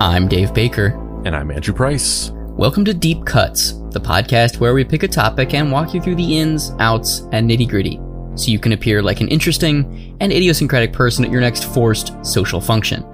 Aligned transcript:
I'm 0.00 0.28
Dave 0.28 0.54
Baker. 0.54 0.96
And 1.24 1.34
I'm 1.34 1.50
Andrew 1.50 1.74
Price. 1.74 2.30
Welcome 2.32 2.84
to 2.84 2.94
Deep 2.94 3.26
Cuts, 3.26 3.72
the 3.90 3.98
podcast 3.98 4.60
where 4.60 4.72
we 4.72 4.84
pick 4.84 5.02
a 5.02 5.08
topic 5.08 5.54
and 5.54 5.72
walk 5.72 5.92
you 5.92 6.00
through 6.00 6.14
the 6.14 6.38
ins, 6.38 6.70
outs, 6.78 7.22
and 7.32 7.50
nitty 7.50 7.68
gritty 7.68 8.00
so 8.36 8.52
you 8.52 8.60
can 8.60 8.70
appear 8.70 9.02
like 9.02 9.20
an 9.20 9.26
interesting 9.26 10.16
and 10.20 10.32
idiosyncratic 10.32 10.92
person 10.92 11.24
at 11.24 11.32
your 11.32 11.40
next 11.40 11.64
forced 11.64 12.12
social 12.24 12.60
function. 12.60 13.04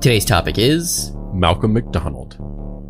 Today's 0.00 0.24
topic 0.24 0.56
is 0.56 1.12
Malcolm 1.34 1.74
MacDonald, 1.74 2.38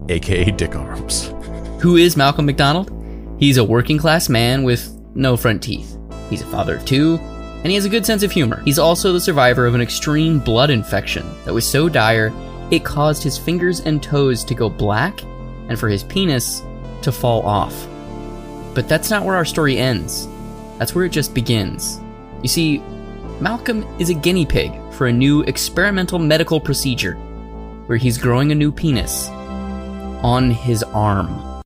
aka 0.08 0.52
Dick 0.52 0.76
Arms. 0.76 1.26
Who 1.80 1.96
is 1.96 2.16
Malcolm 2.16 2.46
MacDonald? 2.46 2.92
He's 3.40 3.56
a 3.56 3.64
working 3.64 3.98
class 3.98 4.28
man 4.28 4.62
with 4.62 4.96
no 5.16 5.36
front 5.36 5.60
teeth. 5.60 5.98
He's 6.28 6.42
a 6.42 6.46
father 6.46 6.76
of 6.76 6.84
two, 6.84 7.16
and 7.16 7.66
he 7.66 7.74
has 7.74 7.84
a 7.84 7.90
good 7.90 8.06
sense 8.06 8.22
of 8.22 8.30
humor. 8.30 8.62
He's 8.64 8.78
also 8.78 9.12
the 9.12 9.20
survivor 9.20 9.66
of 9.66 9.74
an 9.74 9.80
extreme 9.80 10.38
blood 10.38 10.70
infection 10.70 11.28
that 11.44 11.52
was 11.52 11.68
so 11.68 11.88
dire 11.88 12.32
it 12.70 12.84
caused 12.84 13.22
his 13.22 13.38
fingers 13.38 13.80
and 13.80 14.02
toes 14.02 14.44
to 14.44 14.54
go 14.54 14.68
black 14.68 15.22
and 15.68 15.78
for 15.78 15.88
his 15.88 16.04
penis 16.04 16.62
to 17.02 17.12
fall 17.12 17.46
off. 17.46 17.86
But 18.74 18.88
that's 18.88 19.10
not 19.10 19.24
where 19.24 19.36
our 19.36 19.44
story 19.44 19.78
ends. 19.78 20.28
That's 20.78 20.94
where 20.94 21.04
it 21.04 21.12
just 21.12 21.34
begins. 21.34 22.00
You 22.42 22.48
see, 22.48 22.78
Malcolm 23.40 23.84
is 23.98 24.10
a 24.10 24.14
guinea 24.14 24.46
pig 24.46 24.72
for 24.92 25.06
a 25.06 25.12
new 25.12 25.42
experimental 25.42 26.18
medical 26.18 26.60
procedure 26.60 27.14
where 27.86 27.98
he's 27.98 28.18
growing 28.18 28.52
a 28.52 28.54
new 28.54 28.70
penis 28.70 29.28
on 30.22 30.50
his 30.50 30.82
arm. 30.82 31.62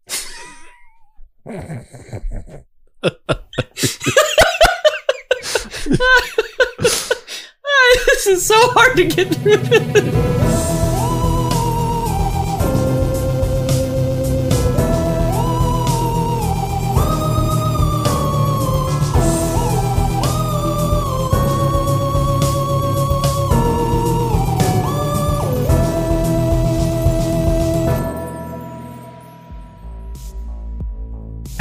this 8.06 8.26
is 8.26 8.46
so 8.46 8.56
hard 8.70 8.96
to 8.96 9.04
get 9.04 9.34
through. 9.34 10.84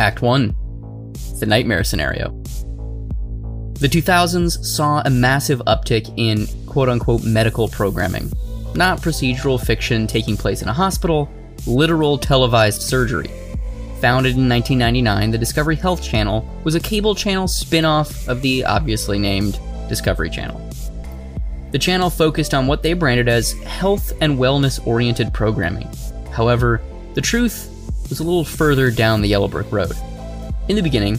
Act 0.03 0.21
1 0.21 0.53
The 1.39 1.45
Nightmare 1.45 1.85
Scenario. 1.85 2.31
The 3.79 3.87
2000s 3.87 4.61
saw 4.61 5.01
a 5.05 5.09
massive 5.09 5.61
uptick 5.65 6.13
in 6.17 6.45
quote 6.65 6.89
unquote 6.89 7.23
medical 7.23 7.69
programming. 7.69 8.29
Not 8.75 8.99
procedural 8.99 9.65
fiction 9.65 10.05
taking 10.05 10.35
place 10.35 10.61
in 10.61 10.67
a 10.67 10.73
hospital, 10.73 11.31
literal 11.65 12.17
televised 12.17 12.81
surgery. 12.81 13.31
Founded 14.01 14.35
in 14.35 14.49
1999, 14.49 15.31
the 15.31 15.37
Discovery 15.37 15.77
Health 15.77 16.03
Channel 16.03 16.45
was 16.65 16.75
a 16.75 16.81
cable 16.81 17.15
channel 17.15 17.47
spin 17.47 17.85
off 17.85 18.27
of 18.27 18.41
the 18.41 18.65
obviously 18.65 19.17
named 19.17 19.57
Discovery 19.87 20.29
Channel. 20.29 20.59
The 21.71 21.79
channel 21.79 22.09
focused 22.09 22.53
on 22.53 22.67
what 22.67 22.83
they 22.83 22.91
branded 22.91 23.29
as 23.29 23.53
health 23.53 24.11
and 24.19 24.37
wellness 24.37 24.85
oriented 24.85 25.33
programming. 25.33 25.89
However, 26.29 26.81
the 27.13 27.21
truth 27.21 27.72
was 28.13 28.19
a 28.19 28.23
little 28.23 28.45
further 28.45 28.91
down 28.91 29.21
the 29.21 29.27
Yellow 29.27 29.47
Brick 29.47 29.71
Road. 29.71 29.97
In 30.69 30.75
the 30.75 30.83
beginning, 30.83 31.17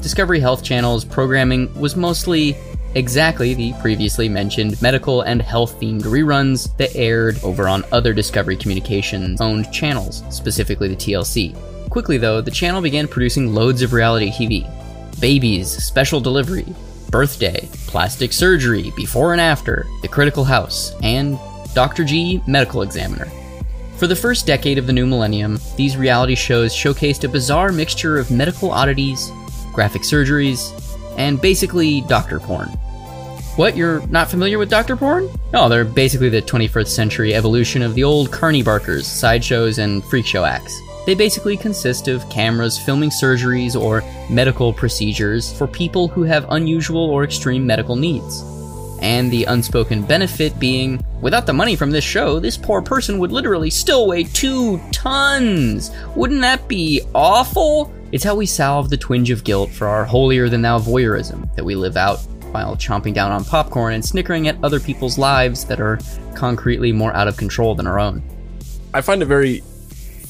Discovery 0.00 0.38
Health 0.38 0.62
Channel's 0.62 1.04
programming 1.04 1.74
was 1.74 1.96
mostly 1.96 2.56
exactly 2.94 3.52
the 3.54 3.72
previously 3.80 4.28
mentioned 4.28 4.80
medical 4.80 5.22
and 5.22 5.42
health 5.42 5.80
themed 5.80 6.02
reruns 6.02 6.76
that 6.76 6.94
aired 6.94 7.42
over 7.42 7.66
on 7.66 7.82
other 7.90 8.12
Discovery 8.12 8.56
Communications 8.56 9.40
owned 9.40 9.72
channels, 9.72 10.22
specifically 10.30 10.86
the 10.86 10.94
TLC. 10.94 11.52
Quickly, 11.90 12.16
though, 12.16 12.40
the 12.40 12.52
channel 12.52 12.80
began 12.80 13.08
producing 13.08 13.52
loads 13.52 13.82
of 13.82 13.92
reality 13.92 14.30
TV 14.30 14.70
Babies, 15.18 15.82
Special 15.82 16.20
Delivery, 16.20 16.66
Birthday, 17.10 17.68
Plastic 17.88 18.32
Surgery, 18.32 18.92
Before 18.94 19.32
and 19.32 19.40
After, 19.40 19.84
The 20.02 20.08
Critical 20.08 20.44
House, 20.44 20.94
and 21.02 21.40
Dr. 21.74 22.04
G 22.04 22.40
Medical 22.46 22.82
Examiner. 22.82 23.28
For 23.98 24.06
the 24.06 24.14
first 24.14 24.46
decade 24.46 24.76
of 24.76 24.86
the 24.86 24.92
new 24.92 25.06
millennium, 25.06 25.58
these 25.76 25.96
reality 25.96 26.34
shows 26.34 26.74
showcased 26.74 27.24
a 27.24 27.28
bizarre 27.28 27.72
mixture 27.72 28.18
of 28.18 28.30
medical 28.30 28.70
oddities, 28.70 29.32
graphic 29.72 30.02
surgeries, 30.02 30.70
and 31.16 31.40
basically 31.40 32.02
doctor 32.02 32.38
porn. 32.38 32.68
What, 33.56 33.74
you're 33.74 34.06
not 34.08 34.28
familiar 34.28 34.58
with 34.58 34.68
doctor 34.68 34.98
porn? 34.98 35.30
No, 35.54 35.70
they're 35.70 35.82
basically 35.82 36.28
the 36.28 36.42
21st 36.42 36.88
century 36.88 37.34
evolution 37.34 37.80
of 37.80 37.94
the 37.94 38.04
old 38.04 38.30
carny 38.30 38.62
barkers, 38.62 39.06
sideshows, 39.06 39.78
and 39.78 40.04
freak 40.04 40.26
show 40.26 40.44
acts. 40.44 40.78
They 41.06 41.14
basically 41.14 41.56
consist 41.56 42.06
of 42.06 42.28
cameras 42.28 42.78
filming 42.78 43.08
surgeries 43.08 43.80
or 43.80 44.02
medical 44.28 44.74
procedures 44.74 45.56
for 45.56 45.66
people 45.66 46.06
who 46.06 46.24
have 46.24 46.44
unusual 46.50 47.08
or 47.08 47.24
extreme 47.24 47.66
medical 47.66 47.96
needs 47.96 48.44
and 49.00 49.30
the 49.30 49.44
unspoken 49.44 50.02
benefit 50.02 50.58
being 50.58 51.04
without 51.20 51.46
the 51.46 51.52
money 51.52 51.76
from 51.76 51.90
this 51.90 52.04
show, 52.04 52.38
this 52.38 52.56
poor 52.56 52.82
person 52.82 53.18
would 53.18 53.32
literally 53.32 53.70
still 53.70 54.06
weigh 54.06 54.24
two 54.24 54.80
tons. 54.92 55.90
Wouldn't 56.14 56.40
that 56.42 56.68
be 56.68 57.02
awful? 57.14 57.92
It's 58.12 58.24
how 58.24 58.34
we 58.34 58.46
salve 58.46 58.90
the 58.90 58.96
twinge 58.96 59.30
of 59.30 59.44
guilt 59.44 59.70
for 59.70 59.88
our 59.88 60.04
holier 60.04 60.48
than 60.48 60.62
thou 60.62 60.78
voyeurism 60.78 61.54
that 61.56 61.64
we 61.64 61.74
live 61.74 61.96
out 61.96 62.18
while 62.52 62.76
chomping 62.76 63.12
down 63.12 63.32
on 63.32 63.44
popcorn 63.44 63.94
and 63.94 64.04
snickering 64.04 64.48
at 64.48 64.62
other 64.62 64.80
people's 64.80 65.18
lives 65.18 65.64
that 65.64 65.80
are 65.80 65.98
concretely 66.34 66.92
more 66.92 67.12
out 67.14 67.28
of 67.28 67.36
control 67.36 67.74
than 67.74 67.86
our 67.86 67.98
own. 67.98 68.22
I 68.94 69.00
find 69.00 69.20
it 69.20 69.26
very 69.26 69.62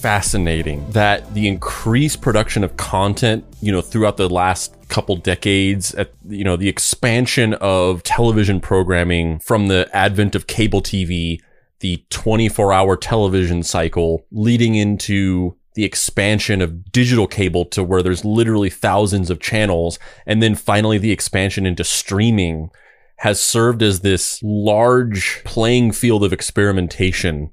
fascinating 0.06 0.88
that 0.92 1.34
the 1.34 1.48
increased 1.48 2.20
production 2.20 2.62
of 2.62 2.76
content, 2.76 3.44
you 3.60 3.72
know, 3.72 3.82
throughout 3.82 4.16
the 4.16 4.28
last 4.28 4.72
couple 4.88 5.16
decades 5.16 5.92
at 5.96 6.12
you 6.28 6.44
know 6.44 6.54
the 6.54 6.68
expansion 6.68 7.54
of 7.54 8.04
television 8.04 8.60
programming 8.60 9.40
from 9.40 9.66
the 9.66 9.90
advent 9.92 10.36
of 10.36 10.46
cable 10.46 10.80
TV, 10.80 11.40
the 11.80 12.04
24-hour 12.10 12.96
television 12.96 13.64
cycle 13.64 14.24
leading 14.30 14.76
into 14.76 15.56
the 15.74 15.84
expansion 15.84 16.62
of 16.62 16.92
digital 16.92 17.26
cable 17.26 17.64
to 17.64 17.82
where 17.82 18.00
there's 18.00 18.24
literally 18.24 18.70
thousands 18.70 19.28
of 19.28 19.40
channels 19.40 19.98
and 20.24 20.40
then 20.40 20.54
finally 20.54 20.98
the 20.98 21.10
expansion 21.10 21.66
into 21.66 21.82
streaming 21.82 22.70
has 23.16 23.40
served 23.40 23.82
as 23.82 24.00
this 24.00 24.40
large 24.40 25.42
playing 25.42 25.90
field 25.90 26.22
of 26.22 26.32
experimentation 26.32 27.50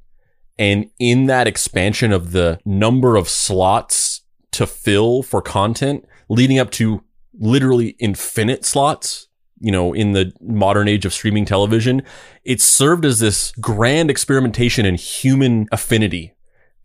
and 0.57 0.89
in 0.99 1.25
that 1.25 1.47
expansion 1.47 2.11
of 2.11 2.31
the 2.31 2.59
number 2.65 3.15
of 3.15 3.27
slots 3.27 4.21
to 4.51 4.67
fill 4.67 5.23
for 5.23 5.41
content 5.41 6.05
leading 6.29 6.59
up 6.59 6.71
to 6.71 7.03
literally 7.33 7.89
infinite 7.99 8.63
slots 8.63 9.27
you 9.63 9.71
know, 9.71 9.93
in 9.93 10.11
the 10.11 10.33
modern 10.41 10.89
age 10.89 11.05
of 11.05 11.13
streaming 11.13 11.45
television, 11.45 12.03
it 12.43 12.59
served 12.59 13.05
as 13.05 13.19
this 13.19 13.53
grand 13.61 14.11
experimentation 14.11 14.85
in 14.85 14.95
human 14.95 15.67
affinity 15.71 16.33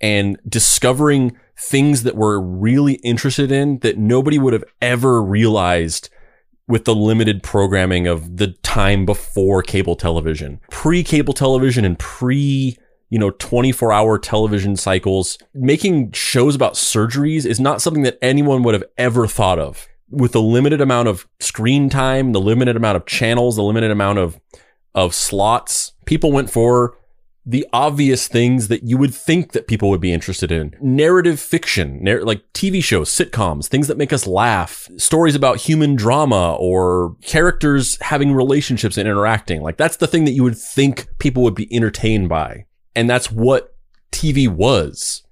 and 0.00 0.38
discovering 0.48 1.36
things 1.58 2.04
that 2.04 2.14
we're 2.14 2.38
really 2.38 2.94
interested 3.02 3.50
in 3.50 3.80
that 3.80 3.98
nobody 3.98 4.38
would 4.38 4.52
have 4.52 4.62
ever 4.80 5.20
realized 5.20 6.08
with 6.68 6.84
the 6.84 6.94
limited 6.94 7.42
programming 7.42 8.06
of 8.06 8.36
the 8.36 8.52
time 8.62 9.04
before 9.04 9.60
cable 9.60 9.96
television. 9.96 10.60
Pre 10.70 11.02
cable 11.02 11.34
television 11.34 11.84
and 11.84 11.98
pre 11.98 12.78
you 13.10 13.18
know, 13.18 13.30
24 13.30 13.92
hour 13.92 14.18
television 14.18 14.76
cycles, 14.76 15.38
making 15.54 16.12
shows 16.12 16.54
about 16.54 16.74
surgeries 16.74 17.46
is 17.46 17.58
not 17.60 17.82
something 17.82 18.02
that 18.02 18.18
anyone 18.20 18.62
would 18.62 18.74
have 18.74 18.84
ever 18.96 19.26
thought 19.26 19.58
of 19.58 19.86
with 20.10 20.32
the 20.32 20.42
limited 20.42 20.80
amount 20.80 21.08
of 21.08 21.26
screen 21.40 21.88
time, 21.88 22.32
the 22.32 22.40
limited 22.40 22.76
amount 22.76 22.96
of 22.96 23.06
channels, 23.06 23.56
the 23.56 23.62
limited 23.62 23.90
amount 23.90 24.18
of 24.18 24.40
of 24.94 25.14
slots, 25.14 25.92
people 26.06 26.32
went 26.32 26.50
for 26.50 26.96
the 27.46 27.66
obvious 27.72 28.28
things 28.28 28.68
that 28.68 28.82
you 28.82 28.98
would 28.98 29.14
think 29.14 29.52
that 29.52 29.66
people 29.66 29.88
would 29.88 30.02
be 30.02 30.12
interested 30.12 30.52
in. 30.52 30.74
Narrative 30.82 31.40
fiction, 31.40 31.98
narr- 32.02 32.22
like 32.22 32.42
TV 32.52 32.84
shows, 32.84 33.08
sitcoms, 33.08 33.68
things 33.68 33.88
that 33.88 33.96
make 33.96 34.12
us 34.12 34.26
laugh, 34.26 34.86
stories 34.98 35.34
about 35.34 35.56
human 35.56 35.96
drama 35.96 36.56
or 36.56 37.16
characters 37.22 37.96
having 38.02 38.34
relationships 38.34 38.98
and 38.98 39.08
interacting. 39.08 39.62
Like 39.62 39.78
that's 39.78 39.96
the 39.96 40.06
thing 40.06 40.26
that 40.26 40.32
you 40.32 40.42
would 40.42 40.58
think 40.58 41.08
people 41.18 41.42
would 41.42 41.54
be 41.54 41.74
entertained 41.74 42.28
by. 42.28 42.66
And 42.94 43.08
that's 43.08 43.30
what 43.30 43.74
TV 44.12 44.48
was. 44.48 45.22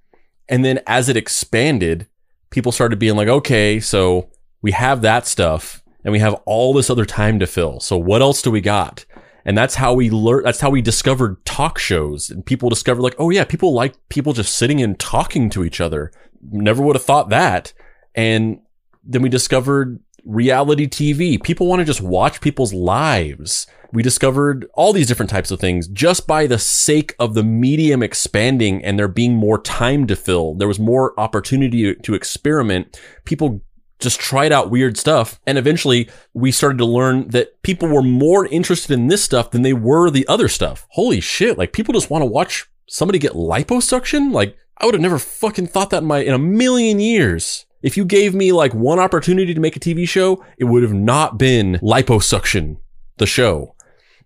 And 0.48 0.64
then 0.64 0.80
as 0.86 1.08
it 1.08 1.16
expanded, 1.16 2.06
people 2.50 2.72
started 2.72 2.98
being 2.98 3.16
like, 3.16 3.28
okay, 3.28 3.80
so 3.80 4.30
we 4.62 4.72
have 4.72 5.02
that 5.02 5.26
stuff 5.26 5.82
and 6.04 6.12
we 6.12 6.20
have 6.20 6.34
all 6.46 6.72
this 6.72 6.90
other 6.90 7.04
time 7.04 7.38
to 7.40 7.46
fill. 7.46 7.80
So 7.80 7.96
what 7.96 8.22
else 8.22 8.42
do 8.42 8.50
we 8.50 8.60
got? 8.60 9.04
And 9.44 9.56
that's 9.56 9.76
how 9.76 9.94
we 9.94 10.10
learned, 10.10 10.46
That's 10.46 10.60
how 10.60 10.70
we 10.70 10.82
discovered 10.82 11.44
talk 11.44 11.78
shows 11.78 12.30
and 12.30 12.44
people 12.44 12.68
discovered 12.68 13.02
like, 13.02 13.14
oh 13.18 13.30
yeah, 13.30 13.44
people 13.44 13.72
like 13.72 13.94
people 14.08 14.32
just 14.32 14.56
sitting 14.56 14.82
and 14.82 14.98
talking 14.98 15.50
to 15.50 15.64
each 15.64 15.80
other. 15.80 16.12
Never 16.50 16.82
would 16.82 16.96
have 16.96 17.04
thought 17.04 17.28
that. 17.30 17.72
And 18.14 18.60
then 19.04 19.22
we 19.22 19.28
discovered 19.28 20.00
reality 20.26 20.86
TV. 20.86 21.42
People 21.42 21.66
want 21.66 21.80
to 21.80 21.84
just 21.84 22.00
watch 22.00 22.40
people's 22.40 22.74
lives. 22.74 23.66
We 23.92 24.02
discovered 24.02 24.66
all 24.74 24.92
these 24.92 25.06
different 25.06 25.30
types 25.30 25.50
of 25.50 25.60
things 25.60 25.88
just 25.88 26.26
by 26.26 26.46
the 26.46 26.58
sake 26.58 27.14
of 27.18 27.34
the 27.34 27.44
medium 27.44 28.02
expanding 28.02 28.84
and 28.84 28.98
there 28.98 29.08
being 29.08 29.34
more 29.34 29.60
time 29.60 30.06
to 30.08 30.16
fill. 30.16 30.54
There 30.54 30.68
was 30.68 30.80
more 30.80 31.18
opportunity 31.18 31.94
to 31.94 32.14
experiment. 32.14 33.00
People 33.24 33.62
just 33.98 34.20
tried 34.20 34.52
out 34.52 34.70
weird 34.70 34.96
stuff. 34.96 35.40
And 35.46 35.56
eventually 35.56 36.10
we 36.34 36.52
started 36.52 36.78
to 36.78 36.84
learn 36.84 37.28
that 37.28 37.62
people 37.62 37.88
were 37.88 38.02
more 38.02 38.46
interested 38.46 38.92
in 38.92 39.06
this 39.06 39.24
stuff 39.24 39.50
than 39.50 39.62
they 39.62 39.72
were 39.72 40.10
the 40.10 40.26
other 40.28 40.48
stuff. 40.48 40.86
Holy 40.90 41.20
shit. 41.20 41.56
Like 41.56 41.72
people 41.72 41.94
just 41.94 42.10
want 42.10 42.22
to 42.22 42.26
watch 42.26 42.68
somebody 42.88 43.18
get 43.18 43.32
liposuction. 43.32 44.32
Like 44.32 44.56
I 44.78 44.84
would 44.84 44.94
have 44.94 45.02
never 45.02 45.18
fucking 45.18 45.68
thought 45.68 45.90
that 45.90 46.02
in 46.02 46.08
my, 46.08 46.18
in 46.18 46.34
a 46.34 46.38
million 46.38 47.00
years. 47.00 47.64
If 47.86 47.96
you 47.96 48.04
gave 48.04 48.34
me 48.34 48.50
like 48.50 48.74
one 48.74 48.98
opportunity 48.98 49.54
to 49.54 49.60
make 49.60 49.76
a 49.76 49.80
TV 49.80 50.08
show, 50.08 50.44
it 50.58 50.64
would 50.64 50.82
have 50.82 50.92
not 50.92 51.38
been 51.38 51.74
liposuction, 51.74 52.78
the 53.18 53.26
show. 53.26 53.76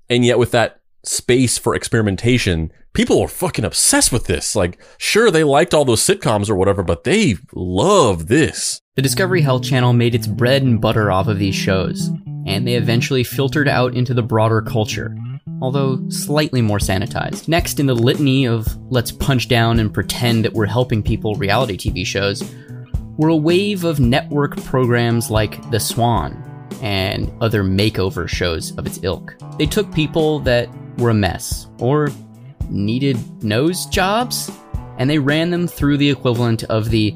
And 0.09 0.25
yet 0.25 0.39
with 0.39 0.51
that 0.53 0.81
space 1.05 1.59
for 1.59 1.75
experimentation, 1.75 2.73
people 2.95 3.21
are 3.21 3.29
fucking 3.29 3.67
obsessed 3.67 4.13
with 4.13 4.25
this. 4.25 4.57
Like, 4.57 4.81
sure, 4.97 5.31
they 5.31 5.45
liked 5.45 5.75
all 5.75 5.85
those 5.85 6.01
sitcoms 6.01 6.49
or 6.49 6.55
whatever, 6.55 6.83
but 6.83 7.05
they 7.05 7.35
love 7.53 8.29
this. 8.29 8.81
The 8.97 9.03
Discovery 9.03 9.43
Health 9.43 9.63
Channel 9.63 9.93
made 9.93 10.15
its 10.15 10.27
bread 10.27 10.63
and 10.63 10.81
butter 10.81 11.11
off 11.13 11.29
of 11.29 11.39
these 11.39 11.55
shows, 11.55 12.09
and 12.47 12.67
they 12.67 12.77
eventually 12.77 13.25
filtered 13.25 13.69
out 13.69 13.93
into 13.95 14.15
the 14.15 14.23
broader 14.23 14.63
culture, 14.63 15.15
although 15.61 16.09
slightly 16.09 16.63
more 16.63 16.79
sanitized. 16.79 17.47
Next 17.47 17.79
in 17.79 17.85
the 17.85 17.95
litany 17.95 18.47
of 18.47 18.75
let's 18.91 19.13
punch 19.13 19.49
down 19.49 19.79
and 19.79 19.93
pretend 19.93 20.47
that 20.47 20.55
we're 20.55 20.65
helping 20.65 21.03
people 21.03 21.35
reality 21.35 21.77
TV 21.77 22.07
shows 22.07 22.43
were 23.21 23.29
a 23.29 23.37
wave 23.37 23.85
of 23.85 24.01
network 24.01 24.57
programs 24.65 25.31
like 25.31 25.71
The 25.71 25.79
Swan 25.79 26.43
and 26.81 27.31
other 27.43 27.63
makeover 27.63 28.27
shows 28.27 28.75
of 28.79 28.87
its 28.87 28.99
ilk. 29.03 29.37
They 29.59 29.67
took 29.67 29.93
people 29.93 30.39
that 30.41 30.71
were 30.97 31.11
a 31.11 31.15
mess 31.15 31.67
or 31.81 32.09
needed 32.71 33.19
nose 33.45 33.85
jobs, 33.87 34.51
and 34.97 35.11
they 35.11 35.19
ran 35.19 35.51
them 35.51 35.69
through 35.69 35.99
the 35.99 36.09
equivalent 36.09 36.65
of 36.65 36.89
the 36.89 37.15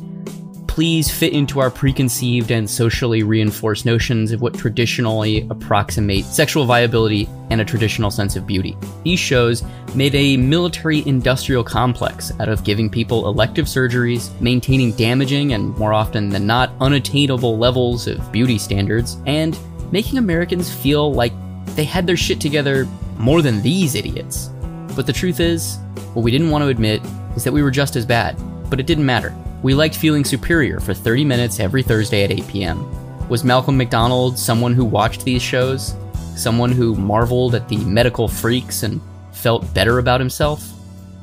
please 0.74 1.08
fit 1.08 1.32
into 1.32 1.60
our 1.60 1.70
preconceived 1.70 2.50
and 2.50 2.68
socially 2.68 3.22
reinforced 3.22 3.86
notions 3.86 4.32
of 4.32 4.40
what 4.40 4.58
traditionally 4.58 5.46
approximate 5.48 6.24
sexual 6.24 6.64
viability 6.64 7.28
and 7.50 7.60
a 7.60 7.64
traditional 7.64 8.10
sense 8.10 8.34
of 8.34 8.44
beauty. 8.44 8.76
These 9.04 9.20
shows 9.20 9.62
made 9.94 10.16
a 10.16 10.36
military 10.36 11.06
industrial 11.06 11.62
complex 11.62 12.32
out 12.40 12.48
of 12.48 12.64
giving 12.64 12.90
people 12.90 13.28
elective 13.28 13.66
surgeries, 13.66 14.32
maintaining 14.40 14.90
damaging 14.96 15.52
and 15.52 15.78
more 15.78 15.92
often 15.92 16.28
than 16.28 16.44
not 16.44 16.72
unattainable 16.80 17.56
levels 17.56 18.08
of 18.08 18.32
beauty 18.32 18.58
standards, 18.58 19.16
and 19.26 19.56
making 19.92 20.18
Americans 20.18 20.74
feel 20.74 21.14
like 21.14 21.32
they 21.76 21.84
had 21.84 22.04
their 22.04 22.16
shit 22.16 22.40
together 22.40 22.88
more 23.16 23.42
than 23.42 23.62
these 23.62 23.94
idiots. 23.94 24.50
But 24.96 25.06
the 25.06 25.12
truth 25.12 25.38
is, 25.38 25.76
what 26.14 26.24
we 26.24 26.32
didn't 26.32 26.50
want 26.50 26.62
to 26.62 26.68
admit 26.68 27.00
is 27.36 27.44
that 27.44 27.52
we 27.52 27.62
were 27.62 27.70
just 27.70 27.94
as 27.94 28.04
bad, 28.04 28.36
but 28.68 28.80
it 28.80 28.86
didn't 28.86 29.06
matter. 29.06 29.32
We 29.64 29.72
liked 29.72 29.96
feeling 29.96 30.26
superior 30.26 30.78
for 30.78 30.92
30 30.92 31.24
minutes 31.24 31.58
every 31.58 31.82
Thursday 31.82 32.22
at 32.22 32.30
8 32.30 32.46
p.m. 32.48 33.28
Was 33.30 33.44
Malcolm 33.44 33.78
MacDonald 33.78 34.38
someone 34.38 34.74
who 34.74 34.84
watched 34.84 35.24
these 35.24 35.40
shows? 35.40 35.94
Someone 36.36 36.70
who 36.70 36.94
marveled 36.94 37.54
at 37.54 37.66
the 37.70 37.78
medical 37.78 38.28
freaks 38.28 38.82
and 38.82 39.00
felt 39.32 39.72
better 39.72 40.00
about 40.00 40.20
himself? 40.20 40.70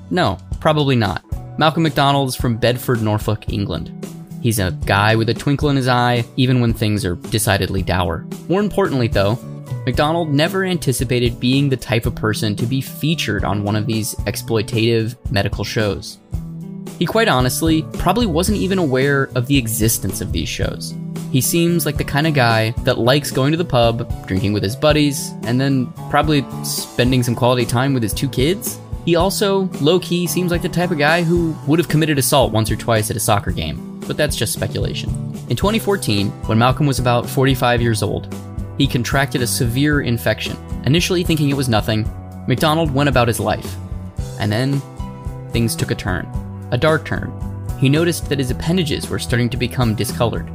No, 0.10 0.40
probably 0.60 0.96
not. 0.96 1.24
Malcolm 1.60 1.84
MacDonald 1.84 2.30
is 2.30 2.36
from 2.36 2.58
Bedford, 2.58 3.04
Norfolk, 3.04 3.54
England. 3.54 4.08
He's 4.42 4.58
a 4.58 4.72
guy 4.88 5.16
with 5.16 5.30
a 5.30 5.36
twinkle 5.36 5.70
in 5.70 5.76
his 5.76 5.88
eye, 5.88 6.26
even 6.36 6.62
when 6.62 6.74
things 6.74 7.06
are 7.06 7.18
decidedly 7.18 7.84
dour. 7.84 8.26
More 8.50 8.62
importantly, 8.62 9.08
though, 9.08 9.36
MacDonald 9.86 10.34
never 10.34 10.66
anticipated 10.66 11.40
being 11.40 11.70
the 11.70 11.78
type 11.78 12.08
of 12.08 12.16
person 12.16 12.56
to 12.56 12.66
be 12.66 12.82
featured 12.82 13.44
on 13.44 13.64
one 13.64 13.76
of 13.76 13.86
these 13.86 14.16
exploitative 14.26 15.16
medical 15.30 15.64
shows. 15.64 16.18
He 17.02 17.08
quite 17.08 17.28
honestly 17.28 17.82
probably 17.94 18.28
wasn't 18.28 18.60
even 18.60 18.78
aware 18.78 19.32
of 19.34 19.48
the 19.48 19.58
existence 19.58 20.22
of 20.22 20.32
these 20.32 20.48
shows. 20.48 20.94
He 21.32 21.42
seems 21.42 21.84
like 21.84 21.98
the 21.98 22.04
kind 22.04 22.28
of 22.28 22.36
guy 22.36 22.76
that 22.84 23.00
likes 23.00 23.32
going 23.32 23.50
to 23.54 23.58
the 23.58 23.66
pub, 23.66 24.28
drinking 24.28 24.54
with 24.54 24.62
his 24.62 24.76
buddies, 24.76 25.32
and 25.42 25.60
then 25.60 25.92
probably 26.12 26.46
spending 26.64 27.24
some 27.24 27.34
quality 27.34 27.66
time 27.66 27.96
with 27.96 28.04
his 28.04 28.14
two 28.14 28.30
kids. 28.30 28.80
He 29.04 29.16
also, 29.16 29.62
low 29.82 30.00
key, 30.00 30.28
seems 30.28 30.52
like 30.52 30.62
the 30.62 30.70
type 30.70 30.92
of 30.92 31.00
guy 31.00 31.24
who 31.24 31.56
would 31.66 31.80
have 31.80 31.90
committed 31.90 32.20
assault 32.20 32.54
once 32.54 32.70
or 32.70 32.76
twice 32.76 33.10
at 33.10 33.18
a 33.18 33.20
soccer 33.20 33.50
game, 33.50 34.00
but 34.02 34.16
that's 34.16 34.36
just 34.36 34.54
speculation. 34.54 35.10
In 35.50 35.56
2014, 35.56 36.30
when 36.46 36.60
Malcolm 36.60 36.86
was 36.86 37.00
about 37.00 37.28
45 37.28 37.82
years 37.82 38.04
old, 38.04 38.32
he 38.78 38.86
contracted 38.86 39.42
a 39.42 39.48
severe 39.48 40.02
infection. 40.02 40.56
Initially 40.86 41.24
thinking 41.24 41.50
it 41.50 41.58
was 41.58 41.68
nothing, 41.68 42.08
MacDonald 42.48 42.94
went 42.94 43.10
about 43.10 43.28
his 43.28 43.40
life. 43.40 43.76
And 44.40 44.52
then 44.52 44.80
things 45.52 45.76
took 45.76 45.90
a 45.90 45.96
turn, 45.96 46.32
a 46.72 46.78
dark 46.78 47.06
turn. 47.06 47.32
He 47.80 47.90
noticed 47.90 48.30
that 48.30 48.40
his 48.40 48.52
appendages 48.52 49.10
were 49.10 49.20
starting 49.20 49.50
to 49.50 49.58
become 49.58 49.96
discolored. 49.96 50.50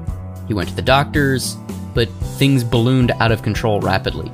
He 0.49 0.55
went 0.55 0.69
to 0.69 0.75
the 0.75 0.83
doctors, 0.83 1.57
but 1.95 2.09
things 2.39 2.63
ballooned 2.63 3.11
out 3.13 3.33
of 3.33 3.43
control 3.43 3.81
rapidly. 3.81 4.31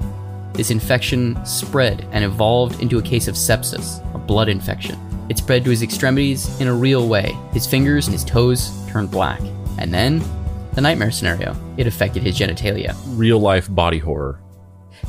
This 0.53 0.71
infection 0.71 1.43
spread 1.47 2.07
and 2.13 2.25
evolved 2.25 2.83
into 2.83 2.99
a 2.99 3.03
case 3.03 3.29
of 3.29 3.35
sepsis, 3.35 4.05
a 4.15 4.19
blood 4.19 4.49
infection. 4.49 4.99
It 5.29 5.39
spread 5.39 5.65
to 5.65 5.71
his 5.71 5.83
extremities 5.83 6.61
in 6.61 6.69
a 6.69 6.75
real 6.75 7.09
way. 7.09 7.37
His 7.53 7.67
fingers 7.67 8.07
and 8.07 8.13
his 8.13 8.25
toes 8.25 8.71
turned 8.89 9.11
black. 9.11 9.41
And 9.79 9.93
then 9.95 10.23
the 10.75 10.81
nightmare 10.81 11.11
scenario. 11.11 11.57
It 11.77 11.87
affected 11.87 12.23
his 12.23 12.39
genitalia. 12.39 12.95
Real 13.09 13.39
life 13.39 13.73
body 13.73 13.99
horror. 13.99 14.41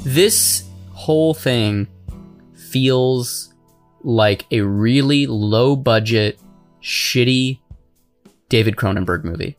This 0.04 0.64
whole 0.92 1.34
thing 1.34 1.88
feels 2.56 3.54
like 4.04 4.46
a 4.52 4.62
really 4.62 5.28
low 5.28 5.75
budget, 5.75 6.40
shitty 6.83 7.59
David 8.50 8.75
Cronenberg 8.75 9.24
movie. 9.24 9.57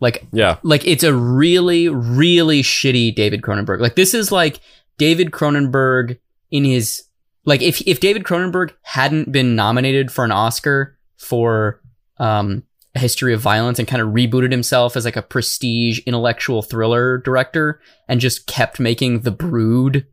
Like, 0.00 0.26
Yeah. 0.32 0.58
like 0.62 0.86
it's 0.86 1.04
a 1.04 1.14
really, 1.14 1.88
really 1.88 2.62
shitty 2.62 3.14
David 3.14 3.40
Cronenberg. 3.42 3.80
Like 3.80 3.94
this 3.96 4.12
is 4.12 4.30
like 4.30 4.60
David 4.98 5.30
Cronenberg 5.30 6.18
in 6.50 6.64
his 6.64 7.04
like 7.44 7.62
if 7.62 7.80
if 7.86 8.00
David 8.00 8.24
Cronenberg 8.24 8.72
hadn't 8.82 9.32
been 9.32 9.54
nominated 9.56 10.10
for 10.12 10.24
an 10.24 10.32
Oscar 10.32 10.98
for 11.16 11.80
um 12.18 12.62
a 12.94 12.98
history 12.98 13.32
of 13.34 13.40
violence 13.40 13.78
and 13.78 13.86
kind 13.88 14.00
of 14.02 14.08
rebooted 14.08 14.50
himself 14.50 14.96
as 14.96 15.04
like 15.04 15.16
a 15.16 15.22
prestige 15.22 15.98
intellectual 16.06 16.62
thriller 16.62 17.18
director 17.18 17.80
and 18.08 18.20
just 18.20 18.46
kept 18.46 18.80
making 18.80 19.20
The 19.20 19.30
Brood 19.30 20.06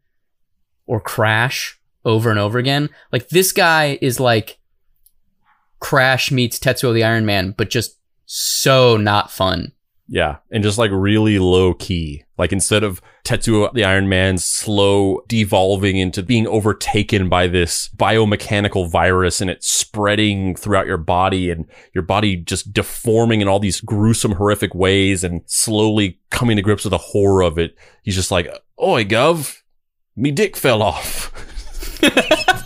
or 0.85 0.99
Crash 0.99 1.79
over 2.03 2.29
and 2.29 2.39
over 2.39 2.57
again. 2.59 2.89
Like 3.11 3.29
this 3.29 3.51
guy 3.53 3.97
is 4.01 4.19
like 4.19 4.59
Crash 5.83 6.31
meets 6.31 6.57
Tetsuo 6.57 6.93
the 6.93 7.03
Iron 7.03 7.25
Man, 7.25 7.51
but 7.57 7.69
just 7.69 7.97
so 8.25 8.95
not 8.95 9.29
fun. 9.29 9.73
Yeah. 10.07 10.37
And 10.49 10.63
just 10.63 10.77
like 10.77 10.91
really 10.93 11.39
low 11.39 11.73
key. 11.73 12.23
Like 12.37 12.53
instead 12.53 12.85
of 12.85 13.01
Tetsuo 13.25 13.71
the 13.73 13.83
Iron 13.83 14.07
Man 14.07 14.37
slow 14.37 15.19
devolving 15.27 15.97
into 15.97 16.23
being 16.23 16.47
overtaken 16.47 17.27
by 17.27 17.47
this 17.47 17.89
biomechanical 17.97 18.89
virus 18.89 19.41
and 19.41 19.49
it's 19.49 19.69
spreading 19.69 20.55
throughout 20.55 20.87
your 20.87 20.97
body 20.97 21.51
and 21.51 21.65
your 21.93 22.03
body 22.03 22.37
just 22.37 22.71
deforming 22.71 23.41
in 23.41 23.49
all 23.49 23.59
these 23.59 23.81
gruesome, 23.81 24.31
horrific 24.31 24.73
ways 24.73 25.21
and 25.21 25.41
slowly 25.47 26.17
coming 26.29 26.55
to 26.55 26.61
grips 26.61 26.85
with 26.85 26.91
the 26.91 26.97
horror 26.97 27.43
of 27.43 27.57
it. 27.57 27.75
He's 28.03 28.15
just 28.15 28.31
like, 28.31 28.47
Oi, 28.81 29.03
Gov, 29.03 29.59
me 30.15 30.31
dick 30.31 30.55
fell 30.55 30.81
off. 30.81 31.29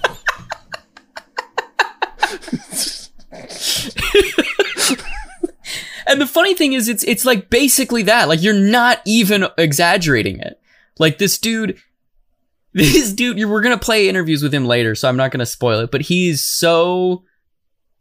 And 6.08 6.22
the 6.22 6.28
funny 6.28 6.54
thing 6.54 6.74
is, 6.74 6.88
it's 6.88 7.04
it's 7.04 7.26
like 7.26 7.50
basically 7.50 8.04
that. 8.04 8.28
Like 8.28 8.42
you're 8.42 8.54
not 8.54 9.02
even 9.06 9.48
exaggerating 9.58 10.40
it. 10.40 10.60
Like 10.98 11.18
this 11.18 11.38
dude, 11.38 11.78
this 12.74 13.12
dude. 13.12 13.38
We're 13.50 13.62
gonna 13.62 13.78
play 13.78 14.08
interviews 14.08 14.42
with 14.42 14.54
him 14.54 14.66
later, 14.66 14.96
so 14.96 15.10
I'm 15.10 15.18
not 15.18 15.32
gonna 15.32 15.46
spoil 15.46 15.82
it. 15.82 15.92
But 15.92 16.02
he's 16.02 16.44
so 16.44 17.24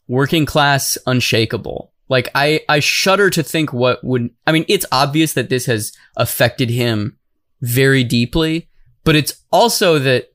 working 0.06 0.46
class, 0.46 0.96
unshakable. 1.06 1.92
Like 2.08 2.28
I 2.34 2.60
I 2.68 2.80
shudder 2.80 3.30
to 3.30 3.42
think 3.42 3.72
what 3.72 4.02
would. 4.04 4.30
I 4.46 4.52
mean, 4.52 4.64
it's 4.68 4.86
obvious 4.92 5.32
that 5.32 5.48
this 5.48 5.66
has 5.66 5.92
affected 6.16 6.70
him 6.70 7.18
very 7.60 8.04
deeply, 8.04 8.68
but 9.02 9.16
it's 9.16 9.42
also 9.50 9.98
that 9.98 10.32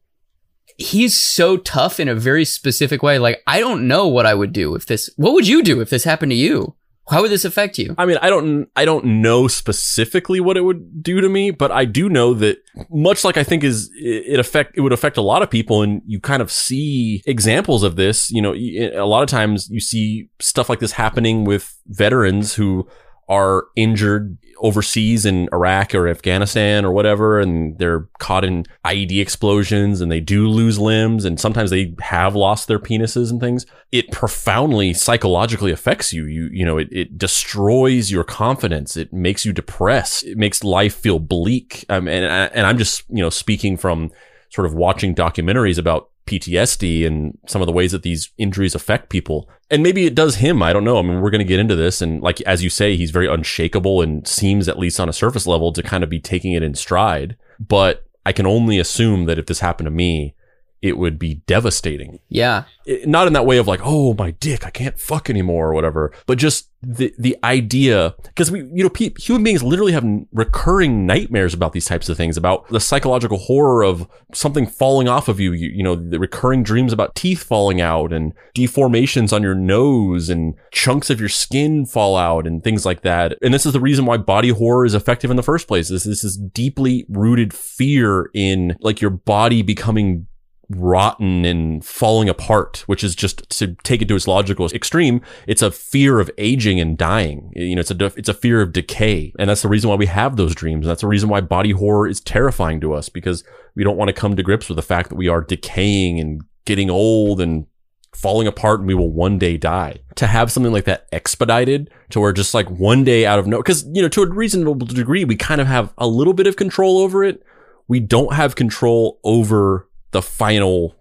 he's 0.77 1.15
so 1.15 1.57
tough 1.57 1.99
in 1.99 2.09
a 2.09 2.15
very 2.15 2.43
specific 2.43 3.01
way. 3.01 3.19
Like 3.19 3.41
I 3.47 3.59
don't 3.59 3.87
know 3.87 4.07
what 4.07 4.25
I 4.25 4.33
would 4.33 4.51
do 4.51 4.75
if 4.75 4.85
this. 4.85 5.09
What 5.15 5.33
would 5.33 5.47
you 5.47 5.63
do 5.63 5.79
if 5.79 5.89
this 5.89 6.03
happened 6.03 6.31
to 6.31 6.37
you? 6.37 6.75
How 7.11 7.21
would 7.21 7.31
this 7.31 7.45
affect 7.45 7.77
you? 7.77 7.93
I 7.97 8.05
mean, 8.05 8.17
I 8.21 8.29
don't, 8.29 8.69
I 8.75 8.85
don't 8.85 9.05
know 9.21 9.47
specifically 9.47 10.39
what 10.39 10.57
it 10.57 10.61
would 10.61 11.03
do 11.03 11.21
to 11.21 11.29
me, 11.29 11.51
but 11.51 11.71
I 11.71 11.85
do 11.85 12.09
know 12.09 12.33
that 12.35 12.57
much 12.89 13.23
like 13.23 13.37
I 13.37 13.43
think 13.43 13.63
is 13.63 13.91
it 13.95 14.39
affect, 14.39 14.77
it 14.77 14.81
would 14.81 14.93
affect 14.93 15.17
a 15.17 15.21
lot 15.21 15.41
of 15.41 15.49
people, 15.49 15.81
and 15.81 16.01
you 16.05 16.19
kind 16.19 16.41
of 16.41 16.51
see 16.51 17.21
examples 17.25 17.83
of 17.83 17.97
this. 17.97 18.31
You 18.31 18.41
know, 18.41 18.53
a 18.53 19.05
lot 19.05 19.23
of 19.23 19.29
times 19.29 19.69
you 19.69 19.81
see 19.81 20.29
stuff 20.39 20.69
like 20.69 20.79
this 20.79 20.93
happening 20.93 21.43
with 21.43 21.77
veterans 21.87 22.55
who 22.55 22.87
are 23.27 23.65
injured 23.75 24.37
overseas 24.61 25.25
in 25.25 25.49
Iraq 25.51 25.93
or 25.95 26.07
Afghanistan 26.07 26.85
or 26.85 26.91
whatever, 26.91 27.39
and 27.39 27.77
they're 27.79 28.07
caught 28.19 28.45
in 28.45 28.65
IED 28.85 29.19
explosions 29.19 30.01
and 30.01 30.11
they 30.11 30.19
do 30.19 30.47
lose 30.47 30.79
limbs 30.79 31.25
and 31.25 31.39
sometimes 31.39 31.71
they 31.71 31.95
have 31.99 32.35
lost 32.35 32.67
their 32.67 32.79
penises 32.79 33.31
and 33.31 33.41
things. 33.41 33.65
It 33.91 34.11
profoundly 34.11 34.93
psychologically 34.93 35.71
affects 35.71 36.13
you. 36.13 36.25
You, 36.25 36.49
you 36.51 36.65
know, 36.65 36.77
it, 36.77 36.89
it 36.91 37.17
destroys 37.17 38.11
your 38.11 38.23
confidence. 38.23 38.95
It 38.95 39.11
makes 39.11 39.45
you 39.45 39.51
depressed. 39.51 40.23
It 40.23 40.37
makes 40.37 40.63
life 40.63 40.95
feel 40.95 41.19
bleak. 41.19 41.85
Um, 41.89 42.07
and, 42.07 42.25
and 42.25 42.65
I'm 42.65 42.77
just, 42.77 43.03
you 43.09 43.21
know, 43.21 43.29
speaking 43.29 43.77
from 43.77 44.11
sort 44.51 44.65
of 44.65 44.73
watching 44.73 45.15
documentaries 45.15 45.77
about 45.77 46.09
PTSD 46.27 47.05
and 47.05 47.37
some 47.47 47.61
of 47.61 47.65
the 47.65 47.71
ways 47.71 47.91
that 47.91 48.03
these 48.03 48.31
injuries 48.37 48.75
affect 48.75 49.09
people. 49.09 49.49
And 49.69 49.81
maybe 49.81 50.05
it 50.05 50.15
does 50.15 50.35
him. 50.35 50.61
I 50.61 50.73
don't 50.73 50.83
know. 50.83 50.99
I 50.99 51.01
mean, 51.01 51.21
we're 51.21 51.31
going 51.31 51.39
to 51.39 51.45
get 51.45 51.59
into 51.59 51.75
this. 51.75 52.01
And 52.01 52.21
like, 52.21 52.41
as 52.41 52.63
you 52.63 52.69
say, 52.69 52.95
he's 52.95 53.11
very 53.11 53.27
unshakable 53.27 54.01
and 54.01 54.27
seems, 54.27 54.67
at 54.67 54.77
least 54.77 54.99
on 54.99 55.09
a 55.09 55.13
surface 55.13 55.47
level, 55.47 55.73
to 55.73 55.81
kind 55.81 56.03
of 56.03 56.09
be 56.09 56.19
taking 56.19 56.53
it 56.53 56.63
in 56.63 56.75
stride. 56.75 57.37
But 57.59 58.05
I 58.25 58.33
can 58.33 58.45
only 58.45 58.77
assume 58.77 59.25
that 59.25 59.39
if 59.39 59.47
this 59.47 59.61
happened 59.61 59.87
to 59.87 59.91
me, 59.91 60.35
it 60.81 60.97
would 60.97 61.19
be 61.19 61.35
devastating. 61.45 62.19
Yeah. 62.29 62.63
It, 62.85 63.07
not 63.07 63.27
in 63.27 63.33
that 63.33 63.45
way 63.45 63.57
of 63.57 63.67
like, 63.67 63.81
oh, 63.83 64.13
my 64.15 64.31
dick, 64.31 64.65
I 64.65 64.71
can't 64.71 64.99
fuck 64.99 65.29
anymore 65.29 65.69
or 65.69 65.73
whatever, 65.73 66.11
but 66.25 66.37
just 66.37 66.71
the 66.83 67.13
the 67.19 67.37
idea 67.43 68.15
because 68.23 68.49
we 68.49 68.59
you 68.73 68.83
know 68.83 68.89
pe- 68.89 69.13
human 69.19 69.43
beings 69.43 69.61
literally 69.61 69.91
have 69.91 70.05
recurring 70.31 71.05
nightmares 71.05 71.53
about 71.53 71.73
these 71.73 71.85
types 71.85 72.09
of 72.09 72.17
things 72.17 72.37
about 72.37 72.67
the 72.69 72.79
psychological 72.79 73.37
horror 73.37 73.83
of 73.83 74.07
something 74.33 74.65
falling 74.65 75.07
off 75.07 75.27
of 75.27 75.39
you 75.39 75.51
you, 75.51 75.69
you 75.69 75.83
know 75.83 75.93
the 75.95 76.19
recurring 76.19 76.63
dreams 76.63 76.91
about 76.91 77.13
teeth 77.13 77.43
falling 77.43 77.79
out 77.79 78.11
and 78.11 78.33
deformations 78.55 79.31
on 79.31 79.43
your 79.43 79.53
nose 79.53 80.27
and 80.27 80.55
chunks 80.71 81.11
of 81.11 81.19
your 81.19 81.29
skin 81.29 81.85
fall 81.85 82.17
out 82.17 82.47
and 82.47 82.63
things 82.63 82.83
like 82.83 83.01
that 83.01 83.37
and 83.43 83.53
this 83.53 83.65
is 83.65 83.73
the 83.73 83.79
reason 83.79 84.05
why 84.05 84.17
body 84.17 84.49
horror 84.49 84.83
is 84.83 84.95
effective 84.95 85.29
in 85.29 85.37
the 85.37 85.43
first 85.43 85.67
place 85.67 85.89
this, 85.89 86.03
this 86.03 86.23
is 86.23 86.35
deeply 86.35 87.05
rooted 87.09 87.53
fear 87.53 88.31
in 88.33 88.75
like 88.79 89.01
your 89.01 89.11
body 89.11 89.61
becoming 89.61 90.25
rotten 90.75 91.45
and 91.45 91.83
falling 91.83 92.29
apart, 92.29 92.83
which 92.87 93.03
is 93.03 93.15
just 93.15 93.49
to 93.57 93.75
take 93.83 94.01
it 94.01 94.07
to 94.07 94.15
its 94.15 94.27
logical 94.27 94.67
extreme. 94.67 95.21
It's 95.47 95.61
a 95.61 95.71
fear 95.71 96.19
of 96.19 96.31
aging 96.37 96.79
and 96.79 96.97
dying. 96.97 97.51
You 97.55 97.75
know, 97.75 97.81
it's 97.81 97.91
a, 97.91 98.05
it's 98.17 98.29
a 98.29 98.33
fear 98.33 98.61
of 98.61 98.73
decay. 98.73 99.33
And 99.39 99.49
that's 99.49 99.61
the 99.61 99.67
reason 99.67 99.89
why 99.89 99.95
we 99.95 100.05
have 100.07 100.35
those 100.35 100.55
dreams. 100.55 100.85
That's 100.85 101.01
the 101.01 101.07
reason 101.07 101.29
why 101.29 101.41
body 101.41 101.71
horror 101.71 102.07
is 102.07 102.19
terrifying 102.19 102.81
to 102.81 102.93
us 102.93 103.09
because 103.09 103.43
we 103.75 103.83
don't 103.83 103.97
want 103.97 104.09
to 104.09 104.13
come 104.13 104.35
to 104.35 104.43
grips 104.43 104.69
with 104.69 104.75
the 104.75 104.81
fact 104.81 105.09
that 105.09 105.15
we 105.15 105.27
are 105.27 105.41
decaying 105.41 106.19
and 106.19 106.41
getting 106.65 106.89
old 106.89 107.41
and 107.41 107.65
falling 108.13 108.47
apart 108.47 108.79
and 108.79 108.87
we 108.87 108.93
will 108.93 109.11
one 109.11 109.37
day 109.37 109.57
die. 109.57 109.99
To 110.15 110.27
have 110.27 110.51
something 110.51 110.73
like 110.73 110.85
that 110.85 111.07
expedited 111.11 111.89
to 112.09 112.19
where 112.19 112.33
just 112.33 112.53
like 112.53 112.69
one 112.69 113.03
day 113.03 113.25
out 113.25 113.39
of 113.39 113.47
no, 113.47 113.61
cause, 113.63 113.85
you 113.91 114.01
know, 114.01 114.09
to 114.09 114.23
a 114.23 114.29
reasonable 114.29 114.75
degree, 114.75 115.25
we 115.25 115.35
kind 115.35 115.61
of 115.61 115.67
have 115.67 115.93
a 115.97 116.07
little 116.07 116.33
bit 116.33 116.47
of 116.47 116.55
control 116.55 116.99
over 116.99 117.23
it. 117.23 117.43
We 117.87 117.99
don't 117.99 118.33
have 118.33 118.55
control 118.55 119.19
over 119.23 119.89
the 120.11 120.21
final 120.21 120.95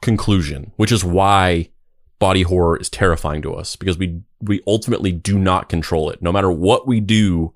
conclusion, 0.00 0.72
which 0.76 0.92
is 0.92 1.04
why 1.04 1.70
body 2.18 2.42
horror 2.42 2.76
is 2.76 2.88
terrifying 2.88 3.42
to 3.42 3.54
us 3.54 3.74
because 3.76 3.98
we 3.98 4.22
we 4.40 4.60
ultimately 4.66 5.12
do 5.12 5.38
not 5.38 5.68
control 5.68 6.10
it. 6.10 6.22
No 6.22 6.32
matter 6.32 6.50
what 6.50 6.86
we 6.86 7.00
do, 7.00 7.54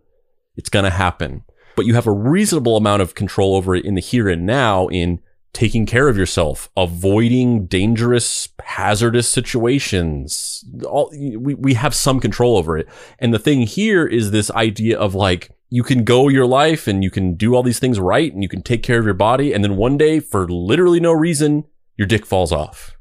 it's 0.57 0.69
going 0.69 0.85
to 0.85 0.91
happen. 0.91 1.45
But 1.77 1.87
you 1.87 1.95
have 1.95 2.07
a 2.07 2.13
reasonable 2.13 2.77
amount 2.77 3.03
of 3.03 3.15
control 3.15 3.55
over 3.55 3.75
it 3.75 3.85
in 3.85 3.95
the 3.95 4.01
here 4.01 4.29
and 4.29 4.47
now 4.47 4.89
in 4.89 5.21
taking 5.57 5.87
care 5.87 6.09
of 6.09 6.19
yourself, 6.19 6.71
avoiding 6.77 7.67
dangerous, 7.67 8.49
hazardous 8.63 9.27
situations. 9.27 10.63
All, 10.87 11.11
we, 11.11 11.55
we 11.55 11.73
have 11.75 11.95
some 11.95 12.21
control 12.21 12.59
over 12.59 12.77
it. 12.77 12.87
And 13.19 13.33
the 13.33 13.39
thing 13.39 13.63
here 13.63 14.07
is 14.07 14.31
this 14.31 14.51
idea 14.51 14.99
of 14.99 15.15
like, 15.15 15.51
you 15.71 15.83
can 15.83 16.05
go 16.05 16.29
your 16.29 16.47
life 16.47 16.87
and 16.87 17.03
you 17.03 17.11
can 17.11 17.37
do 17.37 17.55
all 17.55 17.63
these 17.63 17.79
things 17.79 17.99
right 17.99 18.31
and 18.33 18.43
you 18.43 18.51
can 18.51 18.63
take 18.63 18.83
care 18.83 18.99
of 18.99 19.07
your 19.07 19.15
body. 19.15 19.55
And 19.55 19.65
then 19.65 19.77
one 19.77 19.97
day, 19.97 20.21
for 20.21 20.47
literally 20.47 21.01
no 21.01 21.13
reason, 21.13 21.65
your 21.97 22.07
dick 22.07 22.27
falls 22.27 22.53
off. 22.53 22.95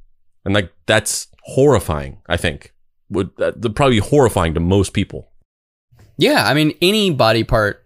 And 0.46 0.54
like, 0.54 0.72
that's 0.86 1.28
horrifying, 1.44 2.22
I 2.28 2.38
think. 2.38 2.74
Would 3.10 3.36
that 3.36 3.76
probably 3.76 4.00
horrifying 4.00 4.54
to 4.54 4.62
most 4.62 4.94
people. 4.94 5.30
Yeah. 6.18 6.48
I 6.48 6.54
mean, 6.54 6.74
any 6.82 7.12
body 7.12 7.44
part 7.44 7.86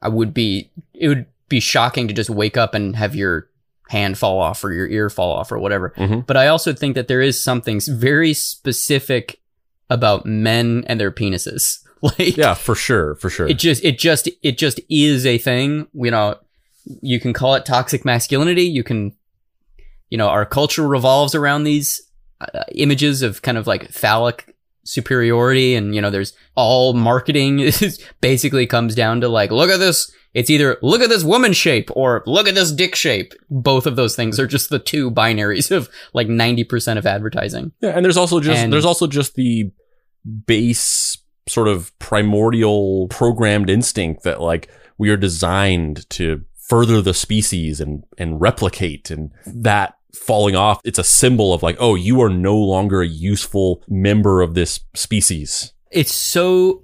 I 0.00 0.08
would 0.08 0.32
be, 0.32 0.70
it 0.94 1.08
would 1.08 1.26
be 1.50 1.60
shocking 1.60 2.08
to 2.08 2.14
just 2.14 2.30
wake 2.30 2.56
up 2.56 2.74
and 2.74 2.96
have 2.96 3.14
your 3.14 3.47
hand 3.88 4.16
fall 4.16 4.38
off 4.38 4.62
or 4.64 4.72
your 4.72 4.86
ear 4.86 5.10
fall 5.10 5.32
off 5.32 5.50
or 5.50 5.58
whatever. 5.58 5.92
Mm-hmm. 5.96 6.20
But 6.20 6.36
I 6.36 6.48
also 6.48 6.72
think 6.72 6.94
that 6.94 7.08
there 7.08 7.20
is 7.20 7.40
something 7.40 7.80
very 7.86 8.34
specific 8.34 9.40
about 9.90 10.26
men 10.26 10.84
and 10.86 11.00
their 11.00 11.12
penises. 11.12 11.80
Like 12.00 12.36
Yeah, 12.36 12.54
for 12.54 12.76
sure, 12.76 13.16
for 13.16 13.28
sure. 13.28 13.48
It 13.48 13.58
just 13.58 13.84
it 13.84 13.98
just 13.98 14.28
it 14.44 14.56
just 14.56 14.78
is 14.88 15.26
a 15.26 15.36
thing. 15.36 15.88
You 15.92 16.12
know, 16.12 16.36
you 17.02 17.18
can 17.18 17.32
call 17.32 17.56
it 17.56 17.66
toxic 17.66 18.04
masculinity, 18.04 18.62
you 18.62 18.84
can 18.84 19.16
you 20.10 20.16
know, 20.16 20.28
our 20.28 20.46
culture 20.46 20.86
revolves 20.86 21.34
around 21.34 21.64
these 21.64 22.00
uh, 22.40 22.64
images 22.74 23.22
of 23.22 23.42
kind 23.42 23.58
of 23.58 23.66
like 23.66 23.90
phallic 23.90 24.54
superiority 24.84 25.74
and 25.74 25.94
you 25.94 26.00
know 26.00 26.08
there's 26.08 26.32
all 26.54 26.94
marketing 26.94 27.70
basically 28.22 28.66
comes 28.66 28.94
down 28.94 29.20
to 29.20 29.28
like 29.28 29.50
look 29.50 29.68
at 29.68 29.76
this 29.76 30.10
it's 30.34 30.50
either 30.50 30.78
look 30.82 31.00
at 31.00 31.08
this 31.08 31.24
woman 31.24 31.52
shape 31.52 31.90
or 31.94 32.22
look 32.26 32.48
at 32.48 32.54
this 32.54 32.72
dick 32.72 32.94
shape. 32.94 33.34
Both 33.50 33.86
of 33.86 33.96
those 33.96 34.14
things 34.14 34.38
are 34.38 34.46
just 34.46 34.70
the 34.70 34.78
two 34.78 35.10
binaries 35.10 35.70
of 35.70 35.88
like 36.12 36.28
90% 36.28 36.98
of 36.98 37.06
advertising. 37.06 37.72
Yeah 37.80 37.90
and 37.90 38.04
there's 38.04 38.16
also 38.16 38.40
just 38.40 38.60
and, 38.60 38.72
there's 38.72 38.84
also 38.84 39.06
just 39.06 39.34
the 39.34 39.70
base 40.46 41.18
sort 41.48 41.68
of 41.68 41.96
primordial 41.98 43.08
programmed 43.08 43.70
instinct 43.70 44.22
that 44.24 44.40
like 44.40 44.68
we 44.98 45.10
are 45.10 45.16
designed 45.16 46.08
to 46.10 46.44
further 46.56 47.00
the 47.00 47.14
species 47.14 47.80
and 47.80 48.04
and 48.18 48.40
replicate 48.40 49.10
and 49.10 49.30
that 49.46 49.94
falling 50.14 50.56
off 50.56 50.80
it's 50.84 50.98
a 50.98 51.04
symbol 51.04 51.54
of 51.54 51.62
like 51.62 51.76
oh 51.78 51.94
you 51.94 52.20
are 52.20 52.28
no 52.28 52.56
longer 52.56 53.00
a 53.00 53.08
useful 53.08 53.82
member 53.88 54.42
of 54.42 54.54
this 54.54 54.80
species. 54.94 55.72
It's 55.90 56.12
so 56.12 56.82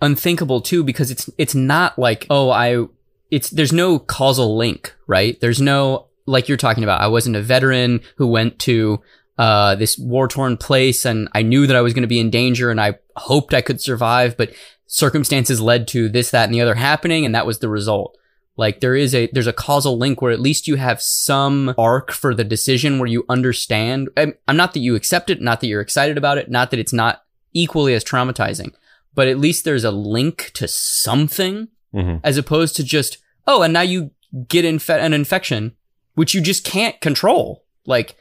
unthinkable 0.00 0.60
too 0.60 0.84
because 0.84 1.10
it's 1.10 1.28
it's 1.38 1.54
not 1.54 1.98
like 1.98 2.26
oh 2.30 2.50
i 2.50 2.84
it's 3.30 3.50
there's 3.50 3.72
no 3.72 3.98
causal 3.98 4.56
link 4.56 4.94
right 5.06 5.40
there's 5.40 5.60
no 5.60 6.06
like 6.26 6.48
you're 6.48 6.56
talking 6.56 6.84
about 6.84 7.00
i 7.00 7.06
wasn't 7.06 7.34
a 7.34 7.42
veteran 7.42 8.00
who 8.16 8.26
went 8.26 8.58
to 8.58 9.00
uh, 9.38 9.76
this 9.76 9.96
war 9.96 10.26
torn 10.26 10.56
place 10.56 11.04
and 11.04 11.28
I 11.32 11.42
knew 11.42 11.66
that 11.68 11.76
I 11.76 11.80
was 11.80 11.94
going 11.94 12.02
to 12.02 12.08
be 12.08 12.18
in 12.18 12.28
danger 12.28 12.70
and 12.70 12.80
I 12.80 12.98
hoped 13.16 13.54
I 13.54 13.60
could 13.60 13.80
survive, 13.80 14.36
but 14.36 14.52
circumstances 14.86 15.60
led 15.60 15.86
to 15.88 16.08
this, 16.08 16.32
that, 16.32 16.44
and 16.44 16.54
the 16.54 16.60
other 16.60 16.74
happening. 16.74 17.24
And 17.24 17.34
that 17.34 17.46
was 17.46 17.60
the 17.60 17.68
result. 17.68 18.18
Like 18.56 18.80
there 18.80 18.96
is 18.96 19.14
a, 19.14 19.28
there's 19.32 19.46
a 19.46 19.52
causal 19.52 19.96
link 19.96 20.20
where 20.20 20.32
at 20.32 20.40
least 20.40 20.66
you 20.66 20.74
have 20.74 21.00
some 21.00 21.72
arc 21.78 22.10
for 22.10 22.34
the 22.34 22.42
decision 22.42 22.98
where 22.98 23.06
you 23.06 23.24
understand. 23.28 24.08
I'm 24.16 24.56
not 24.56 24.74
that 24.74 24.80
you 24.80 24.96
accept 24.96 25.30
it, 25.30 25.40
not 25.40 25.60
that 25.60 25.68
you're 25.68 25.80
excited 25.80 26.18
about 26.18 26.38
it, 26.38 26.50
not 26.50 26.72
that 26.72 26.80
it's 26.80 26.92
not 26.92 27.22
equally 27.52 27.94
as 27.94 28.02
traumatizing, 28.02 28.74
but 29.14 29.28
at 29.28 29.38
least 29.38 29.64
there's 29.64 29.84
a 29.84 29.90
link 29.90 30.50
to 30.54 30.68
something 30.68 31.68
mm-hmm. 31.94 32.18
as 32.24 32.36
opposed 32.36 32.76
to 32.76 32.84
just, 32.84 33.18
oh, 33.46 33.62
and 33.62 33.72
now 33.72 33.80
you 33.80 34.10
get 34.48 34.64
inf- 34.64 34.90
an 34.90 35.12
infection, 35.12 35.74
which 36.14 36.34
you 36.34 36.40
just 36.40 36.64
can't 36.64 37.00
control. 37.00 37.64
Like, 37.86 38.16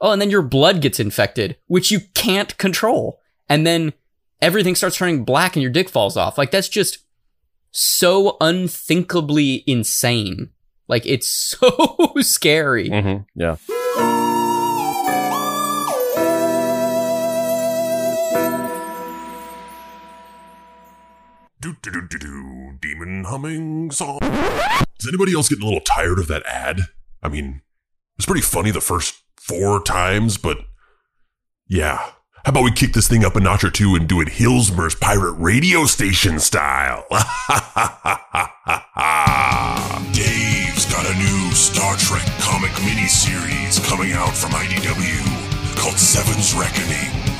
Oh, 0.00 0.12
and 0.12 0.20
then 0.20 0.30
your 0.30 0.42
blood 0.42 0.80
gets 0.80 0.98
infected, 0.98 1.56
which 1.66 1.90
you 1.90 2.00
can't 2.14 2.56
control. 2.56 3.20
And 3.48 3.66
then 3.66 3.92
everything 4.40 4.74
starts 4.74 4.96
turning 4.96 5.24
black 5.24 5.56
and 5.56 5.62
your 5.62 5.70
dick 5.70 5.88
falls 5.88 6.16
off. 6.16 6.38
Like 6.38 6.50
that's 6.50 6.68
just 6.68 6.98
so 7.70 8.36
unthinkably 8.40 9.62
insane. 9.66 10.50
Like 10.88 11.04
it's 11.04 11.28
so 11.60 12.12
scary. 12.20 12.88
Mm-hmm. 12.88 13.22
Yeah. 13.40 13.56
Do 21.62 21.76
do 21.82 21.90
do 21.90 22.00
do 22.08 22.18
do 22.18 22.72
demon 22.80 23.24
humming 23.24 23.90
song. 23.90 24.20
Is 24.22 25.06
anybody 25.06 25.34
else 25.34 25.50
getting 25.50 25.62
a 25.62 25.66
little 25.66 25.82
tired 25.82 26.18
of 26.18 26.26
that 26.28 26.42
ad? 26.46 26.80
I 27.22 27.28
mean, 27.28 27.60
it's 28.16 28.24
pretty 28.24 28.40
funny 28.40 28.70
the 28.70 28.80
first 28.80 29.22
four 29.36 29.82
times, 29.82 30.38
but 30.38 30.56
yeah. 31.68 31.96
How 32.46 32.52
about 32.52 32.64
we 32.64 32.72
kick 32.72 32.94
this 32.94 33.08
thing 33.08 33.26
up 33.26 33.36
a 33.36 33.40
notch 33.40 33.62
or 33.62 33.70
two 33.70 33.94
and 33.94 34.08
do 34.08 34.22
it 34.22 34.28
Hillsmer's 34.28 34.94
pirate 34.94 35.32
radio 35.32 35.84
station 35.84 36.40
style? 36.40 37.04
Dave's 40.14 40.86
got 40.90 41.04
a 41.04 41.14
new 41.18 41.50
Star 41.52 41.94
Trek 41.96 42.24
comic 42.40 42.70
miniseries 42.70 43.86
coming 43.86 44.12
out 44.12 44.34
from 44.34 44.52
IDW 44.52 45.76
called 45.76 45.98
Seven's 45.98 46.54
Reckoning. 46.54 47.39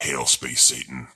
Hail, 0.00 0.26
Space 0.26 0.62
Satan. 0.62 1.08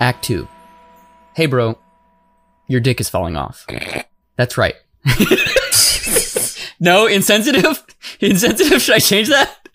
Act 0.00 0.24
2. 0.24 0.48
Hey, 1.34 1.46
bro. 1.46 1.78
Your 2.66 2.80
dick 2.80 3.00
is 3.00 3.08
falling 3.08 3.36
off. 3.36 3.66
That's 4.36 4.56
right. 4.56 4.74
no, 6.80 7.06
insensitive? 7.06 7.84
Insensitive? 8.20 8.80
Should 8.80 8.94
I 8.94 8.98
change 8.98 9.28
that? 9.28 9.68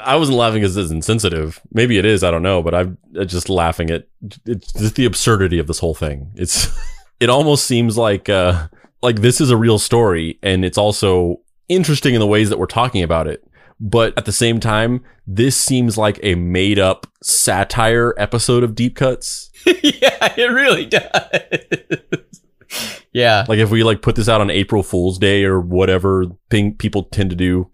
I 0.00 0.16
wasn't 0.16 0.38
laughing 0.38 0.60
because 0.60 0.76
it's 0.76 0.90
insensitive. 0.90 1.60
Maybe 1.72 1.98
it 1.98 2.04
is. 2.04 2.22
I 2.22 2.30
don't 2.30 2.42
know. 2.42 2.62
But 2.62 2.74
I'm 2.74 2.98
uh, 3.18 3.24
just 3.24 3.48
laughing 3.48 3.90
at 3.90 4.06
it's 4.44 4.72
just 4.72 4.96
the 4.96 5.06
absurdity 5.06 5.58
of 5.58 5.66
this 5.66 5.78
whole 5.78 5.94
thing. 5.94 6.30
It's 6.34 6.68
it 7.20 7.30
almost 7.30 7.64
seems 7.64 7.96
like 7.96 8.28
uh 8.28 8.68
like 9.02 9.20
this 9.20 9.40
is 9.40 9.50
a 9.50 9.56
real 9.56 9.78
story, 9.78 10.38
and 10.42 10.64
it's 10.64 10.78
also 10.78 11.40
interesting 11.68 12.14
in 12.14 12.20
the 12.20 12.26
ways 12.26 12.50
that 12.50 12.58
we're 12.58 12.66
talking 12.66 13.02
about 13.02 13.26
it. 13.26 13.44
But 13.80 14.16
at 14.16 14.24
the 14.24 14.32
same 14.32 14.60
time, 14.60 15.02
this 15.26 15.56
seems 15.56 15.98
like 15.98 16.18
a 16.22 16.34
made 16.34 16.78
up 16.78 17.06
satire 17.22 18.14
episode 18.18 18.62
of 18.62 18.74
Deep 18.74 18.96
Cuts. 18.96 19.50
yeah, 19.66 20.34
it 20.36 20.50
really 20.50 20.86
does. 20.86 22.42
yeah. 23.12 23.44
Like 23.48 23.58
if 23.58 23.70
we 23.70 23.82
like 23.82 24.02
put 24.02 24.16
this 24.16 24.28
out 24.28 24.40
on 24.40 24.50
April 24.50 24.82
Fool's 24.82 25.18
Day 25.18 25.44
or 25.44 25.60
whatever 25.60 26.26
thing 26.50 26.74
people 26.74 27.04
tend 27.04 27.30
to 27.30 27.36
do. 27.36 27.70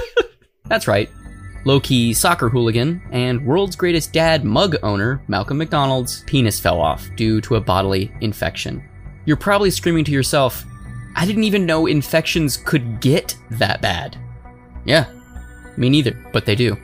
That's 0.64 0.88
right. 0.88 1.10
Low 1.64 1.80
key 1.80 2.14
soccer 2.14 2.48
hooligan 2.48 3.02
and 3.10 3.44
world's 3.44 3.76
greatest 3.76 4.12
dad 4.12 4.44
mug 4.44 4.76
owner, 4.82 5.22
Malcolm 5.28 5.58
MacDonald's 5.58 6.22
penis 6.24 6.60
fell 6.60 6.80
off 6.80 7.08
due 7.16 7.40
to 7.42 7.56
a 7.56 7.60
bodily 7.60 8.12
infection. 8.20 8.82
You're 9.26 9.36
probably 9.36 9.70
screaming 9.70 10.04
to 10.04 10.12
yourself, 10.12 10.64
I 11.14 11.26
didn't 11.26 11.44
even 11.44 11.66
know 11.66 11.86
infections 11.86 12.56
could 12.56 13.00
get 13.00 13.36
that 13.50 13.82
bad. 13.82 14.16
Yeah, 14.84 15.06
me 15.78 15.88
neither, 15.88 16.12
but 16.32 16.44
they 16.44 16.54
do. 16.54 16.76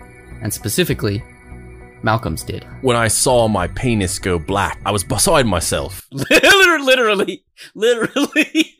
And 0.43 0.53
specifically, 0.53 1.23
Malcolm's 2.03 2.45
did. 2.45 2.65
When 2.83 2.97
I 2.97 3.09
saw 3.09 3.49
my 3.49 3.67
penis 3.69 4.19
go 4.19 4.39
black, 4.39 4.81
I 4.85 4.91
was 4.91 5.03
beside 5.03 5.47
myself. 5.47 6.07
literally, 6.11 6.85
literally, 6.85 7.45
literally. 7.75 8.77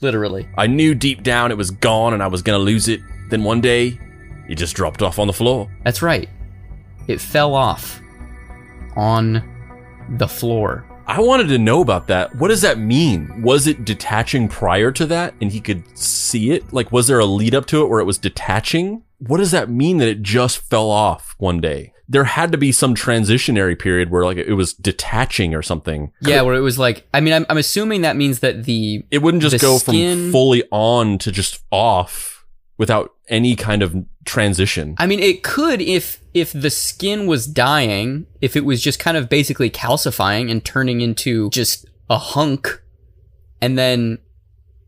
literally. 0.00 0.48
I 0.56 0.66
knew 0.66 0.94
deep 0.94 1.22
down 1.22 1.50
it 1.50 1.56
was 1.56 1.70
gone 1.70 2.12
and 2.12 2.22
I 2.22 2.26
was 2.26 2.42
gonna 2.42 2.58
lose 2.58 2.88
it. 2.88 3.00
Then 3.30 3.44
one 3.44 3.60
day, 3.60 3.98
it 4.48 4.56
just 4.56 4.76
dropped 4.76 5.02
off 5.02 5.18
on 5.18 5.26
the 5.26 5.32
floor. 5.32 5.70
That's 5.84 6.02
right. 6.02 6.28
It 7.08 7.20
fell 7.20 7.54
off 7.54 8.00
on 8.96 9.42
the 10.18 10.28
floor. 10.28 10.84
I 11.06 11.20
wanted 11.20 11.48
to 11.48 11.58
know 11.58 11.80
about 11.82 12.06
that. 12.08 12.34
What 12.36 12.48
does 12.48 12.62
that 12.62 12.78
mean? 12.78 13.42
Was 13.42 13.66
it 13.66 13.84
detaching 13.84 14.48
prior 14.48 14.90
to 14.92 15.06
that 15.06 15.34
and 15.40 15.52
he 15.52 15.60
could 15.60 15.82
see 15.98 16.50
it? 16.50 16.72
Like, 16.72 16.90
was 16.92 17.06
there 17.08 17.18
a 17.18 17.26
lead 17.26 17.54
up 17.54 17.66
to 17.66 17.82
it 17.82 17.88
where 17.88 18.00
it 18.00 18.04
was 18.04 18.18
detaching? 18.18 19.02
What 19.18 19.38
does 19.38 19.50
that 19.50 19.68
mean 19.68 19.98
that 19.98 20.08
it 20.08 20.22
just 20.22 20.58
fell 20.58 20.90
off 20.90 21.34
one 21.38 21.60
day? 21.60 21.92
There 22.08 22.24
had 22.24 22.52
to 22.52 22.58
be 22.58 22.72
some 22.72 22.94
transitionary 22.94 23.78
period 23.78 24.10
where 24.10 24.24
like 24.24 24.36
it 24.36 24.54
was 24.54 24.74
detaching 24.74 25.54
or 25.54 25.62
something. 25.62 26.12
Yeah, 26.20 26.42
where 26.42 26.54
it 26.54 26.60
was 26.60 26.78
like, 26.78 27.06
I 27.14 27.20
mean, 27.20 27.32
I'm, 27.32 27.46
I'm 27.48 27.58
assuming 27.58 28.02
that 28.02 28.16
means 28.16 28.40
that 28.40 28.64
the 28.64 29.04
It 29.10 29.22
wouldn't 29.22 29.42
just 29.42 29.60
go 29.60 29.78
skin- 29.78 30.24
from 30.26 30.32
fully 30.32 30.64
on 30.70 31.18
to 31.18 31.32
just 31.32 31.62
off 31.70 32.44
without 32.76 33.12
any 33.28 33.56
kind 33.56 33.82
of 33.82 33.94
transition. 34.24 34.94
I 34.98 35.06
mean, 35.06 35.20
it 35.20 35.42
could 35.42 35.80
if 35.80 36.20
if 36.32 36.52
the 36.52 36.70
skin 36.70 37.26
was 37.26 37.46
dying, 37.46 38.26
if 38.40 38.56
it 38.56 38.64
was 38.64 38.82
just 38.82 38.98
kind 38.98 39.16
of 39.16 39.28
basically 39.28 39.70
calcifying 39.70 40.50
and 40.50 40.64
turning 40.64 41.00
into 41.00 41.50
just 41.50 41.86
a 42.10 42.18
hunk, 42.18 42.82
and 43.60 43.78
then, 43.78 44.18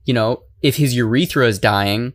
you 0.04 0.14
know, 0.14 0.42
if 0.62 0.76
his 0.76 0.94
urethra 0.94 1.46
is 1.46 1.58
dying, 1.58 2.14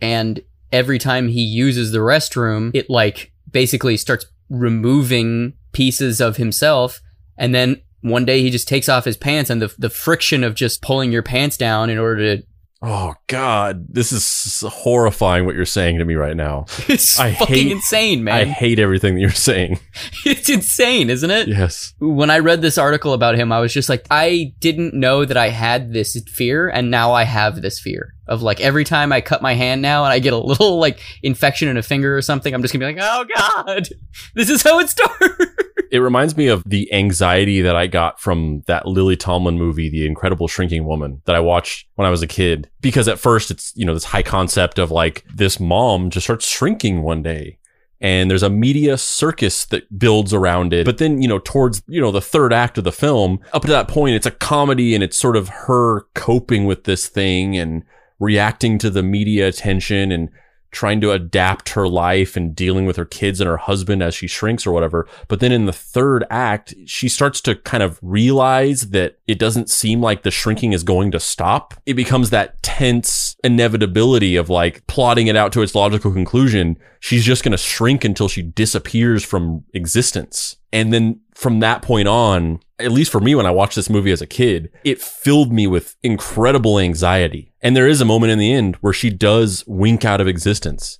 and 0.00 0.40
every 0.72 0.98
time 0.98 1.28
he 1.28 1.42
uses 1.42 1.92
the 1.92 1.98
restroom, 1.98 2.70
it 2.74 2.90
like 2.90 3.32
basically 3.50 3.96
starts 3.96 4.26
removing 4.48 5.54
pieces 5.72 6.20
of 6.20 6.36
himself, 6.36 7.00
and 7.36 7.54
then 7.54 7.80
one 8.02 8.24
day 8.24 8.40
he 8.40 8.50
just 8.50 8.66
takes 8.66 8.88
off 8.88 9.04
his 9.04 9.16
pants, 9.16 9.50
and 9.50 9.62
the 9.62 9.72
the 9.78 9.90
friction 9.90 10.42
of 10.42 10.54
just 10.54 10.82
pulling 10.82 11.12
your 11.12 11.22
pants 11.22 11.56
down 11.56 11.90
in 11.90 11.98
order 11.98 12.36
to 12.36 12.46
Oh 12.82 13.14
God, 13.26 13.86
this 13.90 14.10
is 14.10 14.64
horrifying 14.66 15.44
what 15.44 15.54
you're 15.54 15.66
saying 15.66 15.98
to 15.98 16.04
me 16.06 16.14
right 16.14 16.36
now. 16.36 16.64
it's 16.88 17.20
I 17.20 17.34
fucking 17.34 17.54
hate- 17.54 17.72
insane, 17.72 18.24
man. 18.24 18.34
I 18.34 18.44
hate 18.46 18.78
everything 18.78 19.14
that 19.14 19.20
you're 19.20 19.30
saying. 19.30 19.78
it's 20.24 20.48
insane, 20.48 21.10
isn't 21.10 21.30
it? 21.30 21.48
Yes. 21.48 21.92
when 21.98 22.30
I 22.30 22.38
read 22.38 22.62
this 22.62 22.78
article 22.78 23.12
about 23.12 23.34
him, 23.34 23.52
I 23.52 23.60
was 23.60 23.74
just 23.74 23.90
like, 23.90 24.06
I 24.10 24.54
didn't 24.60 24.94
know 24.94 25.26
that 25.26 25.36
I 25.36 25.50
had 25.50 25.92
this 25.92 26.16
fear, 26.26 26.68
and 26.70 26.90
now 26.90 27.12
I 27.12 27.24
have 27.24 27.60
this 27.60 27.78
fear 27.78 28.14
of 28.30 28.42
like 28.42 28.60
every 28.60 28.84
time 28.84 29.12
I 29.12 29.20
cut 29.20 29.42
my 29.42 29.54
hand 29.54 29.82
now 29.82 30.04
and 30.04 30.12
I 30.12 30.20
get 30.20 30.32
a 30.32 30.38
little 30.38 30.78
like 30.78 31.00
infection 31.22 31.68
in 31.68 31.76
a 31.76 31.82
finger 31.82 32.16
or 32.16 32.22
something, 32.22 32.54
I'm 32.54 32.62
just 32.62 32.72
gonna 32.72 32.86
be 32.86 32.94
like, 32.94 33.04
oh 33.04 33.26
god, 33.36 33.88
this 34.34 34.48
is 34.48 34.62
how 34.62 34.78
it 34.78 34.88
starts. 34.88 35.46
It 35.90 35.98
reminds 35.98 36.36
me 36.36 36.46
of 36.46 36.62
the 36.64 36.90
anxiety 36.92 37.60
that 37.62 37.74
I 37.74 37.88
got 37.88 38.20
from 38.20 38.62
that 38.68 38.86
Lily 38.86 39.16
Tomlin 39.16 39.58
movie, 39.58 39.90
The 39.90 40.06
Incredible 40.06 40.46
Shrinking 40.46 40.84
Woman, 40.84 41.20
that 41.24 41.34
I 41.34 41.40
watched 41.40 41.88
when 41.96 42.06
I 42.06 42.10
was 42.10 42.22
a 42.22 42.28
kid. 42.28 42.70
Because 42.80 43.08
at 43.08 43.18
first 43.18 43.50
it's, 43.50 43.72
you 43.74 43.84
know, 43.84 43.94
this 43.94 44.04
high 44.04 44.22
concept 44.22 44.78
of 44.78 44.92
like 44.92 45.24
this 45.34 45.58
mom 45.58 46.10
just 46.10 46.26
starts 46.26 46.46
shrinking 46.46 47.02
one 47.02 47.24
day. 47.24 47.58
And 48.00 48.30
there's 48.30 48.44
a 48.44 48.48
media 48.48 48.96
circus 48.96 49.64
that 49.66 49.98
builds 49.98 50.32
around 50.32 50.72
it. 50.72 50.86
But 50.86 50.98
then, 50.98 51.20
you 51.20 51.28
know, 51.28 51.40
towards, 51.40 51.82
you 51.88 52.00
know, 52.00 52.12
the 52.12 52.20
third 52.20 52.52
act 52.52 52.78
of 52.78 52.84
the 52.84 52.92
film, 52.92 53.40
up 53.52 53.62
to 53.62 53.68
that 53.68 53.88
point, 53.88 54.14
it's 54.14 54.26
a 54.26 54.30
comedy 54.30 54.94
and 54.94 55.02
it's 55.02 55.18
sort 55.18 55.36
of 55.36 55.48
her 55.48 56.02
coping 56.14 56.66
with 56.66 56.84
this 56.84 57.08
thing 57.08 57.58
and 57.58 57.82
reacting 58.20 58.78
to 58.78 58.90
the 58.90 59.02
media 59.02 59.48
attention 59.48 60.12
and 60.12 60.28
trying 60.70 61.00
to 61.00 61.10
adapt 61.10 61.70
her 61.70 61.88
life 61.88 62.36
and 62.36 62.54
dealing 62.54 62.86
with 62.86 62.96
her 62.96 63.04
kids 63.04 63.40
and 63.40 63.48
her 63.48 63.56
husband 63.56 64.02
as 64.02 64.14
she 64.14 64.26
shrinks 64.26 64.66
or 64.66 64.72
whatever. 64.72 65.08
But 65.28 65.40
then 65.40 65.52
in 65.52 65.66
the 65.66 65.72
third 65.72 66.24
act, 66.30 66.74
she 66.86 67.08
starts 67.08 67.40
to 67.42 67.56
kind 67.56 67.82
of 67.82 67.98
realize 68.02 68.90
that 68.90 69.18
it 69.26 69.38
doesn't 69.38 69.68
seem 69.68 70.00
like 70.00 70.22
the 70.22 70.30
shrinking 70.30 70.72
is 70.72 70.84
going 70.84 71.10
to 71.10 71.20
stop. 71.20 71.74
It 71.86 71.94
becomes 71.94 72.30
that 72.30 72.62
tense 72.62 73.36
inevitability 73.42 74.36
of 74.36 74.48
like 74.48 74.86
plotting 74.86 75.26
it 75.26 75.36
out 75.36 75.52
to 75.54 75.62
its 75.62 75.74
logical 75.74 76.12
conclusion. 76.12 76.78
She's 77.00 77.24
just 77.24 77.42
going 77.42 77.52
to 77.52 77.58
shrink 77.58 78.04
until 78.04 78.28
she 78.28 78.42
disappears 78.42 79.24
from 79.24 79.64
existence. 79.74 80.56
And 80.72 80.92
then 80.92 81.20
from 81.40 81.60
that 81.60 81.80
point 81.80 82.06
on, 82.06 82.60
at 82.78 82.92
least 82.92 83.10
for 83.10 83.18
me, 83.18 83.34
when 83.34 83.46
I 83.46 83.50
watched 83.50 83.74
this 83.74 83.88
movie 83.88 84.12
as 84.12 84.20
a 84.20 84.26
kid, 84.26 84.70
it 84.84 85.00
filled 85.00 85.50
me 85.50 85.66
with 85.66 85.96
incredible 86.02 86.78
anxiety. 86.78 87.50
And 87.62 87.74
there 87.74 87.88
is 87.88 88.02
a 88.02 88.04
moment 88.04 88.30
in 88.30 88.38
the 88.38 88.52
end 88.52 88.76
where 88.82 88.92
she 88.92 89.08
does 89.08 89.64
wink 89.66 90.04
out 90.04 90.20
of 90.20 90.28
existence. 90.28 90.98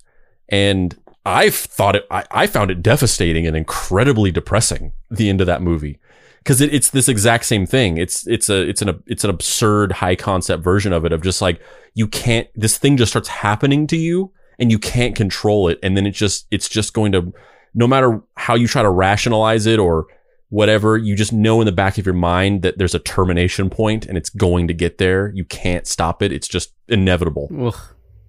And 0.49 0.97
I 1.27 1.51
thought 1.51 1.95
it, 1.95 2.07
I, 2.09 2.25
I 2.31 2.47
found 2.47 2.71
it 2.71 2.81
devastating 2.81 3.45
and 3.45 3.55
incredibly 3.55 4.31
depressing, 4.31 4.93
the 5.11 5.29
end 5.29 5.41
of 5.41 5.47
that 5.47 5.61
movie. 5.61 5.99
Cause 6.43 6.59
it, 6.59 6.73
it's 6.73 6.89
this 6.89 7.07
exact 7.07 7.45
same 7.45 7.67
thing. 7.67 7.97
It's, 7.97 8.25
it's 8.25 8.49
a, 8.49 8.67
it's 8.67 8.81
an, 8.81 9.03
it's 9.05 9.23
an 9.23 9.29
absurd 9.29 9.91
high 9.91 10.15
concept 10.15 10.63
version 10.63 10.91
of 10.91 11.05
it 11.05 11.11
of 11.11 11.21
just 11.21 11.43
like, 11.43 11.61
you 11.93 12.07
can't, 12.07 12.47
this 12.55 12.79
thing 12.79 12.97
just 12.97 13.11
starts 13.11 13.29
happening 13.29 13.85
to 13.85 13.95
you 13.95 14.33
and 14.57 14.71
you 14.71 14.79
can't 14.79 15.15
control 15.15 15.67
it. 15.67 15.77
And 15.83 15.95
then 15.95 16.07
it 16.07 16.15
just, 16.15 16.47
it's 16.49 16.67
just 16.67 16.95
going 16.95 17.11
to, 17.11 17.31
no 17.75 17.85
matter 17.85 18.23
how 18.37 18.55
you 18.55 18.67
try 18.67 18.81
to 18.81 18.89
rationalize 18.89 19.67
it 19.67 19.77
or 19.77 20.07
whatever, 20.51 20.97
you 20.97 21.15
just 21.15 21.33
know 21.33 21.61
in 21.61 21.65
the 21.65 21.71
back 21.71 21.97
of 21.97 22.05
your 22.05 22.13
mind 22.13 22.61
that 22.61 22.77
there's 22.77 22.93
a 22.93 22.99
termination 22.99 23.69
point 23.69 24.05
and 24.05 24.17
it's 24.17 24.29
going 24.29 24.67
to 24.67 24.73
get 24.73 24.97
there. 24.99 25.31
You 25.33 25.45
can't 25.45 25.87
stop 25.87 26.21
it. 26.21 26.31
It's 26.31 26.47
just 26.47 26.73
inevitable. 26.89 27.49
Ugh. 27.57 27.77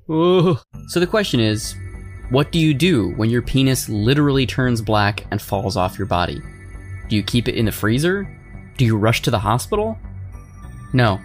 Ugh. 0.09 0.59
So 0.89 1.01
the 1.01 1.07
question 1.07 1.41
is, 1.41 1.75
what 2.31 2.53
do 2.53 2.61
you 2.61 2.75
do 2.75 3.11
when 3.17 3.29
your 3.29 3.43
penis 3.43 3.89
literally 3.89 4.47
turns 4.47 4.81
black 4.81 5.27
and 5.31 5.43
falls 5.43 5.77
off 5.77 5.99
your 5.99 6.07
body? 6.07 6.41
Do 7.09 7.17
you 7.17 7.25
keep 7.25 7.49
it 7.49 7.57
in 7.57 7.67
the 7.67 7.73
freezer? 7.73 8.27
Do 8.79 8.85
you 8.85 8.97
rush 8.97 9.21
to 9.23 9.31
the 9.31 9.41
hospital? 9.41 9.99
No, 10.93 11.21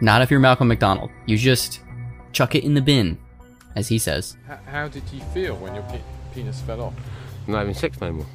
not 0.00 0.22
if 0.22 0.30
you're 0.30 0.40
Malcolm 0.40 0.68
MacDonald. 0.68 1.10
You 1.26 1.36
just 1.36 1.80
chuck 2.32 2.54
it 2.54 2.64
in 2.64 2.72
the 2.72 2.80
bin, 2.80 3.18
as 3.76 3.88
he 3.88 3.98
says. 3.98 4.36
How, 4.46 4.58
how 4.66 4.88
did 4.88 5.02
you 5.12 5.20
feel 5.34 5.56
when 5.56 5.74
your 5.74 5.84
pe- 5.84 6.00
penis 6.32 6.60
fell 6.62 6.80
off? 6.80 6.94
I'm 7.46 7.52
not 7.52 7.58
having 7.58 7.74
sex 7.74 8.00
no 8.00 8.12
more. 8.12 8.26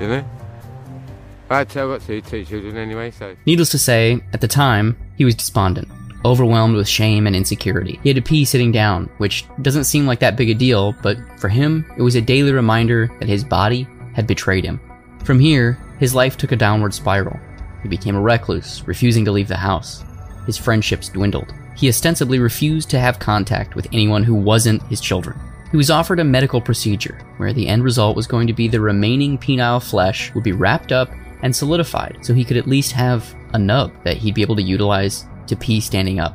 You 0.00 0.08
know. 0.08 0.24
I 1.50 1.58
had 1.58 1.70
children 1.70 2.76
anyway, 2.76 3.10
so. 3.10 3.34
Needless 3.46 3.70
to 3.70 3.78
say, 3.78 4.20
at 4.32 4.40
the 4.40 4.48
time, 4.48 4.96
he 5.16 5.24
was 5.24 5.34
despondent, 5.34 5.88
overwhelmed 6.24 6.76
with 6.76 6.86
shame 6.86 7.26
and 7.26 7.34
insecurity. 7.34 7.98
He 8.02 8.10
had 8.10 8.16
to 8.16 8.22
pee 8.22 8.44
sitting 8.44 8.70
down, 8.70 9.08
which 9.16 9.46
doesn't 9.62 9.84
seem 9.84 10.06
like 10.06 10.20
that 10.20 10.36
big 10.36 10.50
a 10.50 10.54
deal, 10.54 10.94
but 11.02 11.16
for 11.38 11.48
him, 11.48 11.90
it 11.96 12.02
was 12.02 12.16
a 12.16 12.20
daily 12.20 12.52
reminder 12.52 13.10
that 13.18 13.28
his 13.28 13.44
body 13.44 13.88
had 14.14 14.26
betrayed 14.26 14.64
him. 14.64 14.78
From 15.24 15.40
here, 15.40 15.78
his 15.98 16.14
life 16.14 16.36
took 16.36 16.52
a 16.52 16.56
downward 16.56 16.92
spiral. 16.92 17.38
He 17.82 17.88
became 17.88 18.16
a 18.16 18.20
recluse, 18.20 18.86
refusing 18.86 19.24
to 19.24 19.32
leave 19.32 19.48
the 19.48 19.56
house. 19.56 20.04
His 20.44 20.58
friendships 20.58 21.08
dwindled. 21.08 21.52
He 21.76 21.88
ostensibly 21.88 22.38
refused 22.40 22.90
to 22.90 22.98
have 22.98 23.18
contact 23.18 23.74
with 23.74 23.86
anyone 23.92 24.24
who 24.24 24.34
wasn't 24.34 24.82
his 24.84 25.00
children. 25.00 25.38
He 25.70 25.76
was 25.76 25.90
offered 25.90 26.20
a 26.20 26.24
medical 26.24 26.60
procedure 26.60 27.20
where 27.36 27.52
the 27.52 27.68
end 27.68 27.84
result 27.84 28.16
was 28.16 28.26
going 28.26 28.46
to 28.46 28.54
be 28.54 28.68
the 28.68 28.80
remaining 28.80 29.36
penile 29.36 29.82
flesh 29.82 30.34
would 30.34 30.44
be 30.44 30.52
wrapped 30.52 30.92
up 30.92 31.10
and 31.42 31.54
solidified 31.54 32.18
so 32.22 32.32
he 32.32 32.44
could 32.44 32.56
at 32.56 32.66
least 32.66 32.92
have 32.92 33.34
a 33.52 33.58
nub 33.58 33.92
that 34.04 34.16
he'd 34.16 34.34
be 34.34 34.42
able 34.42 34.56
to 34.56 34.62
utilize 34.62 35.26
to 35.46 35.56
pee 35.56 35.80
standing 35.80 36.20
up. 36.20 36.34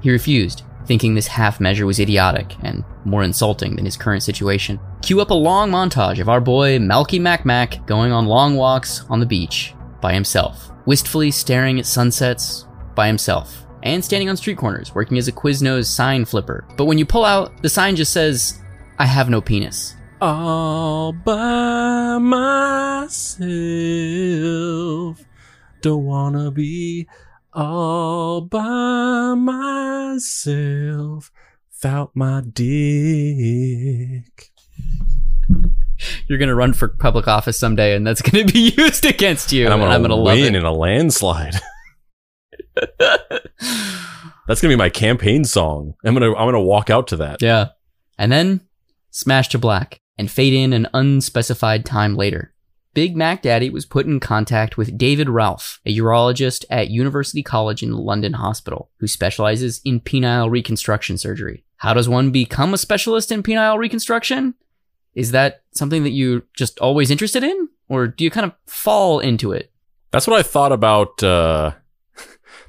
He 0.00 0.10
refused, 0.10 0.62
thinking 0.86 1.14
this 1.14 1.26
half 1.26 1.60
measure 1.60 1.86
was 1.86 1.98
idiotic 1.98 2.54
and 2.62 2.84
more 3.04 3.24
insulting 3.24 3.76
than 3.76 3.84
his 3.84 3.96
current 3.96 4.22
situation. 4.22 4.78
Cue 5.02 5.20
up 5.20 5.30
a 5.30 5.34
long 5.34 5.70
montage 5.70 6.20
of 6.20 6.28
our 6.28 6.40
boy 6.40 6.78
Malky 6.78 7.20
Mac 7.20 7.44
Mac 7.44 7.84
going 7.86 8.12
on 8.12 8.26
long 8.26 8.56
walks 8.56 9.04
on 9.10 9.20
the 9.20 9.26
beach 9.26 9.74
by 10.00 10.14
himself, 10.14 10.70
wistfully 10.86 11.30
staring 11.30 11.80
at 11.80 11.86
sunsets 11.86 12.66
by 12.94 13.08
himself, 13.08 13.66
and 13.82 14.04
standing 14.04 14.28
on 14.28 14.36
street 14.36 14.58
corners 14.58 14.94
working 14.94 15.18
as 15.18 15.28
a 15.28 15.32
Quiznos 15.32 15.86
sign 15.86 16.24
flipper. 16.24 16.64
But 16.76 16.86
when 16.86 16.98
you 16.98 17.06
pull 17.06 17.24
out, 17.24 17.60
the 17.62 17.68
sign 17.68 17.96
just 17.96 18.12
says, 18.12 18.60
I 18.98 19.06
have 19.06 19.30
no 19.30 19.40
penis. 19.40 19.94
All 20.20 21.12
by 21.12 22.18
myself. 22.18 23.46
Don't 25.80 26.04
wanna 26.04 26.50
be 26.50 27.06
all 27.52 28.40
by 28.40 29.34
myself 29.34 31.30
without 31.72 32.10
my 32.16 32.42
dick. 32.52 34.50
You're 36.28 36.38
gonna 36.38 36.54
run 36.54 36.72
for 36.72 36.88
public 36.88 37.28
office 37.28 37.58
someday, 37.58 37.94
and 37.94 38.04
that's 38.06 38.22
gonna 38.28 38.44
be 38.44 38.74
used 38.76 39.04
against 39.04 39.52
you. 39.52 39.64
And 39.64 39.72
I'm 39.74 40.02
gonna, 40.02 40.16
love 40.16 40.36
win 40.36 40.54
it. 40.56 40.58
in 40.58 40.64
a 40.64 40.72
landslide. 40.72 41.54
That's 44.46 44.60
gonna 44.62 44.72
be 44.72 44.76
my 44.76 44.88
campaign 44.88 45.44
song. 45.44 45.94
I'm 46.04 46.14
gonna 46.14 46.30
I'm 46.34 46.46
gonna 46.46 46.60
walk 46.60 46.90
out 46.90 47.08
to 47.08 47.16
that. 47.16 47.42
Yeah. 47.42 47.68
And 48.18 48.32
then 48.32 48.60
smash 49.18 49.48
to 49.48 49.58
black 49.58 50.00
and 50.16 50.30
fade 50.30 50.54
in 50.54 50.72
an 50.72 50.86
unspecified 50.94 51.84
time 51.84 52.14
later. 52.14 52.54
Big 52.94 53.16
Mac 53.16 53.42
Daddy 53.42 53.68
was 53.68 53.84
put 53.84 54.06
in 54.06 54.20
contact 54.20 54.76
with 54.76 54.96
David 54.96 55.28
Ralph, 55.28 55.80
a 55.84 55.96
urologist 55.96 56.64
at 56.70 56.90
University 56.90 57.42
College 57.42 57.82
in 57.82 57.92
London 57.92 58.34
Hospital, 58.34 58.90
who 58.98 59.06
specializes 59.06 59.80
in 59.84 60.00
penile 60.00 60.50
reconstruction 60.50 61.18
surgery. 61.18 61.64
How 61.76 61.94
does 61.94 62.08
one 62.08 62.30
become 62.30 62.74
a 62.74 62.78
specialist 62.78 63.30
in 63.30 63.42
penile 63.42 63.76
reconstruction? 63.76 64.54
Is 65.14 65.32
that 65.32 65.62
something 65.72 66.04
that 66.04 66.10
you're 66.10 66.42
just 66.56 66.78
always 66.78 67.10
interested 67.10 67.42
in? 67.42 67.68
Or 67.88 68.06
do 68.06 68.22
you 68.22 68.30
kind 68.30 68.46
of 68.46 68.52
fall 68.66 69.18
into 69.18 69.50
it? 69.52 69.72
That's 70.12 70.26
what 70.26 70.38
I 70.38 70.42
thought 70.42 70.72
about. 70.72 71.22
Uh, 71.22 71.72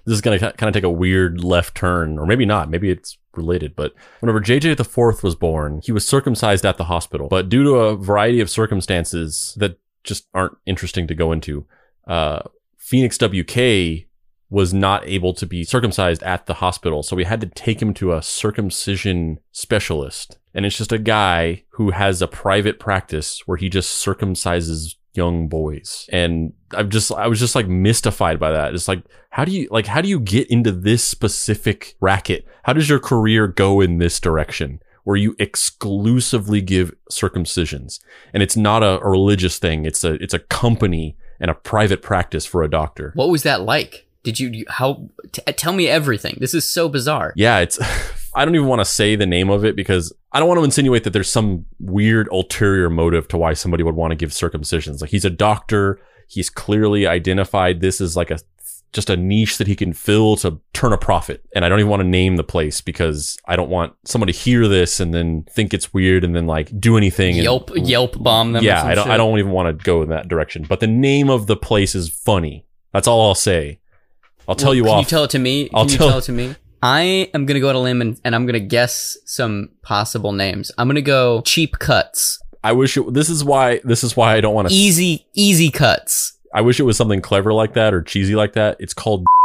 this 0.06 0.14
is 0.14 0.22
going 0.22 0.40
to 0.40 0.52
kind 0.54 0.68
of 0.68 0.74
take 0.74 0.84
a 0.84 0.90
weird 0.90 1.44
left 1.44 1.76
turn, 1.76 2.18
or 2.18 2.26
maybe 2.26 2.46
not. 2.46 2.70
Maybe 2.72 2.90
it's 2.90 3.19
related. 3.36 3.76
But 3.76 3.94
whenever 4.20 4.42
JJ 4.42 4.78
the 4.78 4.84
Fourth 4.84 5.24
was 5.24 5.36
born, 5.36 5.82
he 5.84 5.92
was 5.92 6.08
circumcised 6.08 6.66
at 6.66 6.78
the 6.78 6.86
hospital. 6.86 7.28
But 7.28 7.50
due 7.50 7.64
to 7.64 7.76
a 7.76 7.96
variety 7.96 8.40
of 8.40 8.50
circumstances 8.50 9.56
that 9.58 9.80
just 10.04 10.28
aren't 10.34 10.58
interesting 10.66 11.08
to 11.08 11.16
go 11.16 11.32
into, 11.32 11.66
uh, 12.08 12.42
Phoenix 12.78 13.18
WK 13.18 14.08
was 14.50 14.74
not 14.74 15.08
able 15.08 15.34
to 15.34 15.46
be 15.46 15.64
circumcised 15.64 16.24
at 16.24 16.48
the 16.48 16.56
hospital. 16.56 17.04
So 17.04 17.16
we 17.16 17.24
had 17.24 17.42
to 17.42 17.48
take 17.48 17.82
him 17.82 17.94
to 17.96 18.14
a 18.14 18.22
circumcision 18.22 19.40
specialist. 19.52 20.40
And 20.56 20.66
it's 20.66 20.78
just 20.78 20.92
a 20.92 20.98
guy 20.98 21.66
who 21.74 21.92
has 21.92 22.22
a 22.22 22.28
private 22.28 22.80
practice 22.80 23.44
where 23.46 23.58
he 23.58 23.70
just 23.70 24.04
circumcises 24.04 24.96
young 25.20 25.48
boys. 25.50 26.08
And 26.12 26.54
I've 26.74 26.90
just, 26.90 27.12
I 27.12 27.28
was 27.28 27.40
just 27.40 27.56
like 27.56 27.68
mystified 27.68 28.40
by 28.40 28.52
that. 28.52 28.74
It's 28.74 28.88
like, 28.88 29.04
how 29.30 29.44
do 29.46 29.52
you, 29.52 29.68
like, 29.70 29.88
how 29.88 30.02
do 30.02 30.10
you 30.10 30.20
get 30.20 30.48
into 30.50 30.72
this 30.72 31.04
specific 31.04 31.96
racket? 32.00 32.46
How 32.64 32.74
does 32.74 32.90
your 32.90 33.00
career 33.00 33.48
go 33.48 33.82
in 33.82 34.00
this 34.00 34.20
direction? 34.20 34.82
Where 35.04 35.18
you 35.18 35.36
exclusively 35.40 36.62
give 36.62 36.94
circumcisions, 37.12 38.00
and 38.34 38.44
it's 38.44 38.58
not 38.58 38.84
a, 38.84 39.00
a 39.00 39.10
religious 39.10 39.58
thing. 39.58 39.86
It's 39.86 40.04
a 40.04 40.14
it's 40.24 40.36
a 40.36 40.40
company 40.40 41.18
and 41.40 41.50
a 41.50 41.56
private 41.56 42.02
practice 42.02 42.46
for 42.46 42.62
a 42.62 42.70
doctor. 42.70 43.12
What 43.16 43.30
was 43.30 43.42
that 43.44 43.62
like? 43.62 44.06
Did 44.24 44.40
you, 44.40 44.50
you 44.50 44.66
how, 44.68 45.10
t- 45.32 45.42
tell 45.54 45.74
me 45.74 45.88
everything. 45.88 46.38
This 46.40 46.54
is 46.54 46.70
so 46.70 46.90
bizarre. 46.90 47.34
Yeah, 47.36 47.60
it's. 47.60 47.80
I 48.40 48.46
don't 48.46 48.56
even 48.56 48.68
want 48.68 48.80
to 48.80 48.86
say 48.86 49.16
the 49.16 49.26
name 49.26 49.50
of 49.50 49.66
it 49.66 49.76
because 49.76 50.14
I 50.32 50.40
don't 50.40 50.48
want 50.48 50.60
to 50.60 50.64
insinuate 50.64 51.04
that 51.04 51.12
there's 51.12 51.30
some 51.30 51.66
weird 51.80 52.28
ulterior 52.32 52.90
motive 52.90 53.28
to 53.30 53.38
why 53.38 53.54
somebody 53.54 53.84
would 53.84 53.96
want 53.96 54.12
to 54.12 54.16
give 54.16 54.30
circumcisions. 54.32 55.02
Like 55.02 55.10
he's 55.10 55.26
a 55.26 55.30
doctor. 55.30 56.00
He's 56.28 56.50
clearly 56.50 57.06
identified 57.06 57.82
this 57.82 58.00
as 58.00 58.16
like 58.16 58.32
a 58.32 58.40
just 58.92 59.10
a 59.10 59.18
niche 59.18 59.58
that 59.60 59.68
he 59.68 59.76
can 59.76 59.94
fill 59.94 60.36
to 60.38 60.60
turn 60.74 60.94
a 60.94 60.98
profit. 60.98 61.44
And 61.56 61.64
I 61.64 61.70
don't 61.70 61.80
even 61.80 61.90
want 61.92 62.02
to 62.02 62.08
name 62.08 62.38
the 62.38 62.44
place 62.44 62.82
because 62.82 63.38
I 63.46 63.56
don't 63.56 63.70
want 63.70 63.94
someone 64.06 64.28
to 64.28 64.34
hear 64.34 64.68
this 64.68 65.00
and 65.00 65.14
then 65.14 65.46
think 65.52 65.74
it's 65.76 65.94
weird 65.94 66.24
and 66.24 66.36
then 66.36 66.48
like 66.48 66.72
do 66.80 66.98
anything. 66.98 67.36
and- 67.36 67.44
Yelp, 67.44 67.70
Yelp 67.76 68.22
bomb 68.24 68.54
them. 68.54 68.64
or 68.64 68.66
yeah, 68.66 68.84
I 68.84 68.96
don't. 68.96 69.04
shit. 69.06 69.14
I 69.14 69.18
don't 69.18 69.38
even 69.38 69.52
want 69.52 69.78
to 69.78 69.84
go 69.84 70.02
in 70.02 70.10
that 70.10 70.28
direction. 70.28 70.66
But 70.68 70.80
the 70.80 70.88
name 70.88 71.30
of 71.30 71.46
the 71.46 71.56
place 71.58 71.94
is 71.94 72.10
funny. 72.10 72.66
That's 72.94 73.08
all 73.08 73.28
I'll 73.28 73.36
say. 73.36 73.80
I'll 74.48 74.56
tell 74.56 74.70
Well, 74.70 74.76
you 74.76 74.84
can 74.84 74.92
off. 74.94 75.02
you 75.02 75.10
tell 75.10 75.24
it 75.26 75.30
to 75.32 75.40
me? 75.40 75.70
I'll 75.74 75.84
you 75.86 75.98
tell- 75.98 76.10
tell 76.10 76.18
it 76.18 76.24
to 76.24 76.32
me? 76.32 76.56
I 76.82 77.30
am 77.34 77.46
gonna 77.46 77.60
go 77.60 77.70
out 77.70 77.76
on 77.76 77.82
a 77.82 77.84
limb 77.84 78.02
and, 78.02 78.20
and 78.24 78.36
I'm 78.36 78.46
gonna 78.46 78.60
guess 78.60 79.18
some 79.26 79.70
possible 79.82 80.32
names. 80.32 80.72
I'm 80.78 80.88
gonna 80.88 81.02
go 81.02 81.42
cheap 81.42 81.80
cuts, 81.80 82.40
I 82.64 82.74
wish 82.74 82.98
it. 82.98 83.14
This 83.14 83.30
is 83.30 83.44
why. 83.44 83.80
This 83.84 84.04
is 84.04 84.18
why 84.18 84.36
I 84.36 84.42
don't 84.42 84.54
want 84.54 84.68
to. 84.70 84.74
easy, 84.74 85.26
easy 85.34 85.72
cuts. 85.72 86.38
I 86.54 86.62
wish 86.62 86.80
it 86.80 86.84
was 86.84 86.98
something 86.98 87.22
clever 87.22 87.54
like 87.54 87.74
that 87.76 87.94
or 87.94 88.02
cheesy 88.02 88.36
like 88.36 88.54
that. 88.54 88.78
It's 88.80 88.94
called. 88.94 89.26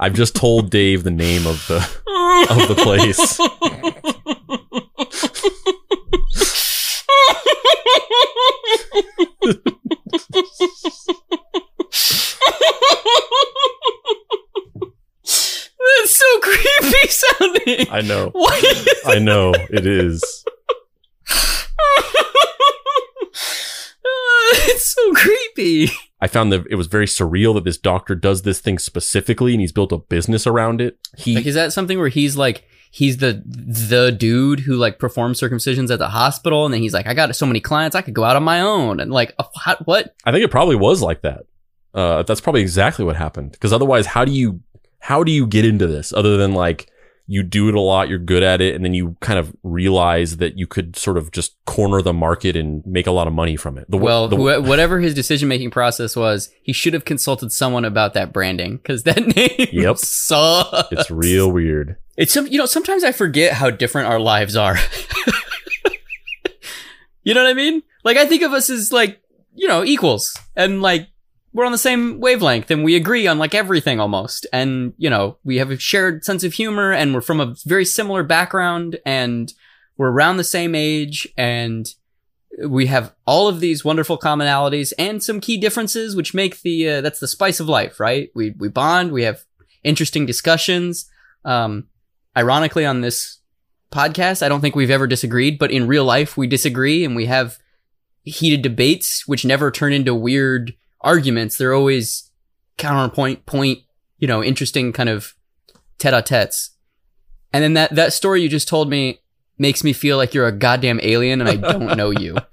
I've 0.00 0.14
just 0.14 0.36
told 0.36 0.70
Dave 0.70 1.02
the 1.02 1.10
name 1.10 1.46
of 1.46 1.64
the 1.68 1.76
of 2.50 2.68
the 2.68 2.74
place. 2.82 3.38
That's 15.98 16.16
so 16.16 16.38
creepy 16.40 17.08
sounding. 17.08 17.86
I 17.90 18.00
know. 18.02 18.30
What 18.32 18.62
is 18.64 18.88
I 19.04 19.18
know 19.18 19.52
it 19.70 19.86
is. 19.86 20.44
it's 24.52 24.94
so 24.94 25.12
creepy. 25.14 25.90
I 26.20 26.26
found 26.26 26.52
that 26.52 26.66
it 26.68 26.74
was 26.74 26.88
very 26.88 27.06
surreal 27.06 27.54
that 27.54 27.64
this 27.64 27.78
doctor 27.78 28.14
does 28.14 28.42
this 28.42 28.60
thing 28.60 28.78
specifically 28.78 29.52
and 29.52 29.60
he's 29.60 29.72
built 29.72 29.92
a 29.92 29.98
business 29.98 30.46
around 30.46 30.80
it. 30.80 30.98
He 31.16 31.36
Like, 31.36 31.46
is 31.46 31.54
that 31.54 31.72
something 31.72 31.98
where 31.98 32.08
he's 32.08 32.36
like, 32.36 32.67
he's 32.90 33.18
the 33.18 33.42
the 33.46 34.10
dude 34.12 34.60
who 34.60 34.74
like 34.76 34.98
performs 34.98 35.40
circumcisions 35.40 35.90
at 35.90 35.98
the 35.98 36.08
hospital, 36.08 36.64
and 36.64 36.72
then 36.74 36.80
he's 36.82 36.94
like, 36.94 37.06
I 37.06 37.14
got 37.14 37.34
so 37.36 37.46
many 37.46 37.60
clients, 37.60 37.94
I 37.96 38.02
could 38.02 38.14
go 38.14 38.24
out 38.24 38.36
on 38.36 38.42
my 38.42 38.60
own, 38.60 39.00
and 39.00 39.10
like, 39.12 39.34
uh, 39.38 39.44
how, 39.62 39.76
what? 39.84 40.14
I 40.24 40.32
think 40.32 40.44
it 40.44 40.50
probably 40.50 40.76
was 40.76 41.02
like 41.02 41.22
that. 41.22 41.46
Uh, 41.94 42.22
that's 42.22 42.40
probably 42.40 42.60
exactly 42.60 43.04
what 43.04 43.16
happened. 43.16 43.52
Because 43.52 43.72
otherwise, 43.72 44.06
how 44.06 44.24
do 44.24 44.32
you 44.32 44.60
how 45.00 45.22
do 45.24 45.32
you 45.32 45.46
get 45.46 45.64
into 45.64 45.86
this 45.86 46.12
other 46.12 46.36
than 46.36 46.52
like 46.52 46.90
you 47.30 47.42
do 47.42 47.68
it 47.68 47.74
a 47.74 47.80
lot, 47.80 48.08
you're 48.08 48.18
good 48.18 48.42
at 48.42 48.62
it, 48.62 48.74
and 48.74 48.82
then 48.82 48.94
you 48.94 49.14
kind 49.20 49.38
of 49.38 49.54
realize 49.62 50.38
that 50.38 50.56
you 50.56 50.66
could 50.66 50.96
sort 50.96 51.18
of 51.18 51.30
just 51.30 51.62
corner 51.66 52.00
the 52.00 52.12
market 52.14 52.56
and 52.56 52.82
make 52.86 53.06
a 53.06 53.10
lot 53.10 53.26
of 53.26 53.34
money 53.34 53.54
from 53.54 53.76
it. 53.76 53.84
The, 53.90 53.98
Well, 53.98 54.28
the, 54.28 54.36
wh- 54.36 54.66
whatever 54.66 54.98
his 54.98 55.12
decision 55.12 55.46
making 55.46 55.70
process 55.70 56.16
was, 56.16 56.50
he 56.62 56.72
should 56.72 56.94
have 56.94 57.04
consulted 57.04 57.52
someone 57.52 57.84
about 57.84 58.14
that 58.14 58.32
branding 58.32 58.78
because 58.78 59.02
that 59.02 59.18
name 59.36 59.68
Yep. 59.72 59.98
sucks. 59.98 60.88
it's 60.90 61.10
real 61.10 61.52
weird. 61.52 61.96
It's 62.18 62.34
some, 62.34 62.48
you 62.48 62.58
know, 62.58 62.66
sometimes 62.66 63.04
I 63.04 63.12
forget 63.12 63.52
how 63.52 63.70
different 63.70 64.08
our 64.08 64.18
lives 64.18 64.56
are. 64.56 64.74
you 67.22 67.32
know 67.32 67.44
what 67.44 67.50
I 67.50 67.54
mean? 67.54 67.84
Like 68.02 68.16
I 68.16 68.26
think 68.26 68.42
of 68.42 68.52
us 68.52 68.68
as 68.68 68.92
like, 68.92 69.22
you 69.54 69.68
know, 69.68 69.84
equals 69.84 70.36
and 70.56 70.82
like 70.82 71.06
we're 71.52 71.64
on 71.64 71.70
the 71.70 71.78
same 71.78 72.18
wavelength 72.18 72.72
and 72.72 72.82
we 72.82 72.96
agree 72.96 73.28
on 73.28 73.38
like 73.38 73.54
everything 73.54 74.00
almost. 74.00 74.48
And, 74.52 74.94
you 74.98 75.08
know, 75.08 75.38
we 75.44 75.58
have 75.58 75.70
a 75.70 75.78
shared 75.78 76.24
sense 76.24 76.42
of 76.42 76.54
humor 76.54 76.92
and 76.92 77.14
we're 77.14 77.20
from 77.20 77.40
a 77.40 77.54
very 77.64 77.84
similar 77.84 78.24
background 78.24 78.98
and 79.06 79.52
we're 79.96 80.10
around 80.10 80.38
the 80.38 80.44
same 80.44 80.74
age 80.74 81.28
and 81.36 81.88
we 82.66 82.86
have 82.86 83.14
all 83.26 83.46
of 83.46 83.60
these 83.60 83.84
wonderful 83.84 84.18
commonalities 84.18 84.92
and 84.98 85.22
some 85.22 85.40
key 85.40 85.56
differences, 85.56 86.16
which 86.16 86.34
make 86.34 86.62
the 86.62 86.88
uh, 86.88 87.00
that's 87.00 87.20
the 87.20 87.28
spice 87.28 87.60
of 87.60 87.68
life, 87.68 88.00
right? 88.00 88.30
We 88.34 88.56
we 88.58 88.68
bond, 88.68 89.12
we 89.12 89.22
have 89.22 89.44
interesting 89.84 90.26
discussions. 90.26 91.08
Um, 91.44 91.86
ironically, 92.38 92.86
on 92.86 93.00
this 93.00 93.38
podcast, 93.90 94.42
I 94.42 94.48
don't 94.48 94.60
think 94.60 94.76
we've 94.76 94.90
ever 94.90 95.06
disagreed, 95.06 95.58
but 95.58 95.70
in 95.70 95.86
real 95.86 96.04
life, 96.04 96.36
we 96.36 96.46
disagree 96.46 97.04
and 97.04 97.16
we 97.16 97.26
have 97.26 97.58
heated 98.22 98.62
debates, 98.62 99.26
which 99.26 99.44
never 99.44 99.70
turn 99.70 99.92
into 99.92 100.14
weird 100.14 100.74
arguments. 101.00 101.56
They're 101.56 101.74
always 101.74 102.30
counterpoint, 102.76 103.44
point, 103.46 103.80
you 104.18 104.28
know, 104.28 104.42
interesting 104.44 104.92
kind 104.92 105.08
of 105.08 105.34
tete-a-tetes. 105.98 106.70
And 107.52 107.64
then 107.64 107.72
that, 107.74 107.94
that 107.94 108.12
story 108.12 108.42
you 108.42 108.48
just 108.48 108.68
told 108.68 108.88
me 108.88 109.20
makes 109.58 109.82
me 109.82 109.92
feel 109.92 110.16
like 110.16 110.32
you're 110.34 110.46
a 110.46 110.52
goddamn 110.52 111.00
alien 111.02 111.40
and 111.40 111.50
I 111.50 111.56
don't 111.56 111.96
know 111.96 112.10
you. 112.10 112.36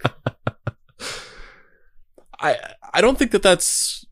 I 2.40 2.58
I 2.94 3.02
don't 3.02 3.18
think 3.18 3.32
that 3.32 3.44
that's 3.44 4.06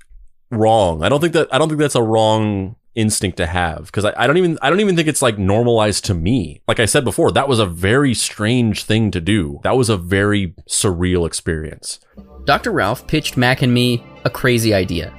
wrong. 0.51 1.03
I 1.03 1.09
don't 1.09 1.19
think 1.19 1.33
that 1.33 1.53
I 1.53 1.57
don't 1.57 1.69
think 1.69 1.79
that's 1.79 1.95
a 1.95 2.03
wrong 2.03 2.75
instinct 2.95 3.37
to 3.37 3.47
have 3.47 3.85
because 3.85 4.05
I, 4.05 4.13
I 4.15 4.27
don't 4.27 4.37
even 4.37 4.57
I 4.61 4.69
don't 4.69 4.79
even 4.79 4.95
think 4.95 5.07
it's 5.07 5.21
like 5.21 5.37
normalized 5.37 6.05
to 6.05 6.13
me. 6.13 6.61
Like 6.67 6.79
I 6.79 6.85
said 6.85 7.03
before, 7.03 7.31
that 7.31 7.47
was 7.47 7.59
a 7.59 7.65
very 7.65 8.13
strange 8.13 8.83
thing 8.83 9.11
to 9.11 9.21
do. 9.21 9.59
That 9.63 9.77
was 9.77 9.89
a 9.89 9.97
very 9.97 10.53
surreal 10.67 11.25
experience. 11.25 11.99
Dr. 12.45 12.71
Ralph 12.71 13.07
pitched 13.07 13.37
Mac 13.37 13.61
and 13.61 13.73
me 13.73 14.03
a 14.25 14.29
crazy 14.29 14.73
idea. 14.73 15.13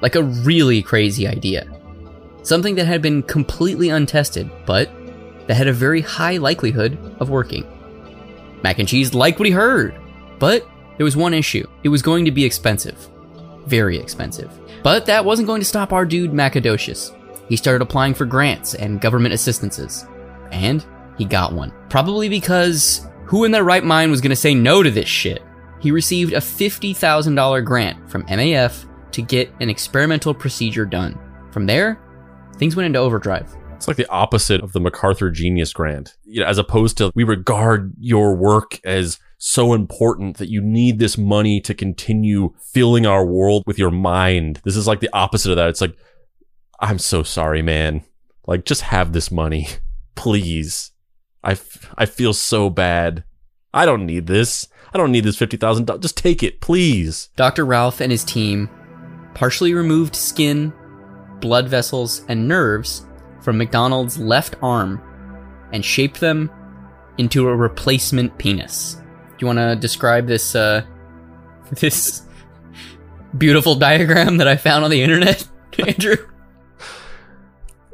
Like 0.00 0.16
a 0.16 0.22
really 0.22 0.82
crazy 0.82 1.26
idea. 1.26 1.68
Something 2.42 2.74
that 2.74 2.86
had 2.86 3.00
been 3.00 3.22
completely 3.22 3.88
untested, 3.88 4.50
but 4.66 4.90
that 5.46 5.54
had 5.54 5.68
a 5.68 5.72
very 5.72 6.00
high 6.00 6.36
likelihood 6.36 6.98
of 7.20 7.30
working. 7.30 7.66
Mac 8.62 8.78
and 8.78 8.88
Cheese 8.88 9.14
liked 9.14 9.38
what 9.38 9.46
he 9.46 9.52
heard, 9.52 9.94
but 10.38 10.66
there 10.96 11.04
was 11.04 11.16
one 11.16 11.34
issue. 11.34 11.66
It 11.82 11.88
was 11.90 12.02
going 12.02 12.24
to 12.24 12.30
be 12.30 12.44
expensive. 12.44 13.08
Very 13.66 13.98
expensive. 13.98 14.50
But 14.82 15.06
that 15.06 15.24
wasn't 15.24 15.48
going 15.48 15.60
to 15.60 15.66
stop 15.66 15.92
our 15.92 16.04
dude 16.04 16.32
Macadocious. 16.32 17.14
He 17.48 17.56
started 17.56 17.82
applying 17.82 18.14
for 18.14 18.24
grants 18.24 18.74
and 18.74 19.00
government 19.00 19.34
assistances. 19.34 20.06
And 20.50 20.84
he 21.18 21.24
got 21.24 21.52
one. 21.52 21.72
Probably 21.88 22.28
because 22.28 23.06
who 23.24 23.44
in 23.44 23.50
their 23.50 23.64
right 23.64 23.84
mind 23.84 24.10
was 24.10 24.20
going 24.20 24.30
to 24.30 24.36
say 24.36 24.54
no 24.54 24.82
to 24.82 24.90
this 24.90 25.08
shit? 25.08 25.42
He 25.80 25.90
received 25.90 26.32
a 26.32 26.38
$50,000 26.38 27.64
grant 27.64 28.10
from 28.10 28.24
MAF 28.24 28.86
to 29.12 29.22
get 29.22 29.52
an 29.60 29.68
experimental 29.70 30.34
procedure 30.34 30.86
done. 30.86 31.18
From 31.50 31.66
there, 31.66 32.00
things 32.56 32.74
went 32.74 32.86
into 32.86 32.98
overdrive. 32.98 33.54
It's 33.74 33.86
like 33.86 33.96
the 33.96 34.08
opposite 34.08 34.62
of 34.62 34.72
the 34.72 34.80
MacArthur 34.80 35.30
Genius 35.30 35.72
Grant. 35.72 36.16
You 36.24 36.40
know, 36.40 36.46
as 36.46 36.58
opposed 36.58 36.96
to 36.98 37.12
we 37.14 37.22
regard 37.22 37.92
your 38.00 38.34
work 38.34 38.80
as 38.84 39.18
so 39.46 39.74
important 39.74 40.38
that 40.38 40.48
you 40.48 40.62
need 40.62 40.98
this 40.98 41.18
money 41.18 41.60
to 41.60 41.74
continue 41.74 42.54
filling 42.72 43.04
our 43.04 43.26
world 43.26 43.62
with 43.66 43.78
your 43.78 43.90
mind. 43.90 44.58
This 44.64 44.74
is 44.74 44.86
like 44.86 45.00
the 45.00 45.10
opposite 45.12 45.50
of 45.50 45.56
that. 45.56 45.68
It's 45.68 45.82
like, 45.82 45.94
I'm 46.80 46.98
so 46.98 47.22
sorry, 47.22 47.60
man. 47.60 48.02
Like, 48.46 48.64
just 48.64 48.80
have 48.80 49.12
this 49.12 49.30
money, 49.30 49.68
please. 50.14 50.92
I, 51.42 51.52
f- 51.52 51.92
I 51.98 52.06
feel 52.06 52.32
so 52.32 52.70
bad. 52.70 53.24
I 53.74 53.84
don't 53.84 54.06
need 54.06 54.28
this. 54.28 54.66
I 54.94 54.96
don't 54.98 55.12
need 55.12 55.24
this 55.24 55.36
$50,000. 55.36 56.00
Just 56.00 56.16
take 56.16 56.42
it, 56.42 56.62
please. 56.62 57.28
Dr. 57.36 57.66
Ralph 57.66 58.00
and 58.00 58.10
his 58.10 58.24
team 58.24 58.70
partially 59.34 59.74
removed 59.74 60.16
skin, 60.16 60.72
blood 61.40 61.68
vessels, 61.68 62.24
and 62.28 62.48
nerves 62.48 63.06
from 63.42 63.58
MacDonald's 63.58 64.16
left 64.16 64.56
arm 64.62 65.02
and 65.70 65.84
shaped 65.84 66.20
them 66.20 66.50
into 67.18 67.46
a 67.46 67.54
replacement 67.54 68.38
penis. 68.38 69.02
Do 69.36 69.42
you 69.42 69.46
want 69.46 69.58
to 69.58 69.76
describe 69.76 70.26
this 70.26 70.54
uh, 70.54 70.84
this 71.72 72.22
beautiful 73.36 73.74
diagram 73.74 74.36
that 74.36 74.48
I 74.48 74.56
found 74.56 74.84
on 74.84 74.90
the 74.90 75.02
internet, 75.02 75.46
Andrew? 75.86 76.16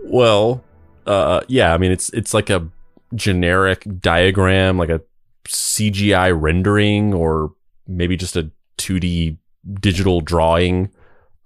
Well, 0.04 0.64
uh, 1.06 1.40
yeah, 1.48 1.72
I 1.72 1.78
mean, 1.78 1.92
it's, 1.92 2.10
it's 2.10 2.34
like 2.34 2.50
a 2.50 2.68
generic 3.14 3.86
diagram, 4.00 4.76
like 4.76 4.90
a 4.90 5.00
CGI 5.46 6.38
rendering 6.38 7.14
or 7.14 7.54
maybe 7.86 8.16
just 8.16 8.36
a 8.36 8.50
2D 8.78 9.36
digital 9.80 10.20
drawing 10.20 10.90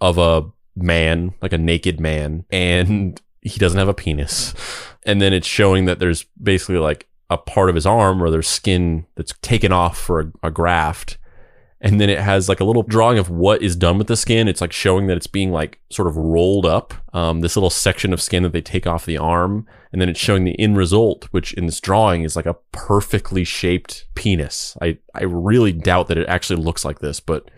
of 0.00 0.18
a 0.18 0.44
man, 0.76 1.34
like 1.40 1.52
a 1.52 1.58
naked 1.58 2.00
man, 2.00 2.44
and 2.50 3.20
he 3.42 3.58
doesn't 3.58 3.78
have 3.78 3.88
a 3.88 3.94
penis. 3.94 4.54
And 5.04 5.20
then 5.20 5.32
it's 5.32 5.46
showing 5.46 5.84
that 5.84 5.98
there's 5.98 6.24
basically 6.42 6.78
like 6.78 7.06
a 7.30 7.38
part 7.38 7.68
of 7.68 7.74
his 7.74 7.86
arm 7.86 8.22
or 8.22 8.30
there's 8.30 8.48
skin 8.48 9.06
that's 9.14 9.34
taken 9.42 9.72
off 9.72 9.98
for 9.98 10.20
a, 10.20 10.32
a 10.44 10.50
graft. 10.50 11.18
And 11.80 12.00
then 12.00 12.08
it 12.08 12.20
has 12.20 12.48
like 12.48 12.60
a 12.60 12.64
little 12.64 12.82
drawing 12.82 13.18
of 13.18 13.28
what 13.28 13.62
is 13.62 13.76
done 13.76 13.98
with 13.98 14.06
the 14.06 14.16
skin. 14.16 14.48
It's 14.48 14.62
like 14.62 14.72
showing 14.72 15.06
that 15.08 15.18
it's 15.18 15.26
being 15.26 15.52
like 15.52 15.80
sort 15.90 16.08
of 16.08 16.16
rolled 16.16 16.64
up, 16.64 16.94
um, 17.12 17.40
this 17.40 17.56
little 17.56 17.68
section 17.68 18.14
of 18.14 18.22
skin 18.22 18.42
that 18.42 18.52
they 18.52 18.62
take 18.62 18.86
off 18.86 19.04
the 19.04 19.18
arm. 19.18 19.66
And 19.92 20.00
then 20.00 20.08
it's 20.08 20.20
showing 20.20 20.44
the 20.44 20.58
end 20.58 20.78
result, 20.78 21.28
which 21.30 21.52
in 21.52 21.66
this 21.66 21.80
drawing 21.80 22.22
is 22.22 22.36
like 22.36 22.46
a 22.46 22.56
perfectly 22.72 23.44
shaped 23.44 24.06
penis. 24.14 24.78
I, 24.80 24.96
I 25.14 25.24
really 25.24 25.72
doubt 25.72 26.08
that 26.08 26.18
it 26.18 26.26
actually 26.26 26.62
looks 26.62 26.86
like 26.86 27.00
this, 27.00 27.20
but 27.20 27.50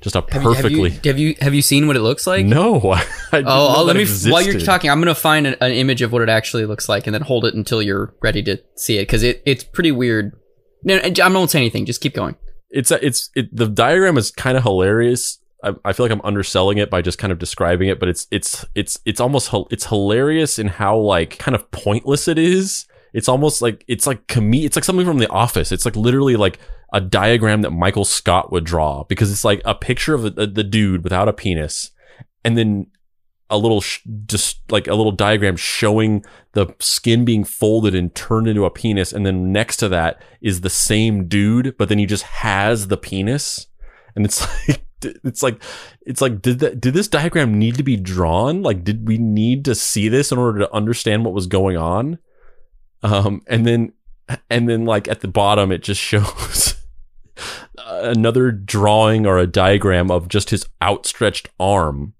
just 0.00 0.14
a 0.16 0.24
Have 0.30 0.42
you- 0.42 0.48
perfectly. 0.54 0.90
Have 0.90 1.04
you, 1.04 1.10
have 1.10 1.18
you 1.18 1.34
have 1.40 1.54
you 1.54 1.62
seen 1.62 1.86
what 1.86 1.96
it 1.96 2.00
looks 2.02 2.26
like? 2.26 2.44
no, 2.46 2.80
Oh, 3.32 3.84
let 3.86 3.96
me. 3.96 4.06
While 4.30 4.42
you're 4.42 4.60
talking, 4.60 4.90
I'm 4.90 5.00
gonna 5.00 5.14
find 5.14 5.46
an, 5.46 5.56
an 5.60 5.72
image 5.72 6.02
of 6.02 6.12
what 6.12 6.22
it 6.22 6.28
actually 6.28 6.66
looks 6.66 6.88
like, 6.88 7.06
and 7.06 7.14
then 7.14 7.22
hold 7.22 7.44
it 7.44 7.54
until 7.54 7.80
you're 7.82 8.14
ready 8.22 8.42
to 8.44 8.58
see 8.76 8.98
it, 8.98 9.02
because 9.02 9.22
it, 9.22 9.42
it's 9.46 9.64
pretty 9.64 9.92
weird. 9.92 10.32
No, 10.84 10.96
I 10.96 11.12
I 11.22 11.28
won't 11.28 11.50
say 11.50 11.58
anything. 11.58 11.86
Just 11.86 12.00
keep 12.00 12.14
going. 12.14 12.36
it's 12.70 12.90
a, 12.90 13.04
it's 13.04 13.30
it, 13.34 13.54
the 13.54 13.66
diagram 13.68 14.16
is 14.18 14.30
kind 14.30 14.56
of 14.56 14.62
hilarious. 14.62 15.38
I, 15.64 15.74
I 15.84 15.92
feel 15.94 16.04
like 16.04 16.12
I'm 16.12 16.20
underselling 16.22 16.78
it 16.78 16.90
by 16.90 17.00
just 17.02 17.18
kind 17.18 17.32
of 17.32 17.38
describing 17.38 17.88
it, 17.88 17.98
but 17.98 18.08
it's 18.08 18.26
it's 18.30 18.64
it's 18.74 18.98
it's 19.06 19.20
almost 19.20 19.50
it's 19.70 19.86
hilarious 19.86 20.58
in 20.58 20.68
how 20.68 20.98
like 20.98 21.38
kind 21.38 21.54
of 21.54 21.70
pointless 21.70 22.28
it 22.28 22.38
is. 22.38 22.86
It's 23.14 23.28
almost 23.28 23.62
like 23.62 23.82
it's 23.88 24.06
like 24.06 24.26
com- 24.28 24.52
It's 24.52 24.76
like 24.76 24.84
something 24.84 25.06
from 25.06 25.18
The 25.18 25.28
Office. 25.30 25.72
It's 25.72 25.86
like 25.86 25.96
literally 25.96 26.36
like 26.36 26.58
a 26.92 27.00
diagram 27.00 27.62
that 27.62 27.70
Michael 27.70 28.04
Scott 28.04 28.52
would 28.52 28.64
draw 28.64 29.04
because 29.04 29.30
it's 29.30 29.44
like 29.44 29.60
a 29.64 29.74
picture 29.74 30.14
of 30.14 30.22
the, 30.22 30.46
the 30.46 30.64
dude 30.64 31.04
without 31.04 31.28
a 31.28 31.32
penis, 31.32 31.90
and 32.44 32.56
then 32.56 32.86
a 33.48 33.58
little 33.58 33.80
sh- 33.80 34.02
just 34.26 34.60
like 34.70 34.88
a 34.88 34.94
little 34.94 35.12
diagram 35.12 35.56
showing 35.56 36.24
the 36.52 36.66
skin 36.80 37.24
being 37.24 37.44
folded 37.44 37.94
and 37.94 38.14
turned 38.14 38.48
into 38.48 38.64
a 38.64 38.70
penis 38.70 39.12
and 39.12 39.24
then 39.24 39.52
next 39.52 39.76
to 39.76 39.88
that 39.88 40.20
is 40.40 40.60
the 40.60 40.70
same 40.70 41.28
dude 41.28 41.76
but 41.76 41.88
then 41.88 41.98
he 41.98 42.06
just 42.06 42.24
has 42.24 42.88
the 42.88 42.96
penis. 42.96 43.66
And 44.14 44.24
it's 44.24 44.40
like 44.68 44.82
it's 45.02 45.42
like 45.42 45.62
it's 46.02 46.20
like 46.20 46.42
did 46.42 46.58
that 46.60 46.80
did 46.80 46.94
this 46.94 47.08
diagram 47.08 47.58
need 47.58 47.76
to 47.76 47.82
be 47.82 47.96
drawn? 47.96 48.62
Like 48.62 48.82
did 48.82 49.06
we 49.06 49.18
need 49.18 49.64
to 49.66 49.74
see 49.74 50.08
this 50.08 50.32
in 50.32 50.38
order 50.38 50.58
to 50.60 50.74
understand 50.74 51.24
what 51.24 51.34
was 51.34 51.46
going 51.46 51.76
on? 51.76 52.18
Um 53.02 53.42
and 53.46 53.66
then 53.66 53.92
and 54.50 54.68
then 54.68 54.86
like 54.86 55.06
at 55.06 55.20
the 55.20 55.28
bottom 55.28 55.70
it 55.70 55.82
just 55.82 56.00
shows 56.00 56.74
another 57.86 58.50
drawing 58.50 59.26
or 59.26 59.38
a 59.38 59.46
diagram 59.46 60.10
of 60.10 60.28
just 60.28 60.50
his 60.50 60.66
outstretched 60.82 61.48
arm 61.60 62.14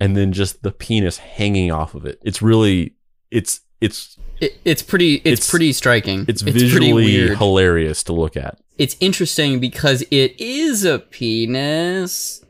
and 0.00 0.16
then 0.16 0.32
just 0.32 0.62
the 0.62 0.72
penis 0.72 1.18
hanging 1.18 1.70
off 1.70 1.94
of 1.94 2.06
it. 2.06 2.18
It's 2.24 2.40
really 2.42 2.94
it's 3.30 3.60
it's 3.80 4.16
It, 4.40 4.58
it's 4.64 4.82
pretty. 4.82 5.16
It's, 5.16 5.24
It's- 5.40 5.50
pretty 5.50 5.72
striking. 5.72 6.24
it's, 6.28 6.42
pretty 6.42 6.58
visually 6.58 7.34
hilarious 7.36 8.02
to 8.04 8.12
look 8.12 8.36
at. 8.36 8.58
it's 8.78 8.96
interesting 9.00 9.60
because 9.60 10.02
it 10.10 10.38
is 10.40 10.84
a 10.84 10.98
penis, 10.98 12.44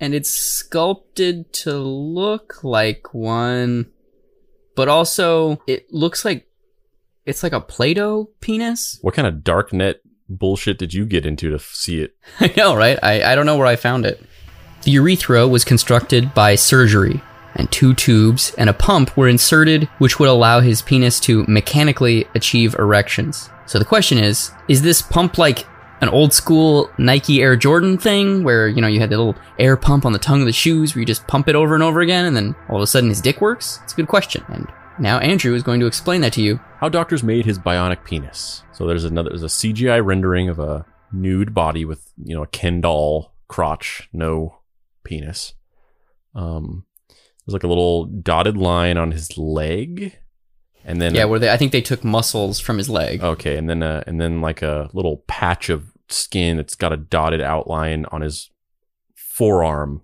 and 0.00 0.14
it's 0.14 0.30
sculpted 0.30 1.52
to 1.52 1.76
look 1.78 2.62
like 2.64 3.12
one, 3.14 3.86
but 4.76 4.88
also 4.88 5.60
it 5.66 5.92
looks 5.92 6.24
like 6.24 6.46
it's 7.26 7.42
like 7.42 7.52
a 7.52 7.60
Play-Doh 7.60 8.30
penis. 8.40 8.98
What 9.02 9.14
kind 9.14 9.28
of 9.28 9.44
dark 9.44 9.72
net 9.72 10.00
bullshit 10.28 10.78
did 10.78 10.94
you 10.94 11.06
get 11.06 11.26
into 11.26 11.50
to 11.50 11.58
see 11.58 12.00
it? 12.00 12.16
I 12.40 12.52
know, 12.56 12.76
right? 12.76 12.98
I, 13.02 13.22
I 13.22 13.34
don't 13.34 13.46
know 13.46 13.56
where 13.56 13.66
I 13.66 13.76
found 13.76 14.06
it. 14.06 14.22
The 14.82 14.92
urethra 14.92 15.48
was 15.48 15.64
constructed 15.64 16.32
by 16.34 16.54
surgery, 16.54 17.20
and 17.56 17.70
two 17.70 17.94
tubes 17.94 18.54
and 18.56 18.70
a 18.70 18.74
pump 18.74 19.16
were 19.16 19.28
inserted, 19.28 19.84
which 19.98 20.18
would 20.18 20.28
allow 20.28 20.60
his 20.60 20.82
penis 20.82 21.18
to 21.20 21.44
mechanically 21.48 22.26
achieve 22.34 22.74
erections. 22.78 23.50
So 23.66 23.78
the 23.78 23.84
question 23.84 24.18
is 24.18 24.52
is 24.68 24.82
this 24.82 25.02
pump 25.02 25.36
like 25.36 25.66
an 26.00 26.08
old 26.08 26.32
school 26.32 26.90
Nike 26.96 27.42
Air 27.42 27.56
Jordan 27.56 27.98
thing 27.98 28.44
where, 28.44 28.68
you 28.68 28.80
know, 28.80 28.86
you 28.86 29.00
had 29.00 29.10
the 29.10 29.18
little 29.18 29.36
air 29.58 29.76
pump 29.76 30.06
on 30.06 30.12
the 30.12 30.18
tongue 30.18 30.40
of 30.40 30.46
the 30.46 30.52
shoes 30.52 30.94
where 30.94 31.00
you 31.00 31.06
just 31.06 31.26
pump 31.26 31.48
it 31.48 31.56
over 31.56 31.74
and 31.74 31.82
over 31.82 32.00
again 32.00 32.24
and 32.24 32.36
then 32.36 32.54
all 32.68 32.76
of 32.76 32.82
a 32.82 32.86
sudden 32.86 33.08
his 33.08 33.20
dick 33.20 33.40
works? 33.40 33.80
It's 33.82 33.94
a 33.94 33.96
good 33.96 34.08
question. 34.08 34.44
And 34.48 34.68
now 34.98 35.18
Andrew 35.18 35.54
is 35.54 35.62
going 35.62 35.80
to 35.80 35.86
explain 35.86 36.20
that 36.22 36.32
to 36.34 36.42
you. 36.42 36.60
How 36.78 36.88
doctors 36.88 37.22
made 37.22 37.44
his 37.44 37.58
bionic 37.58 38.04
penis. 38.04 38.62
So 38.72 38.86
there's 38.86 39.04
another 39.04 39.30
there's 39.30 39.42
a 39.42 39.46
CGI 39.46 40.04
rendering 40.04 40.48
of 40.48 40.58
a 40.58 40.84
nude 41.12 41.54
body 41.54 41.84
with, 41.84 42.12
you 42.22 42.34
know, 42.34 42.42
a 42.42 42.46
Ken 42.46 42.80
doll 42.80 43.34
crotch, 43.48 44.08
no 44.12 44.58
penis. 45.04 45.54
Um 46.34 46.84
there's 47.46 47.54
like 47.54 47.64
a 47.64 47.68
little 47.68 48.04
dotted 48.04 48.56
line 48.56 48.98
on 48.98 49.12
his 49.12 49.38
leg. 49.38 50.18
And 50.84 51.00
then 51.00 51.14
Yeah, 51.14 51.24
where 51.24 51.38
they, 51.38 51.50
I 51.50 51.56
think 51.56 51.72
they 51.72 51.80
took 51.80 52.04
muscles 52.04 52.60
from 52.60 52.78
his 52.78 52.88
leg. 52.88 53.22
Okay, 53.22 53.56
and 53.56 53.68
then 53.68 53.82
uh, 53.82 54.04
and 54.06 54.20
then 54.20 54.40
like 54.40 54.62
a 54.62 54.90
little 54.92 55.24
patch 55.26 55.70
of 55.70 55.92
skin. 56.08 56.56
that's 56.56 56.74
got 56.74 56.92
a 56.92 56.96
dotted 56.96 57.40
outline 57.40 58.06
on 58.06 58.20
his 58.20 58.50
forearm. 59.14 60.02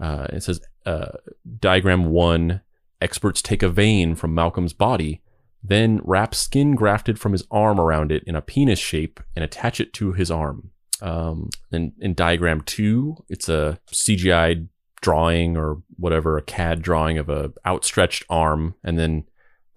Uh, 0.00 0.26
it 0.32 0.42
says, 0.42 0.60
uh, 0.84 1.12
diagram 1.58 2.06
one, 2.06 2.60
experts 3.00 3.42
take 3.42 3.62
a 3.62 3.68
vein 3.68 4.14
from 4.14 4.34
Malcolm's 4.34 4.72
body, 4.72 5.22
then 5.62 6.00
wrap 6.04 6.34
skin 6.34 6.74
grafted 6.74 7.18
from 7.18 7.32
his 7.32 7.44
arm 7.50 7.80
around 7.80 8.12
it 8.12 8.22
in 8.24 8.36
a 8.36 8.42
penis 8.42 8.78
shape 8.78 9.20
and 9.34 9.44
attach 9.44 9.80
it 9.80 9.92
to 9.94 10.12
his 10.12 10.30
arm. 10.30 10.70
Um, 11.00 11.50
and 11.72 11.92
in 11.98 12.14
diagram 12.14 12.62
two, 12.62 13.16
it's 13.28 13.48
a 13.48 13.78
CGI 13.90 14.68
drawing 15.00 15.56
or 15.56 15.82
whatever, 15.96 16.38
a 16.38 16.42
CAD 16.42 16.82
drawing 16.82 17.18
of 17.18 17.28
a 17.28 17.52
outstretched 17.66 18.24
arm, 18.30 18.74
and 18.82 18.98
then 18.98 19.24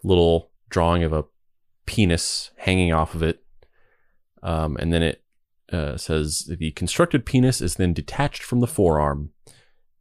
little 0.03 0.51
drawing 0.69 1.03
of 1.03 1.11
a 1.11 1.25
penis 1.85 2.51
hanging 2.57 2.93
off 2.93 3.15
of 3.15 3.23
it. 3.23 3.43
Um, 4.41 4.77
and 4.77 4.93
then 4.93 5.03
it 5.03 5.23
uh, 5.73 5.97
says 5.97 6.49
the 6.57 6.71
constructed 6.71 7.25
penis 7.25 7.61
is 7.61 7.75
then 7.75 7.93
detached 7.93 8.43
from 8.43 8.59
the 8.59 8.67
forearm. 8.67 9.31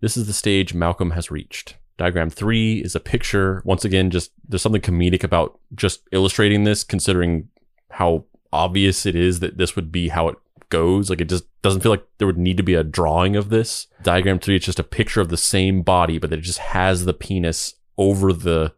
This 0.00 0.16
is 0.16 0.26
the 0.26 0.32
stage 0.32 0.74
Malcolm 0.74 1.12
has 1.12 1.30
reached. 1.30 1.77
Diagram 1.98 2.30
three 2.30 2.78
is 2.78 2.94
a 2.94 3.00
picture. 3.00 3.60
Once 3.64 3.84
again, 3.84 4.10
just 4.10 4.30
there's 4.48 4.62
something 4.62 4.80
comedic 4.80 5.22
about 5.24 5.58
just 5.74 6.08
illustrating 6.12 6.64
this, 6.64 6.84
considering 6.84 7.48
how 7.90 8.24
obvious 8.52 9.04
it 9.04 9.14
is 9.14 9.40
that 9.40 9.58
this 9.58 9.76
would 9.76 9.92
be 9.92 10.08
how 10.08 10.28
it 10.28 10.36
goes. 10.70 11.10
Like 11.10 11.20
it 11.20 11.28
just 11.28 11.44
doesn't 11.60 11.80
feel 11.80 11.90
like 11.90 12.06
there 12.18 12.26
would 12.26 12.38
need 12.38 12.56
to 12.56 12.62
be 12.62 12.74
a 12.74 12.84
drawing 12.84 13.36
of 13.36 13.50
this. 13.50 13.88
Diagram 14.02 14.38
three, 14.38 14.56
it's 14.56 14.66
just 14.66 14.78
a 14.78 14.84
picture 14.84 15.20
of 15.20 15.28
the 15.28 15.36
same 15.36 15.82
body, 15.82 16.18
but 16.18 16.32
it 16.32 16.40
just 16.40 16.58
has 16.58 17.04
the 17.04 17.12
penis 17.12 17.74
over 17.96 18.32
the 18.32 18.72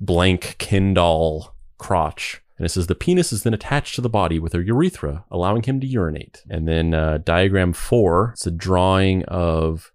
blank 0.00 0.56
Ken 0.58 0.94
doll 0.94 1.56
crotch. 1.76 2.40
And 2.56 2.66
it 2.66 2.68
says 2.68 2.86
the 2.86 2.94
penis 2.94 3.32
is 3.32 3.42
then 3.42 3.54
attached 3.54 3.94
to 3.96 4.00
the 4.00 4.08
body 4.08 4.38
with 4.38 4.54
a 4.54 4.62
urethra, 4.62 5.24
allowing 5.30 5.62
him 5.62 5.80
to 5.80 5.86
urinate. 5.86 6.42
And 6.48 6.68
then 6.68 6.94
uh, 6.94 7.18
diagram 7.18 7.72
four, 7.72 8.30
it's 8.34 8.46
a 8.46 8.50
drawing 8.50 9.24
of 9.24 9.90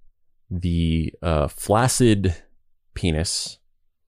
the 0.50 1.14
uh, 1.22 1.48
flaccid 1.48 2.36
penis, 2.96 3.60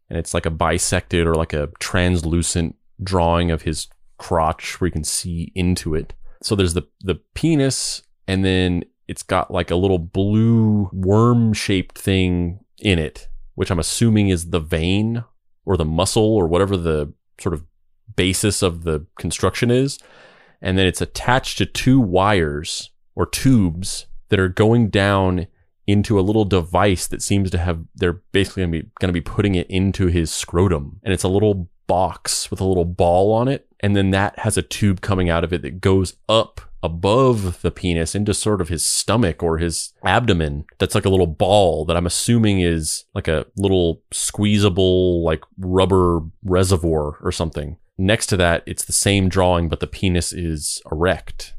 and 0.10 0.18
it's 0.18 0.34
like 0.34 0.46
a 0.46 0.52
bisected 0.52 1.26
or 1.26 1.36
like 1.36 1.54
a 1.54 1.70
translucent 1.80 2.76
drawing 3.04 3.52
of 3.52 3.62
his 3.62 3.88
crotch 4.18 4.80
where 4.80 4.88
you 4.88 4.92
can 4.92 5.04
see 5.04 5.52
into 5.54 5.94
it. 5.94 6.14
So 6.42 6.56
there's 6.56 6.74
the 6.74 6.88
the 7.02 7.16
penis, 7.36 8.02
and 8.28 8.44
then 8.44 8.84
it's 9.08 9.24
got 9.24 9.52
like 9.52 9.72
a 9.72 9.76
little 9.76 10.00
blue 10.00 10.90
worm 10.92 11.54
shaped 11.54 11.98
thing 11.98 12.60
in 12.80 13.00
it, 13.00 13.30
which 13.56 13.72
I'm 13.72 13.80
assuming 13.80 14.30
is 14.30 14.50
the 14.50 14.60
vein 14.60 15.24
or 15.66 15.78
the 15.78 15.86
muscle 15.86 16.36
or 16.36 16.48
whatever 16.48 16.78
the 16.78 17.14
sort 17.40 17.54
of 17.54 17.64
basis 18.16 18.62
of 18.62 18.84
the 18.84 19.06
construction 19.18 19.72
is. 19.72 20.00
And 20.62 20.78
then 20.78 20.88
it's 20.88 21.02
attached 21.02 21.58
to 21.60 21.66
two 21.66 22.00
wires 22.00 22.92
or 23.16 23.26
tubes 23.26 24.08
that 24.30 24.40
are 24.40 24.50
going 24.50 24.90
down 24.90 25.48
into 25.88 26.20
a 26.20 26.22
little 26.22 26.46
device 26.46 27.08
that 27.08 27.22
seems 27.22 27.50
to 27.50 27.58
have 27.58 27.84
they're 27.96 28.22
basically 28.32 28.62
going 28.62 28.72
to 28.72 28.82
be 28.84 29.08
to 29.08 29.12
be 29.14 29.22
putting 29.22 29.56
it 29.56 29.70
into 29.70 30.08
his 30.08 30.32
scrotum 30.32 31.00
and 31.04 31.14
it's 31.14 31.24
a 31.24 31.30
little 31.30 31.70
box 31.88 32.52
with 32.52 32.60
a 32.60 32.66
little 32.66 32.86
ball 32.86 33.34
on 33.34 33.48
it 33.48 33.68
and 33.80 33.96
then 33.96 34.12
that 34.12 34.38
has 34.40 34.58
a 34.58 34.62
tube 34.62 35.02
coming 35.02 35.30
out 35.30 35.44
of 35.44 35.54
it 35.54 35.62
that 35.62 35.80
goes 35.80 36.18
up 36.28 36.62
above 36.84 37.62
the 37.62 37.72
penis 37.72 38.14
into 38.14 38.34
sort 38.34 38.62
of 38.62 38.70
his 38.70 38.86
stomach 38.86 39.42
or 39.42 39.58
his 39.58 39.94
abdomen 40.04 40.66
that's 40.78 40.96
like 40.96 41.06
a 41.06 41.10
little 41.10 41.28
ball 41.28 41.86
that 41.86 41.98
I'm 41.98 42.06
assuming 42.06 42.60
is 42.60 43.06
like 43.16 43.28
a 43.28 43.46
little 43.56 44.02
squeezable 44.12 45.24
like 45.24 45.44
rubber 45.58 46.22
reservoir 46.44 47.18
or 47.22 47.32
something. 47.32 47.78
Next 47.98 48.28
to 48.28 48.38
that, 48.38 48.64
it's 48.68 48.86
the 48.86 48.94
same 48.94 49.28
drawing, 49.28 49.70
but 49.70 49.80
the 49.80 49.88
penis 49.88 50.32
is 50.32 50.82
erect. 50.92 51.56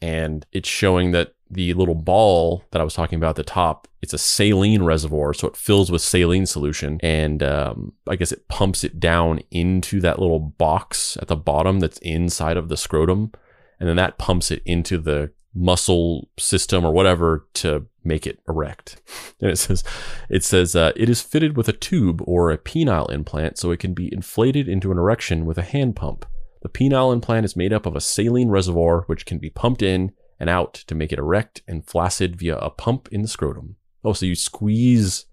And 0.00 0.46
it's 0.52 0.68
showing 0.68 1.10
that 1.10 1.34
the 1.50 1.74
little 1.74 1.94
ball 1.94 2.64
that 2.70 2.80
I 2.80 2.84
was 2.84 2.94
talking 2.94 3.16
about 3.16 3.30
at 3.30 3.36
the 3.36 3.42
top, 3.42 3.88
it's 4.00 4.14
a 4.14 4.18
saline 4.18 4.82
reservoir, 4.82 5.34
so 5.34 5.48
it 5.48 5.56
fills 5.56 5.90
with 5.90 6.00
saline 6.00 6.46
solution, 6.46 7.00
and 7.02 7.42
um, 7.42 7.92
I 8.08 8.16
guess 8.16 8.32
it 8.32 8.48
pumps 8.48 8.84
it 8.84 9.00
down 9.00 9.40
into 9.50 10.00
that 10.00 10.20
little 10.20 10.38
box 10.38 11.16
at 11.20 11.28
the 11.28 11.36
bottom 11.36 11.80
that's 11.80 11.98
inside 11.98 12.56
of 12.56 12.68
the 12.68 12.76
scrotum, 12.76 13.32
and 13.80 13.88
then 13.88 13.96
that 13.96 14.18
pumps 14.18 14.50
it 14.50 14.62
into 14.64 14.98
the 14.98 15.32
muscle 15.52 16.28
system 16.38 16.84
or 16.84 16.92
whatever 16.92 17.48
to 17.54 17.86
make 18.04 18.26
it 18.26 18.38
erect. 18.48 19.00
And 19.42 19.50
it 19.50 19.56
says, 19.56 19.82
it 20.28 20.44
says 20.44 20.76
uh, 20.76 20.92
it 20.96 21.08
is 21.08 21.22
fitted 21.22 21.56
with 21.56 21.66
a 21.66 21.72
tube 21.72 22.20
or 22.26 22.50
a 22.50 22.58
penile 22.58 23.10
implant, 23.10 23.58
so 23.58 23.70
it 23.70 23.80
can 23.80 23.94
be 23.94 24.12
inflated 24.12 24.68
into 24.68 24.92
an 24.92 24.98
erection 24.98 25.46
with 25.46 25.56
a 25.56 25.62
hand 25.62 25.96
pump. 25.96 26.26
The 26.60 26.68
penile 26.68 27.10
implant 27.10 27.46
is 27.46 27.56
made 27.56 27.72
up 27.72 27.86
of 27.86 27.96
a 27.96 28.02
saline 28.02 28.50
reservoir, 28.50 29.04
which 29.06 29.24
can 29.24 29.38
be 29.38 29.48
pumped 29.48 29.80
in 29.80 30.12
and 30.40 30.50
out 30.50 30.74
to 30.74 30.94
make 30.94 31.12
it 31.12 31.18
erect 31.18 31.62
and 31.68 31.86
flaccid 31.86 32.36
via 32.36 32.56
a 32.56 32.70
pump 32.70 33.08
in 33.12 33.22
the 33.22 33.28
scrotum. 33.28 33.76
Oh, 34.02 34.14
so 34.14 34.26
you 34.26 34.34
squeeze 34.34 35.26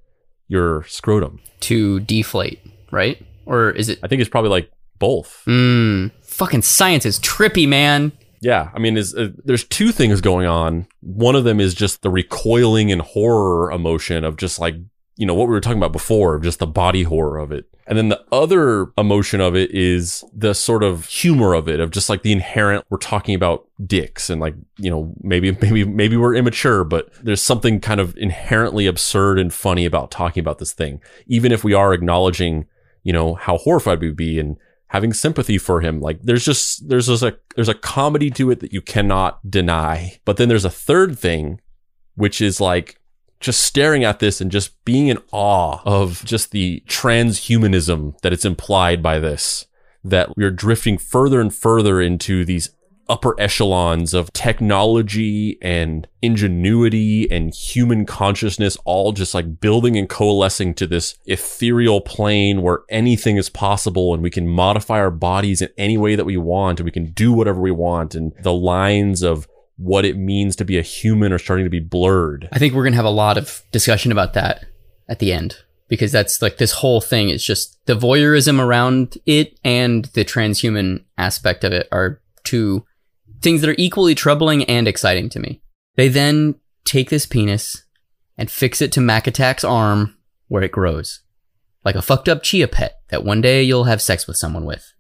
your 0.48 0.84
scrotum. 0.84 1.40
To 1.62 2.02
deflate, 2.02 2.60
right? 2.92 3.26
Or 3.46 3.72
is 3.72 3.90
it? 3.90 4.00
I 4.04 4.08
think 4.08 4.20
it's 4.20 4.30
probably 4.30 4.52
like 4.52 4.70
both. 5.00 5.44
Mmm. 5.48 6.12
Fucking 6.24 6.62
science 6.62 7.06
is 7.06 7.20
trippy, 7.20 7.68
man. 7.68 8.12
Yeah, 8.42 8.70
I 8.74 8.80
mean, 8.80 8.98
is 8.98 9.16
uh, 9.16 9.30
there's 9.46 9.64
two 9.64 9.92
things 9.92 10.22
going 10.22 10.46
on. 10.46 10.88
One 11.02 11.36
of 11.36 11.44
them 11.44 11.60
is 11.60 11.74
just 11.74 12.02
the 12.02 12.10
recoiling 12.10 12.92
and 12.92 13.02
horror 13.02 13.72
emotion 13.72 14.24
of 14.24 14.38
just 14.38 14.60
like 14.60 14.76
you 15.18 15.26
know 15.26 15.34
what 15.34 15.48
we 15.48 15.54
were 15.54 15.62
talking 15.62 15.80
about 15.80 15.92
before, 15.92 16.40
just 16.40 16.60
the 16.60 16.68
body 16.68 17.04
horror 17.04 17.40
of 17.40 17.52
it. 17.52 17.66
And 17.88 17.98
then 17.98 18.10
the 18.10 18.24
other 18.32 18.92
emotion 18.98 19.42
of 19.42 19.56
it 19.56 19.72
is 19.72 20.24
the 20.34 20.54
sort 20.54 20.84
of 20.84 21.06
humor 21.06 21.54
of 21.54 21.68
it, 21.68 21.80
of 21.80 21.90
just 21.90 22.08
like 22.08 22.22
the 22.22 22.32
inherent, 22.32 22.86
we're 22.90 22.98
talking 22.98 23.34
about 23.34 23.68
dicks 23.86 24.30
and 24.30 24.40
like, 24.40 24.56
you 24.78 24.92
know, 24.92 25.14
maybe, 25.22 25.52
maybe, 25.62 25.84
maybe 25.86 26.18
we're 26.18 26.36
immature, 26.36 26.84
but 26.84 27.12
there's 27.24 27.42
something 27.42 27.80
kind 27.80 28.00
of 28.00 28.16
inherently 28.18 28.86
absurd 28.86 29.40
and 29.40 29.54
funny 29.54 29.86
about 29.86 30.12
talking 30.12 30.42
about 30.42 30.60
this 30.60 30.74
thing. 30.74 31.02
Even 31.26 31.52
if 31.52 31.64
we 31.64 31.74
are 31.74 31.94
acknowledging, 31.94 32.66
you 33.04 33.14
know, 33.14 33.36
how 33.36 33.58
horrified 33.58 34.02
we'd 34.02 34.16
be 34.16 34.40
and 34.40 34.58
having 34.90 35.14
sympathy 35.14 35.58
for 35.58 35.82
him. 35.82 36.00
Like 36.00 36.22
there's 36.22 36.46
just, 36.46 36.88
there's 36.88 37.08
just 37.08 37.24
a, 37.24 37.38
there's 37.56 37.70
a 37.70 37.74
comedy 37.74 38.30
to 38.32 38.52
it 38.52 38.60
that 38.60 38.74
you 38.74 38.82
cannot 38.82 39.50
deny. 39.50 40.20
But 40.26 40.38
then 40.38 40.48
there's 40.48 40.66
a 40.66 40.70
third 40.70 41.18
thing, 41.18 41.60
which 42.16 42.40
is 42.40 42.62
like, 42.62 43.00
just 43.40 43.62
staring 43.62 44.04
at 44.04 44.20
this 44.20 44.42
and 44.42 44.52
just 44.52 44.84
being 44.86 45.08
in 45.08 45.20
awe 45.32 45.80
of 45.86 46.24
just 46.26 46.52
the 46.52 46.84
transhumanism 46.88 48.20
that 48.22 48.34
it's 48.34 48.46
implied 48.46 49.04
by 49.04 49.20
this. 49.20 49.66
That 50.04 50.36
we're 50.38 50.52
drifting 50.52 50.98
further 50.98 51.42
and 51.42 51.54
further 51.54 52.02
into 52.02 52.46
these 52.46 52.70
upper 53.10 53.40
echelons 53.40 54.14
of 54.14 54.32
technology 54.34 55.58
and 55.62 56.08
ingenuity 56.22 57.30
and 57.32 57.54
human 57.54 58.06
consciousness, 58.06 58.78
all 58.86 59.12
just 59.12 59.34
like 59.34 59.60
building 59.60 59.98
and 59.98 60.10
coalescing 60.10 60.74
to 60.76 60.88
this 60.88 61.16
ethereal 61.26 62.02
plane 62.02 62.62
where 62.62 62.82
anything 62.90 63.38
is 63.38 63.50
possible 63.50 64.14
and 64.14 64.24
we 64.24 64.30
can 64.30 64.48
modify 64.48 65.00
our 65.00 65.12
bodies 65.12 65.62
in 65.62 65.70
any 65.78 65.98
way 65.98 66.16
that 66.16 66.26
we 66.26 66.38
want 66.38 66.80
and 66.80 66.86
we 66.86 66.92
can 66.92 67.12
do 67.12 67.32
whatever 67.32 67.62
we 67.62 67.72
want. 67.72 68.16
And 68.16 68.34
the 68.42 68.54
lines 68.54 69.24
of 69.24 69.48
what 69.78 70.06
it 70.06 70.18
means 70.18 70.56
to 70.56 70.66
be 70.66 70.78
a 70.78 70.84
human 70.84 71.32
are 71.32 71.40
starting 71.40 71.66
to 71.66 71.70
be 71.70 71.80
blurred. 71.80 72.50
I 72.52 72.60
think 72.60 72.74
we're 72.74 72.84
going 72.84 72.94
to 72.94 72.98
have 72.98 73.06
a 73.06 73.10
lot 73.10 73.38
of 73.38 73.62
discussion 73.72 74.12
about 74.12 74.34
that 74.34 74.66
at 75.08 75.20
the 75.20 75.32
end 75.32 75.58
because 75.88 76.12
that's 76.12 76.42
like 76.42 76.58
this 76.58 76.74
whole 76.74 77.00
thing 77.00 77.30
is 77.30 77.44
just 77.44 77.78
the 77.86 77.96
voyeurism 77.96 78.60
around 78.60 79.18
it 79.26 79.58
and 79.64 80.06
the 80.06 80.26
transhuman 80.26 81.04
aspect 81.18 81.64
of 81.64 81.72
it 81.72 81.88
are 81.92 82.22
two 82.44 82.86
things 83.42 83.62
that 83.62 83.70
are 83.70 83.76
equally 83.78 84.16
troubling 84.16 84.64
and 84.66 84.88
exciting 84.88 85.30
to 85.30 85.40
me. 85.40 85.62
They 85.96 86.08
then 86.08 86.56
take 86.84 87.10
this 87.10 87.26
penis 87.26 87.86
and 88.38 88.52
fix 88.52 88.82
it 88.82 88.92
to 88.94 89.02
Mac 89.02 89.28
Attack's 89.28 89.64
arm 89.64 90.18
where 90.48 90.64
it 90.64 90.72
grows. 90.72 91.22
Like 91.86 91.96
a 91.96 92.02
fucked 92.02 92.28
up 92.28 92.44
chia 92.44 92.68
pet 92.68 93.00
that 93.10 93.24
one 93.24 93.42
day 93.42 93.64
you'll 93.64 93.86
have 93.86 94.02
sex 94.02 94.28
with 94.28 94.38
someone 94.38 94.66
with. 94.66 94.94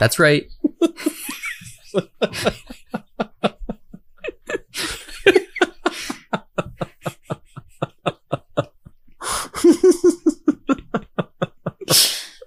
That's 0.00 0.18
right. 0.18 0.48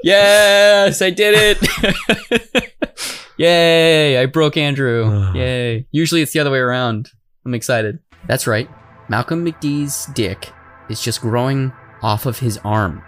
yes, 0.08 1.02
I 1.02 1.10
did 1.10 1.58
it. 1.60 2.74
Yay, 3.38 4.18
I 4.18 4.26
broke 4.26 4.58
Andrew. 4.58 5.06
Ah. 5.28 5.34
Yay. 5.34 5.86
Usually 5.92 6.22
it's 6.22 6.34
the 6.34 6.40
other 6.40 6.52
way 6.52 6.60
around. 6.60 7.10
I'm 7.46 7.54
excited. 7.54 8.00
That's 8.28 8.48
right. 8.48 8.70
Malcolm 9.10 9.46
McDee's 9.46 10.08
dick 10.08 10.52
is 10.90 11.02
just 11.02 11.22
growing 11.22 11.72
off 12.02 12.26
of 12.26 12.40
his 12.40 12.58
arm. 12.64 13.04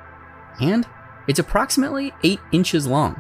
And 0.62 0.86
it's 1.28 1.40
approximately 1.40 2.14
8 2.24 2.40
inches 2.52 2.88
long. 2.88 3.20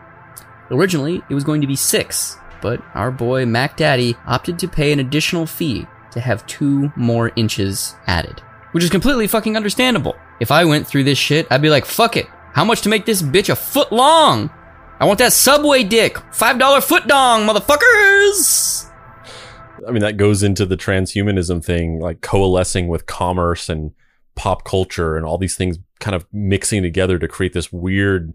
Originally, 0.71 1.21
it 1.29 1.33
was 1.33 1.43
going 1.43 1.61
to 1.61 1.67
be 1.67 1.75
6, 1.75 2.37
but 2.61 2.81
our 2.93 3.11
boy 3.11 3.45
Mac 3.45 3.75
Daddy 3.77 4.15
opted 4.25 4.59
to 4.59 4.67
pay 4.67 4.91
an 4.91 4.99
additional 4.99 5.45
fee 5.45 5.87
to 6.11 6.19
have 6.19 6.45
2 6.47 6.91
more 6.95 7.31
inches 7.35 7.95
added. 8.07 8.41
Which 8.71 8.83
is 8.83 8.89
completely 8.89 9.27
fucking 9.27 9.57
understandable. 9.57 10.15
If 10.39 10.51
I 10.51 10.63
went 10.65 10.85
through 10.87 11.03
this 11.05 11.17
shit, 11.17 11.47
I'd 11.49 11.61
be 11.61 11.69
like, 11.69 11.85
fuck 11.85 12.17
it. 12.17 12.27
How 12.53 12.65
much 12.65 12.81
to 12.81 12.89
make 12.89 13.05
this 13.05 13.21
bitch 13.21 13.49
a 13.49 13.55
foot 13.55 13.91
long? 13.91 14.49
I 14.99 15.05
want 15.05 15.19
that 15.19 15.33
subway 15.33 15.83
dick. 15.83 16.15
$5 16.15 16.83
foot 16.83 17.07
dong, 17.07 17.47
motherfuckers! 17.47 18.89
I 19.87 19.91
mean, 19.91 20.01
that 20.01 20.17
goes 20.17 20.43
into 20.43 20.65
the 20.65 20.75
transhumanism 20.75 21.63
thing, 21.63 21.99
like 21.99 22.21
coalescing 22.21 22.87
with 22.87 23.05
commerce 23.05 23.69
and 23.69 23.91
pop 24.35 24.65
culture 24.65 25.15
and 25.15 25.25
all 25.25 25.37
these 25.37 25.55
things 25.55 25.79
kind 25.99 26.15
of 26.15 26.25
mixing 26.33 26.83
together 26.83 27.17
to 27.17 27.27
create 27.27 27.53
this 27.53 27.71
weird 27.71 28.33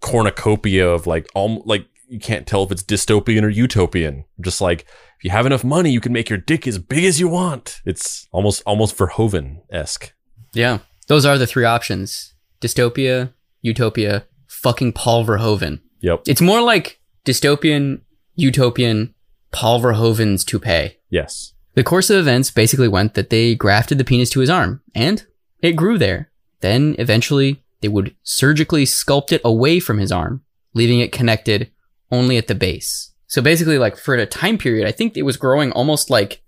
cornucopia 0.00 0.88
of 0.88 1.06
like, 1.06 1.28
all 1.34 1.62
like 1.64 1.86
you 2.08 2.18
can't 2.18 2.46
tell 2.46 2.64
if 2.64 2.72
it's 2.72 2.82
dystopian 2.82 3.44
or 3.44 3.48
utopian. 3.48 4.24
Just 4.40 4.60
like 4.60 4.80
if 5.18 5.24
you 5.24 5.30
have 5.30 5.46
enough 5.46 5.62
money, 5.62 5.90
you 5.90 6.00
can 6.00 6.12
make 6.12 6.28
your 6.28 6.38
dick 6.38 6.66
as 6.66 6.78
big 6.78 7.04
as 7.04 7.20
you 7.20 7.28
want. 7.28 7.80
It's 7.84 8.26
almost 8.32 8.62
almost 8.66 8.96
Verhoeven 8.96 9.60
esque. 9.70 10.12
Yeah. 10.52 10.78
Those 11.06 11.24
are 11.24 11.38
the 11.38 11.46
three 11.46 11.64
options 11.64 12.29
dystopia, 12.60 13.32
utopia, 13.62 14.24
fucking 14.46 14.92
Paul 14.92 15.24
Verhoeven. 15.24 15.80
Yep. 16.00 16.22
It's 16.26 16.40
more 16.40 16.62
like 16.62 17.00
dystopian, 17.24 18.00
utopian, 18.34 19.14
Paul 19.52 19.80
Verhoeven's 19.80 20.44
toupee. 20.44 20.96
Yes. 21.08 21.54
The 21.74 21.84
course 21.84 22.10
of 22.10 22.18
events 22.18 22.50
basically 22.50 22.88
went 22.88 23.14
that 23.14 23.30
they 23.30 23.54
grafted 23.54 23.98
the 23.98 24.04
penis 24.04 24.30
to 24.30 24.40
his 24.40 24.50
arm, 24.50 24.82
and 24.94 25.24
it 25.60 25.76
grew 25.76 25.98
there. 25.98 26.30
Then, 26.60 26.94
eventually, 26.98 27.62
they 27.80 27.88
would 27.88 28.14
surgically 28.22 28.84
sculpt 28.84 29.32
it 29.32 29.40
away 29.44 29.80
from 29.80 29.98
his 29.98 30.12
arm, 30.12 30.42
leaving 30.74 31.00
it 31.00 31.12
connected 31.12 31.70
only 32.10 32.36
at 32.36 32.48
the 32.48 32.54
base. 32.54 33.12
So 33.26 33.40
basically, 33.40 33.78
like, 33.78 33.96
for 33.96 34.14
a 34.14 34.26
time 34.26 34.58
period, 34.58 34.86
I 34.86 34.92
think 34.92 35.16
it 35.16 35.22
was 35.22 35.36
growing 35.36 35.72
almost 35.72 36.10
like 36.10 36.42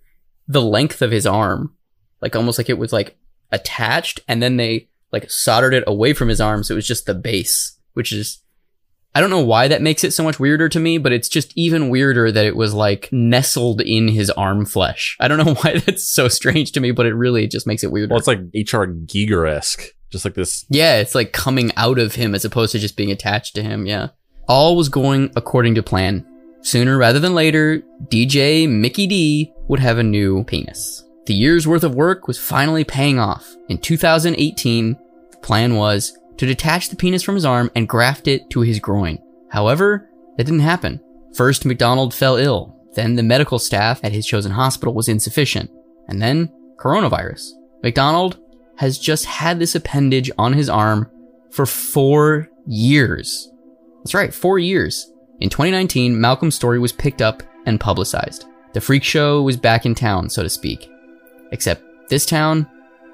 the 0.49 0.61
length 0.61 1.01
of 1.03 1.13
his 1.13 1.27
arm. 1.27 1.75
Like, 2.21 2.37
almost 2.37 2.59
like 2.59 2.69
it 2.69 2.79
was, 2.79 2.93
like, 2.93 3.17
attached, 3.51 4.21
and 4.29 4.43
then 4.43 4.57
they, 4.57 4.89
like, 5.13 5.31
soldered 5.31 5.75
it 5.75 5.85
away 5.87 6.13
from 6.13 6.29
his 6.29 6.41
arm, 6.41 6.65
so 6.65 6.75
it 6.75 6.77
was 6.77 6.87
just 6.87 7.07
the 7.07 7.15
base, 7.15 7.79
which 7.95 8.13
is 8.13 8.43
I 9.15 9.21
don't 9.21 9.31
know 9.31 9.45
why 9.45 9.69
that 9.69 9.83
makes 9.83 10.05
it 10.05 10.13
so 10.13 10.25
much 10.25 10.41
weirder 10.41 10.71
to 10.71 10.81
me, 10.81 10.97
but 10.97 11.13
it's 11.13 11.29
just 11.29 11.53
even 11.55 11.91
weirder 11.91 12.33
that 12.33 12.47
it 12.47 12.57
was 12.57 12.73
like 12.73 13.11
nestled 13.13 13.83
in 13.83 14.09
his 14.09 14.31
arm 14.31 14.65
flesh. 14.65 15.17
I 15.21 15.29
don't 15.29 15.45
know 15.45 15.55
why 15.61 15.79
that's 15.79 16.09
so 16.09 16.29
strange 16.29 16.73
to 16.73 16.81
me, 16.81 16.93
but 16.93 17.07
it 17.07 17.15
really 17.15 17.47
just 17.47 17.67
makes 17.67 17.85
it 17.85 17.93
weirder. 17.93 18.13
Well, 18.13 18.19
it's 18.19 18.27
like 18.27 18.41
H.R. 18.55 18.87
Giger 18.87 19.49
esque. 19.49 19.85
Just 20.11 20.27
like 20.27 20.35
this. 20.35 20.67
yeah, 20.69 20.97
it's 20.99 21.15
like 21.15 21.33
coming 21.33 21.73
out 21.75 21.99
of 21.99 22.15
him 22.17 22.35
as 22.35 22.45
opposed 22.45 22.73
to 22.73 22.79
just 22.79 22.99
being 22.99 23.11
attached 23.11 23.55
to 23.55 23.63
him. 23.63 23.87
Yeah. 23.87 24.09
All 24.47 24.77
was 24.77 24.91
going 24.91 25.31
according 25.37 25.75
to 25.77 25.83
plan. 25.83 26.27
Sooner 26.61 26.99
rather 26.99 27.19
than 27.19 27.35
later, 27.35 27.83
DJ 28.09 28.69
Mickey 28.69 29.07
D 29.07 29.53
would 29.69 29.81
have 29.81 29.97
a 29.97 30.03
new 30.03 30.45
penis. 30.45 31.03
The 31.25 31.35
year's 31.35 31.67
worth 31.67 31.83
of 31.83 31.95
work 31.95 32.29
was 32.29 32.39
finally 32.39 32.85
paying 32.85 33.19
off. 33.19 33.57
In 33.71 33.79
2018, 33.79 34.95
the 34.95 35.02
plan 35.43 35.77
was 35.77 36.17
to 36.37 36.47
detach 36.47 36.89
the 36.89 36.97
penis 36.97 37.23
from 37.23 37.35
his 37.35 37.45
arm 37.45 37.71
and 37.75 37.89
graft 37.89 38.27
it 38.27 38.49
to 38.51 38.61
his 38.61 38.81
groin. 38.81 39.19
However, 39.51 40.09
that 40.37 40.45
didn't 40.45 40.61
happen. 40.61 41.01
First, 41.35 41.65
MacDonald 41.65 42.15
fell 42.15 42.37
ill. 42.37 42.77
Then 42.95 43.17
the 43.17 43.23
medical 43.23 43.59
staff 43.59 44.01
at 44.03 44.13
his 44.13 44.27
chosen 44.27 44.53
hospital 44.53 44.95
was 44.95 45.09
insufficient. 45.09 45.71
And 46.09 46.21
then, 46.21 46.51
coronavirus. 46.79 47.51
MacDonald 47.83 48.39
has 48.77 48.99
just 48.99 49.25
had 49.25 49.59
this 49.59 49.75
appendage 49.75 50.31
on 50.39 50.53
his 50.53 50.69
arm 50.69 51.11
for 51.51 51.67
four 51.67 52.49
years. 52.67 53.51
That's 53.99 54.15
right, 54.15 54.33
four 54.35 54.59
years. 54.59 55.11
In 55.41 55.49
2019, 55.49 56.21
Malcolm's 56.21 56.55
story 56.55 56.79
was 56.79 56.93
picked 56.93 57.23
up 57.23 57.43
and 57.67 57.81
publicized. 57.81 58.47
The 58.73 58.81
freak 58.81 59.05
show 59.05 59.43
was 59.43 59.57
back 59.57 59.87
in 59.87 59.95
town, 59.95 60.31
so 60.31 60.43
to 60.43 60.49
speak. 60.49 60.91
Except 61.51 61.83
this 62.09 62.27
town 62.27 62.67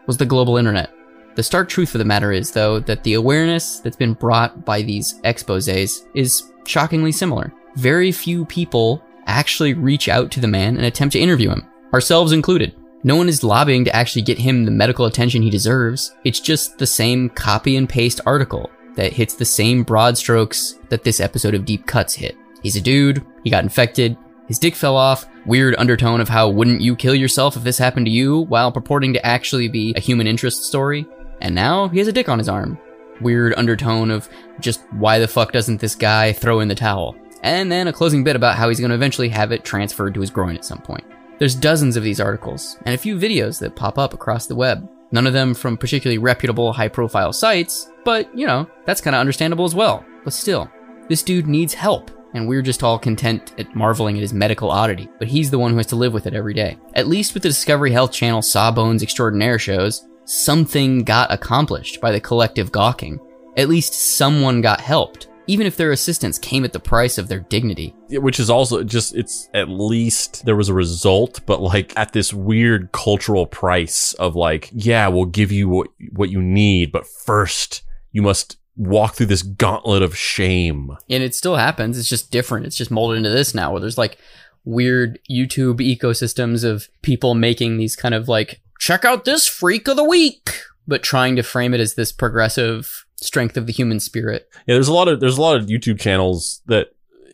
was 0.06 0.16
the 0.16 0.26
global 0.26 0.56
internet. 0.56 0.90
The 1.38 1.44
stark 1.44 1.68
truth 1.68 1.94
of 1.94 2.00
the 2.00 2.04
matter 2.04 2.32
is, 2.32 2.50
though, 2.50 2.80
that 2.80 3.04
the 3.04 3.14
awareness 3.14 3.78
that's 3.78 3.94
been 3.94 4.14
brought 4.14 4.64
by 4.64 4.82
these 4.82 5.20
exposes 5.22 6.04
is 6.12 6.50
shockingly 6.66 7.12
similar. 7.12 7.52
Very 7.76 8.10
few 8.10 8.44
people 8.44 9.04
actually 9.28 9.72
reach 9.72 10.08
out 10.08 10.32
to 10.32 10.40
the 10.40 10.48
man 10.48 10.76
and 10.76 10.84
attempt 10.84 11.12
to 11.12 11.20
interview 11.20 11.48
him, 11.48 11.64
ourselves 11.94 12.32
included. 12.32 12.74
No 13.04 13.14
one 13.14 13.28
is 13.28 13.44
lobbying 13.44 13.84
to 13.84 13.94
actually 13.94 14.22
get 14.22 14.36
him 14.36 14.64
the 14.64 14.72
medical 14.72 15.06
attention 15.06 15.40
he 15.42 15.48
deserves. 15.48 16.12
It's 16.24 16.40
just 16.40 16.76
the 16.76 16.88
same 16.88 17.28
copy 17.28 17.76
and 17.76 17.88
paste 17.88 18.20
article 18.26 18.68
that 18.96 19.12
hits 19.12 19.34
the 19.34 19.44
same 19.44 19.84
broad 19.84 20.18
strokes 20.18 20.80
that 20.88 21.04
this 21.04 21.20
episode 21.20 21.54
of 21.54 21.64
Deep 21.64 21.86
Cuts 21.86 22.14
hit. 22.14 22.36
He's 22.64 22.74
a 22.74 22.80
dude, 22.80 23.24
he 23.44 23.50
got 23.50 23.62
infected, 23.62 24.18
his 24.48 24.58
dick 24.58 24.74
fell 24.74 24.96
off, 24.96 25.26
weird 25.46 25.76
undertone 25.76 26.20
of 26.20 26.28
how 26.28 26.48
wouldn't 26.48 26.80
you 26.80 26.96
kill 26.96 27.14
yourself 27.14 27.56
if 27.56 27.62
this 27.62 27.78
happened 27.78 28.06
to 28.06 28.10
you, 28.10 28.40
while 28.46 28.72
purporting 28.72 29.12
to 29.12 29.24
actually 29.24 29.68
be 29.68 29.94
a 29.94 30.00
human 30.00 30.26
interest 30.26 30.64
story. 30.64 31.06
And 31.40 31.54
now 31.54 31.88
he 31.88 31.98
has 31.98 32.08
a 32.08 32.12
dick 32.12 32.28
on 32.28 32.38
his 32.38 32.48
arm. 32.48 32.78
Weird 33.20 33.54
undertone 33.56 34.10
of 34.10 34.28
just 34.60 34.80
why 34.92 35.18
the 35.18 35.28
fuck 35.28 35.52
doesn't 35.52 35.80
this 35.80 35.94
guy 35.94 36.32
throw 36.32 36.60
in 36.60 36.68
the 36.68 36.74
towel? 36.74 37.16
And 37.42 37.70
then 37.70 37.88
a 37.88 37.92
closing 37.92 38.24
bit 38.24 38.36
about 38.36 38.56
how 38.56 38.68
he's 38.68 38.80
going 38.80 38.90
to 38.90 38.96
eventually 38.96 39.28
have 39.28 39.52
it 39.52 39.64
transferred 39.64 40.14
to 40.14 40.20
his 40.20 40.30
groin 40.30 40.56
at 40.56 40.64
some 40.64 40.82
point. 40.82 41.04
There's 41.38 41.54
dozens 41.54 41.96
of 41.96 42.02
these 42.02 42.20
articles, 42.20 42.76
and 42.84 42.94
a 42.94 42.98
few 42.98 43.16
videos 43.16 43.60
that 43.60 43.76
pop 43.76 43.96
up 43.96 44.12
across 44.12 44.46
the 44.46 44.56
web. 44.56 44.88
None 45.12 45.26
of 45.26 45.32
them 45.32 45.54
from 45.54 45.76
particularly 45.76 46.18
reputable, 46.18 46.72
high 46.72 46.88
profile 46.88 47.32
sites, 47.32 47.90
but, 48.04 48.36
you 48.36 48.46
know, 48.46 48.68
that's 48.84 49.00
kind 49.00 49.14
of 49.14 49.20
understandable 49.20 49.64
as 49.64 49.74
well. 49.74 50.04
But 50.24 50.32
still, 50.32 50.70
this 51.08 51.22
dude 51.22 51.46
needs 51.46 51.74
help, 51.74 52.10
and 52.34 52.48
we're 52.48 52.60
just 52.60 52.82
all 52.82 52.98
content 52.98 53.54
at 53.56 53.74
marveling 53.74 54.16
at 54.16 54.22
his 54.22 54.32
medical 54.32 54.70
oddity, 54.70 55.08
but 55.18 55.28
he's 55.28 55.50
the 55.50 55.58
one 55.58 55.70
who 55.70 55.76
has 55.76 55.86
to 55.86 55.96
live 55.96 56.12
with 56.12 56.26
it 56.26 56.34
every 56.34 56.54
day. 56.54 56.76
At 56.94 57.06
least 57.06 57.34
with 57.34 57.44
the 57.44 57.48
Discovery 57.48 57.92
Health 57.92 58.12
Channel 58.12 58.42
Sawbones 58.42 59.02
Extraordinaire 59.02 59.58
shows, 59.58 60.06
something 60.28 61.04
got 61.04 61.32
accomplished 61.32 62.00
by 62.00 62.12
the 62.12 62.20
collective 62.20 62.70
gawking. 62.70 63.18
At 63.56 63.68
least 63.68 64.16
someone 64.16 64.60
got 64.60 64.80
helped, 64.80 65.28
even 65.46 65.66
if 65.66 65.76
their 65.76 65.92
assistance 65.92 66.38
came 66.38 66.64
at 66.64 66.72
the 66.72 66.78
price 66.78 67.18
of 67.18 67.28
their 67.28 67.40
dignity. 67.40 67.94
Yeah, 68.08 68.20
which 68.20 68.38
is 68.38 68.50
also 68.50 68.84
just 68.84 69.16
it's 69.16 69.48
at 69.54 69.68
least 69.68 70.44
there 70.44 70.56
was 70.56 70.68
a 70.68 70.74
result 70.74 71.40
but 71.46 71.60
like 71.60 71.96
at 71.96 72.12
this 72.12 72.32
weird 72.32 72.92
cultural 72.92 73.46
price 73.46 74.12
of 74.14 74.36
like 74.36 74.70
yeah 74.72 75.08
we'll 75.08 75.26
give 75.26 75.50
you 75.50 75.68
what 75.68 75.88
what 76.12 76.30
you 76.30 76.40
need 76.40 76.92
but 76.92 77.06
first 77.06 77.82
you 78.12 78.22
must 78.22 78.58
walk 78.76 79.14
through 79.14 79.26
this 79.26 79.42
gauntlet 79.42 80.02
of 80.02 80.16
shame 80.16 80.96
And 81.10 81.22
it 81.22 81.34
still 81.34 81.56
happens, 81.56 81.98
it's 81.98 82.08
just 82.08 82.30
different. 82.30 82.64
It's 82.64 82.76
just 82.76 82.90
molded 82.90 83.18
into 83.18 83.30
this 83.30 83.54
now 83.54 83.72
where 83.72 83.80
there's 83.80 83.98
like 83.98 84.18
weird 84.64 85.18
YouTube 85.28 85.80
ecosystems 85.80 86.64
of 86.64 86.88
people 87.02 87.34
making 87.34 87.76
these 87.76 87.96
kind 87.96 88.14
of 88.14 88.28
like, 88.28 88.60
check 88.78 89.04
out 89.04 89.24
this 89.24 89.46
freak 89.46 89.88
of 89.88 89.96
the 89.96 90.04
week, 90.04 90.62
but 90.86 91.02
trying 91.02 91.36
to 91.36 91.42
frame 91.42 91.74
it 91.74 91.80
as 91.80 91.94
this 91.94 92.12
progressive 92.12 93.04
strength 93.16 93.56
of 93.56 93.66
the 93.66 93.72
human 93.72 93.98
spirit. 93.98 94.48
yeah 94.68 94.74
there's 94.74 94.86
a 94.86 94.92
lot 94.92 95.08
of 95.08 95.18
there's 95.18 95.38
a 95.38 95.42
lot 95.42 95.56
of 95.56 95.66
youtube 95.66 95.98
channels 95.98 96.62
that 96.66 96.92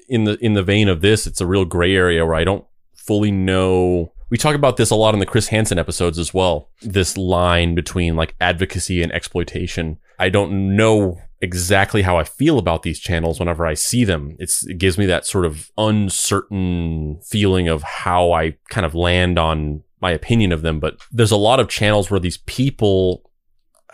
in 0.09 0.25
the 0.25 0.39
in 0.43 0.55
the 0.55 0.63
vein 0.63 0.89
of 0.89 1.03
this 1.03 1.27
it's 1.27 1.43
a 1.43 1.47
real 1.47 1.67
gray 1.67 1.95
area 1.95 2.25
where 2.25 2.35
i 2.35 2.43
don't 2.43 2.65
fully 3.05 3.31
know. 3.31 4.13
We 4.31 4.39
talk 4.39 4.55
about 4.55 4.79
this 4.79 4.91
a 4.91 4.95
lot 4.97 5.13
in 5.15 5.21
the 5.21 5.27
chris 5.27 5.49
hansen 5.49 5.79
episodes 5.79 6.19
as 6.19 6.33
well. 6.33 6.71
This 6.81 7.17
line 7.17 7.75
between 7.75 8.17
like 8.17 8.35
advocacy 8.41 9.03
and 9.03 9.13
exploitation. 9.13 9.99
I 10.19 10.31
don't 10.31 10.75
know 10.75 11.19
exactly 11.41 12.01
how 12.01 12.17
i 12.17 12.25
feel 12.25 12.59
about 12.59 12.83
these 12.83 12.99
channels 12.99 13.39
whenever 13.39 13.67
i 13.67 13.75
see 13.75 14.05
them. 14.05 14.35
It's 14.39 14.67
it 14.67 14.79
gives 14.79 14.97
me 14.97 15.05
that 15.07 15.27
sort 15.27 15.45
of 15.45 15.71
uncertain 15.77 17.21
feeling 17.23 17.69
of 17.69 17.83
how 17.83 18.33
i 18.33 18.57
kind 18.71 18.87
of 18.87 18.95
land 18.95 19.39
on 19.39 19.83
my 20.05 20.13
opinion 20.13 20.53
of 20.53 20.63
them 20.63 20.79
but 20.79 20.93
there's 21.11 21.31
a 21.31 21.37
lot 21.37 21.59
of 21.61 21.69
channels 21.69 22.11
where 22.11 22.21
these 22.21 22.39
people 22.39 23.25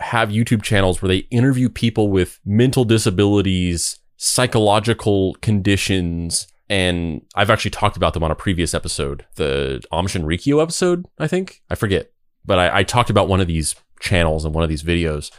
have 0.01 0.29
YouTube 0.29 0.63
channels 0.63 1.01
where 1.01 1.09
they 1.09 1.27
interview 1.29 1.69
people 1.69 2.09
with 2.09 2.39
mental 2.45 2.83
disabilities, 2.83 3.99
psychological 4.17 5.35
conditions, 5.41 6.47
and 6.69 7.21
I've 7.35 7.49
actually 7.49 7.71
talked 7.71 7.97
about 7.97 8.13
them 8.13 8.23
on 8.23 8.31
a 8.31 8.35
previous 8.35 8.73
episode, 8.73 9.25
the 9.35 9.83
Aum 9.91 10.07
Shinrikyo 10.07 10.61
episode, 10.61 11.05
I 11.19 11.27
think. 11.27 11.61
I 11.69 11.75
forget. 11.75 12.11
But 12.45 12.59
I, 12.59 12.79
I 12.79 12.83
talked 12.83 13.09
about 13.09 13.27
one 13.27 13.41
of 13.41 13.47
these 13.47 13.75
channels 13.99 14.45
and 14.45 14.53
one 14.53 14.63
of 14.63 14.69
these 14.69 14.83
videos. 14.83 15.31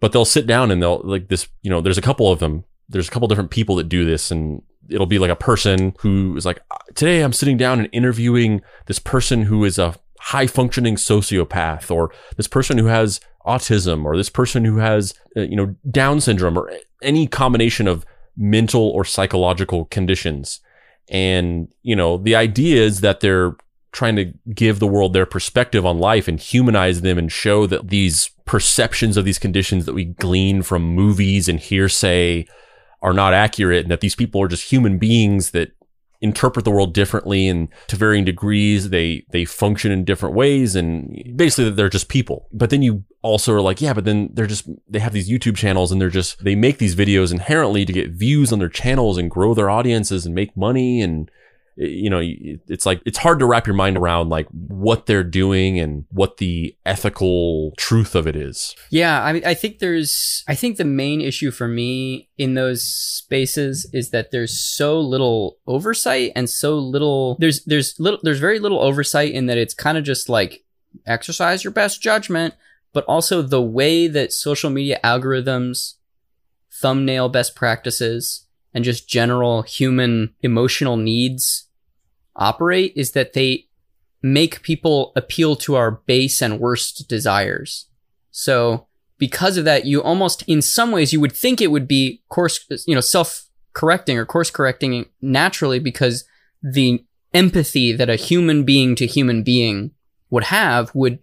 But 0.00 0.12
they'll 0.12 0.24
sit 0.24 0.46
down 0.46 0.70
and 0.70 0.82
they'll 0.82 1.00
like 1.04 1.28
this, 1.28 1.48
you 1.62 1.70
know, 1.70 1.80
there's 1.80 1.98
a 1.98 2.02
couple 2.02 2.30
of 2.30 2.40
them. 2.40 2.64
There's 2.88 3.08
a 3.08 3.10
couple 3.10 3.28
different 3.28 3.50
people 3.50 3.76
that 3.76 3.88
do 3.88 4.04
this 4.04 4.30
and 4.30 4.60
it'll 4.88 5.06
be 5.06 5.20
like 5.20 5.30
a 5.30 5.36
person 5.36 5.94
who 6.00 6.36
is 6.36 6.44
like, 6.44 6.60
today 6.94 7.22
I'm 7.22 7.32
sitting 7.32 7.56
down 7.56 7.78
and 7.78 7.88
interviewing 7.92 8.60
this 8.86 8.98
person 8.98 9.42
who 9.42 9.64
is 9.64 9.78
a 9.78 9.94
high 10.22 10.46
functioning 10.46 10.94
sociopath 10.94 11.90
or 11.90 12.12
this 12.36 12.46
person 12.46 12.78
who 12.78 12.86
has 12.86 13.20
autism 13.44 14.04
or 14.04 14.16
this 14.16 14.30
person 14.30 14.64
who 14.64 14.76
has 14.76 15.14
uh, 15.36 15.40
you 15.40 15.56
know 15.56 15.74
down 15.90 16.20
syndrome 16.20 16.56
or 16.56 16.72
any 17.02 17.26
combination 17.26 17.88
of 17.88 18.06
mental 18.36 18.88
or 18.90 19.04
psychological 19.04 19.86
conditions. 19.86 20.60
And 21.10 21.68
you 21.82 21.96
know 21.96 22.18
the 22.18 22.36
idea 22.36 22.82
is 22.82 23.00
that 23.00 23.18
they're 23.20 23.56
trying 23.90 24.14
to 24.16 24.32
give 24.54 24.78
the 24.78 24.86
world 24.86 25.12
their 25.12 25.26
perspective 25.26 25.84
on 25.84 25.98
life 25.98 26.28
and 26.28 26.38
humanize 26.38 27.00
them 27.00 27.18
and 27.18 27.30
show 27.30 27.66
that 27.66 27.88
these 27.88 28.30
perceptions 28.46 29.16
of 29.16 29.24
these 29.24 29.40
conditions 29.40 29.84
that 29.84 29.92
we 29.92 30.04
glean 30.04 30.62
from 30.62 30.82
movies 30.82 31.48
and 31.48 31.58
hearsay 31.60 32.46
are 33.02 33.12
not 33.12 33.34
accurate 33.34 33.82
and 33.82 33.90
that 33.90 34.00
these 34.00 34.14
people 34.14 34.40
are 34.40 34.48
just 34.48 34.70
human 34.70 34.98
beings 34.98 35.50
that 35.50 35.72
interpret 36.22 36.64
the 36.64 36.70
world 36.70 36.94
differently 36.94 37.48
and 37.48 37.68
to 37.88 37.96
varying 37.96 38.24
degrees 38.24 38.90
they 38.90 39.24
they 39.30 39.44
function 39.44 39.92
in 39.92 40.04
different 40.04 40.34
ways 40.34 40.74
and 40.76 41.34
basically 41.36 41.70
they're 41.70 41.88
just 41.88 42.08
people. 42.08 42.48
But 42.52 42.70
then 42.70 42.80
you 42.80 43.04
also 43.22 43.52
are 43.52 43.60
like 43.60 43.80
yeah 43.80 43.92
but 43.92 44.04
then 44.04 44.30
they're 44.32 44.46
just 44.46 44.68
they 44.88 44.98
have 44.98 45.12
these 45.12 45.30
youtube 45.30 45.56
channels 45.56 45.92
and 45.92 46.00
they're 46.00 46.10
just 46.10 46.42
they 46.42 46.56
make 46.56 46.78
these 46.78 46.96
videos 46.96 47.30
inherently 47.30 47.84
to 47.84 47.92
get 47.92 48.10
views 48.10 48.52
on 48.52 48.58
their 48.58 48.68
channels 48.68 49.16
and 49.16 49.30
grow 49.30 49.54
their 49.54 49.70
audiences 49.70 50.26
and 50.26 50.34
make 50.34 50.56
money 50.56 51.00
and 51.00 51.30
you 51.76 52.10
know, 52.10 52.20
it's 52.22 52.84
like 52.84 53.00
it's 53.06 53.18
hard 53.18 53.38
to 53.38 53.46
wrap 53.46 53.66
your 53.66 53.74
mind 53.74 53.96
around 53.96 54.28
like 54.28 54.46
what 54.48 55.06
they're 55.06 55.24
doing 55.24 55.78
and 55.78 56.04
what 56.10 56.36
the 56.36 56.76
ethical 56.84 57.72
truth 57.78 58.14
of 58.14 58.26
it 58.26 58.36
is. 58.36 58.74
Yeah, 58.90 59.22
I 59.22 59.32
mean, 59.32 59.44
I 59.46 59.54
think 59.54 59.78
there's, 59.78 60.44
I 60.46 60.54
think 60.54 60.76
the 60.76 60.84
main 60.84 61.20
issue 61.20 61.50
for 61.50 61.68
me 61.68 62.28
in 62.36 62.54
those 62.54 62.84
spaces 62.84 63.88
is 63.92 64.10
that 64.10 64.30
there's 64.32 64.58
so 64.60 65.00
little 65.00 65.58
oversight 65.66 66.32
and 66.36 66.48
so 66.48 66.78
little, 66.78 67.36
there's, 67.38 67.64
there's 67.64 67.98
little, 67.98 68.20
there's 68.22 68.40
very 68.40 68.58
little 68.58 68.80
oversight 68.80 69.32
in 69.32 69.46
that 69.46 69.58
it's 69.58 69.74
kind 69.74 69.96
of 69.96 70.04
just 70.04 70.28
like 70.28 70.64
exercise 71.06 71.64
your 71.64 71.72
best 71.72 72.02
judgment, 72.02 72.54
but 72.92 73.04
also 73.06 73.40
the 73.40 73.62
way 73.62 74.08
that 74.08 74.32
social 74.32 74.68
media 74.68 75.00
algorithms, 75.02 75.94
thumbnail 76.70 77.30
best 77.30 77.56
practices, 77.56 78.41
and 78.74 78.84
just 78.84 79.08
general 79.08 79.62
human 79.62 80.34
emotional 80.42 80.96
needs 80.96 81.68
operate 82.36 82.92
is 82.96 83.12
that 83.12 83.32
they 83.32 83.66
make 84.22 84.62
people 84.62 85.12
appeal 85.16 85.56
to 85.56 85.74
our 85.74 85.90
base 85.90 86.40
and 86.40 86.60
worst 86.60 87.08
desires. 87.08 87.86
So 88.30 88.86
because 89.18 89.56
of 89.56 89.64
that, 89.64 89.84
you 89.84 90.02
almost, 90.02 90.42
in 90.48 90.62
some 90.62 90.90
ways, 90.90 91.12
you 91.12 91.20
would 91.20 91.32
think 91.32 91.60
it 91.60 91.70
would 91.70 91.86
be 91.86 92.22
course, 92.28 92.64
you 92.86 92.94
know, 92.94 93.00
self 93.00 93.44
correcting 93.72 94.18
or 94.18 94.26
course 94.26 94.50
correcting 94.50 95.06
naturally 95.20 95.78
because 95.78 96.24
the 96.62 97.04
empathy 97.34 97.92
that 97.92 98.10
a 98.10 98.16
human 98.16 98.64
being 98.64 98.94
to 98.94 99.06
human 99.06 99.42
being 99.42 99.90
would 100.30 100.44
have 100.44 100.94
would 100.94 101.18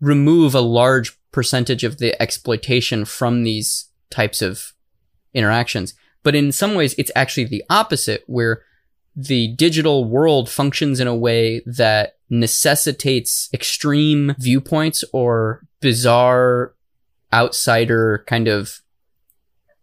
remove 0.00 0.54
a 0.54 0.60
large 0.60 1.18
percentage 1.32 1.84
of 1.84 1.98
the 1.98 2.20
exploitation 2.20 3.04
from 3.04 3.42
these 3.42 3.86
types 4.10 4.42
of 4.42 4.72
interactions. 5.34 5.94
But 6.22 6.34
in 6.34 6.52
some 6.52 6.74
ways, 6.74 6.94
it's 6.98 7.10
actually 7.16 7.44
the 7.44 7.64
opposite, 7.70 8.24
where 8.26 8.62
the 9.16 9.48
digital 9.54 10.04
world 10.04 10.48
functions 10.48 11.00
in 11.00 11.06
a 11.06 11.16
way 11.16 11.62
that 11.66 12.16
necessitates 12.28 13.48
extreme 13.52 14.34
viewpoints 14.38 15.02
or 15.12 15.66
bizarre 15.80 16.74
outsider 17.32 18.24
kind 18.26 18.48
of 18.48 18.80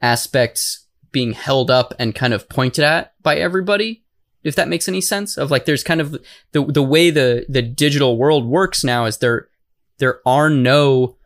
aspects 0.02 0.86
being 1.12 1.34
held 1.34 1.72
up 1.72 1.94
and 2.00 2.16
kind 2.16 2.34
of 2.34 2.48
pointed 2.48 2.84
at 2.84 3.14
by 3.22 3.36
everybody 3.36 4.04
if 4.48 4.56
that 4.56 4.70
makes 4.70 4.88
any 4.88 5.02
sense. 5.02 5.38
Of 5.38 5.52
like 5.52 5.66
there's 5.66 5.84
kind 5.84 6.00
of 6.00 6.12
the 6.54 6.64
the 6.64 6.84
way 6.84 7.10
the 7.10 7.46
the 7.50 7.62
digital 7.62 8.18
world 8.18 8.46
works 8.46 8.84
now 8.84 9.06
is 9.06 9.18
there 9.18 9.50
there 9.98 10.22
are 10.26 10.50
no 10.50 11.18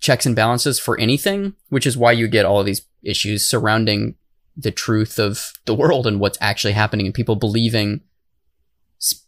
checks 0.00 0.26
and 0.26 0.36
balances 0.36 0.78
for 0.78 1.00
anything 1.00 1.54
which 1.70 1.86
is 1.86 1.96
why 1.96 2.12
you 2.12 2.28
get 2.28 2.44
all 2.44 2.60
of 2.60 2.66
these 2.66 2.85
issues 3.02 3.44
surrounding 3.44 4.16
the 4.56 4.70
truth 4.70 5.18
of 5.18 5.52
the 5.66 5.74
world 5.74 6.06
and 6.06 6.18
what's 6.18 6.38
actually 6.40 6.72
happening 6.72 7.06
and 7.06 7.14
people 7.14 7.36
believing 7.36 8.00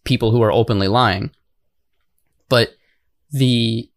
people 0.05 0.31
who 0.31 0.43
are 0.43 0.53
openly 0.53 0.89
lying. 0.89 1.31
But 2.49 2.77
the 3.31 3.91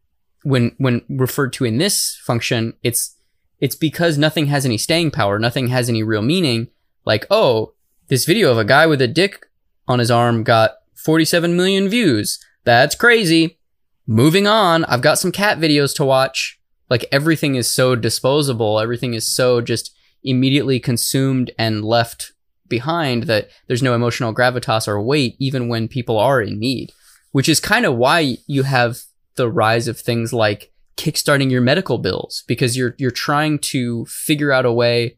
when 0.44 0.76
when 0.78 1.04
referred 1.08 1.54
to 1.54 1.66
in 1.66 1.78
this 1.78 2.20
function, 2.24 2.74
it's 2.84 3.16
it's 3.60 3.76
because 3.76 4.18
nothing 4.18 4.48
has 4.48 4.66
any 4.66 4.78
staying 4.78 5.12
power, 5.12 5.40
nothing 5.40 5.68
has 5.68 5.88
any 5.88 6.04
real 6.04 6.22
meaning. 6.22 6.68
Like, 7.06 7.26
oh, 7.30 7.74
this 8.08 8.26
video 8.26 8.52
of 8.52 8.58
a 8.58 8.66
guy 8.66 8.86
with 8.88 9.02
a 9.02 9.08
dick 9.08 9.46
on 9.88 10.00
his 10.00 10.12
arm 10.12 10.44
got 10.44 10.72
47 10.96 11.56
million 11.56 11.88
views. 11.88 12.44
That's 12.64 12.96
crazy. 12.96 13.58
Moving 14.06 14.48
on, 14.48 14.84
I've 14.86 15.02
got 15.02 15.20
some 15.20 15.32
cat 15.32 15.60
videos 15.60 15.96
to 15.96 16.06
watch 16.06 16.60
like 16.92 17.06
everything 17.10 17.56
is 17.56 17.70
so 17.70 17.96
disposable, 17.96 18.78
everything 18.78 19.14
is 19.14 19.26
so 19.26 19.62
just 19.62 19.96
immediately 20.26 20.78
consumed 20.78 21.50
and 21.58 21.86
left 21.86 22.34
behind 22.68 23.24
that 23.24 23.50
there's 23.68 23.82
no 23.82 23.96
emotional 23.96 24.36
gravitas 24.36 24.90
or 24.90 25.02
weight 25.02 25.38
even 25.40 25.70
when 25.70 25.88
people 25.88 26.20
are 26.20 26.42
in 26.42 26.60
need, 26.60 26.92
which 27.32 27.48
is 27.48 27.62
kind 27.62 27.86
of 27.86 27.96
why 27.96 28.36
you 28.46 28.64
have 28.64 29.04
the 29.36 29.50
rise 29.50 29.88
of 29.88 29.98
things 29.98 30.34
like 30.34 30.74
kickstarting 30.98 31.50
your 31.50 31.62
medical 31.62 31.98
bills 31.98 32.44
because 32.46 32.76
you're 32.76 32.94
you're 32.98 33.10
trying 33.10 33.58
to 33.58 34.06
figure 34.08 34.52
out 34.52 34.66
a 34.66 34.74
way 34.74 35.18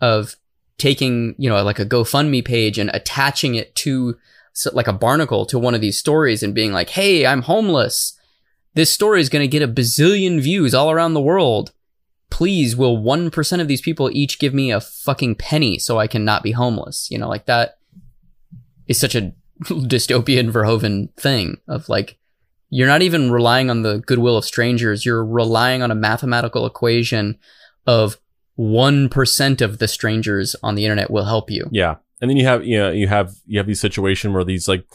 of 0.00 0.34
taking, 0.76 1.36
you 1.38 1.48
know, 1.48 1.62
like 1.62 1.78
a 1.78 1.86
GoFundMe 1.86 2.44
page 2.44 2.78
and 2.78 2.90
attaching 2.92 3.54
it 3.54 3.76
to 3.76 4.18
like 4.72 4.88
a 4.88 4.92
barnacle 4.92 5.46
to 5.46 5.58
one 5.60 5.76
of 5.76 5.80
these 5.80 6.00
stories 6.00 6.42
and 6.42 6.52
being 6.52 6.72
like, 6.72 6.90
"Hey, 6.90 7.24
I'm 7.24 7.42
homeless." 7.42 8.18
This 8.74 8.92
story 8.92 9.20
is 9.20 9.28
going 9.28 9.42
to 9.42 9.48
get 9.48 9.62
a 9.62 9.72
bazillion 9.72 10.40
views 10.40 10.74
all 10.74 10.90
around 10.90 11.14
the 11.14 11.20
world. 11.20 11.72
Please, 12.30 12.74
will 12.74 12.96
1% 12.96 13.60
of 13.60 13.68
these 13.68 13.82
people 13.82 14.10
each 14.12 14.38
give 14.38 14.54
me 14.54 14.70
a 14.70 14.80
fucking 14.80 15.34
penny 15.34 15.78
so 15.78 15.98
I 15.98 16.06
can 16.06 16.24
not 16.24 16.42
be 16.42 16.52
homeless? 16.52 17.10
You 17.10 17.18
know, 17.18 17.28
like 17.28 17.46
that 17.46 17.78
is 18.86 18.98
such 18.98 19.14
a 19.14 19.32
dystopian 19.64 20.50
Verhoeven 20.50 21.14
thing 21.16 21.58
of 21.68 21.88
like, 21.88 22.18
you're 22.70 22.88
not 22.88 23.02
even 23.02 23.30
relying 23.30 23.68
on 23.68 23.82
the 23.82 23.98
goodwill 23.98 24.38
of 24.38 24.46
strangers. 24.46 25.04
You're 25.04 25.24
relying 25.24 25.82
on 25.82 25.90
a 25.90 25.94
mathematical 25.94 26.64
equation 26.64 27.38
of 27.86 28.16
1% 28.58 29.60
of 29.60 29.78
the 29.78 29.88
strangers 29.88 30.56
on 30.62 30.74
the 30.74 30.84
internet 30.86 31.10
will 31.10 31.26
help 31.26 31.50
you. 31.50 31.68
Yeah. 31.70 31.96
And 32.22 32.30
then 32.30 32.38
you 32.38 32.46
have, 32.46 32.64
you 32.64 32.78
know, 32.78 32.90
you 32.90 33.08
have, 33.08 33.34
you 33.44 33.58
have 33.58 33.66
these 33.66 33.80
situation 33.80 34.32
where 34.32 34.44
these 34.44 34.68
like, 34.68 34.86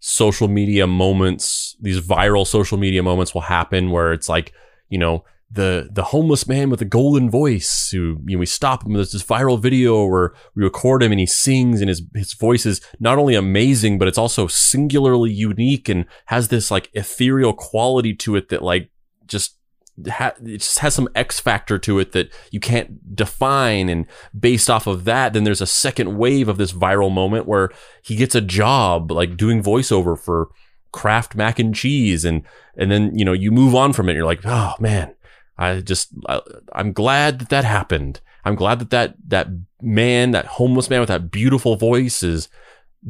social 0.00 0.48
media 0.48 0.86
moments, 0.86 1.76
these 1.80 2.00
viral 2.00 2.46
social 2.46 2.78
media 2.78 3.02
moments 3.02 3.34
will 3.34 3.42
happen 3.42 3.90
where 3.90 4.12
it's 4.12 4.28
like, 4.28 4.52
you 4.88 4.98
know, 4.98 5.24
the 5.50 5.88
the 5.90 6.04
homeless 6.04 6.46
man 6.46 6.68
with 6.68 6.78
the 6.78 6.84
golden 6.84 7.30
voice 7.30 7.90
who 7.90 8.20
you 8.26 8.36
know, 8.36 8.38
we 8.38 8.46
stop 8.46 8.84
him 8.84 8.92
there's 8.92 9.12
this 9.12 9.22
viral 9.22 9.58
video 9.58 10.04
where 10.04 10.34
we 10.54 10.62
record 10.62 11.02
him 11.02 11.10
and 11.10 11.20
he 11.20 11.26
sings 11.26 11.80
and 11.80 11.88
his 11.88 12.02
his 12.14 12.34
voice 12.34 12.66
is 12.66 12.82
not 13.00 13.16
only 13.18 13.34
amazing 13.34 13.98
but 13.98 14.06
it's 14.06 14.18
also 14.18 14.46
singularly 14.46 15.32
unique 15.32 15.88
and 15.88 16.04
has 16.26 16.48
this 16.48 16.70
like 16.70 16.90
ethereal 16.92 17.54
quality 17.54 18.14
to 18.14 18.36
it 18.36 18.50
that 18.50 18.60
like 18.62 18.90
just 19.26 19.57
ha- 20.06 20.34
it 20.44 20.58
just 20.58 20.78
has 20.80 20.94
some 20.94 21.08
X 21.14 21.40
factor 21.40 21.78
to 21.78 21.98
it 21.98 22.12
that 22.12 22.32
you 22.50 22.60
can't 22.60 23.14
define. 23.14 23.88
And 23.88 24.06
based 24.38 24.70
off 24.70 24.86
of 24.86 25.04
that, 25.04 25.32
then 25.32 25.44
there's 25.44 25.60
a 25.60 25.66
second 25.66 26.16
wave 26.18 26.48
of 26.48 26.58
this 26.58 26.72
viral 26.72 27.12
moment 27.12 27.46
where 27.46 27.70
he 28.02 28.16
gets 28.16 28.34
a 28.34 28.40
job 28.40 29.10
like 29.10 29.36
doing 29.36 29.62
voiceover 29.62 30.18
for 30.18 30.48
Kraft 30.92 31.34
mac 31.34 31.58
and 31.58 31.74
cheese. 31.74 32.24
And, 32.24 32.42
and 32.76 32.90
then, 32.90 33.16
you 33.18 33.24
know, 33.24 33.32
you 33.32 33.50
move 33.50 33.74
on 33.74 33.92
from 33.92 34.08
it. 34.08 34.14
you're 34.14 34.24
like, 34.24 34.44
oh 34.44 34.74
man, 34.80 35.14
I 35.56 35.80
just, 35.80 36.08
I, 36.28 36.40
I'm 36.72 36.92
glad 36.92 37.40
that 37.40 37.48
that 37.50 37.64
happened. 37.64 38.20
I'm 38.44 38.54
glad 38.54 38.78
that 38.78 38.90
that, 38.90 39.14
that 39.28 39.48
man, 39.82 40.30
that 40.30 40.46
homeless 40.46 40.88
man 40.88 41.00
with 41.00 41.08
that 41.08 41.30
beautiful 41.30 41.76
voice 41.76 42.22
is, 42.22 42.48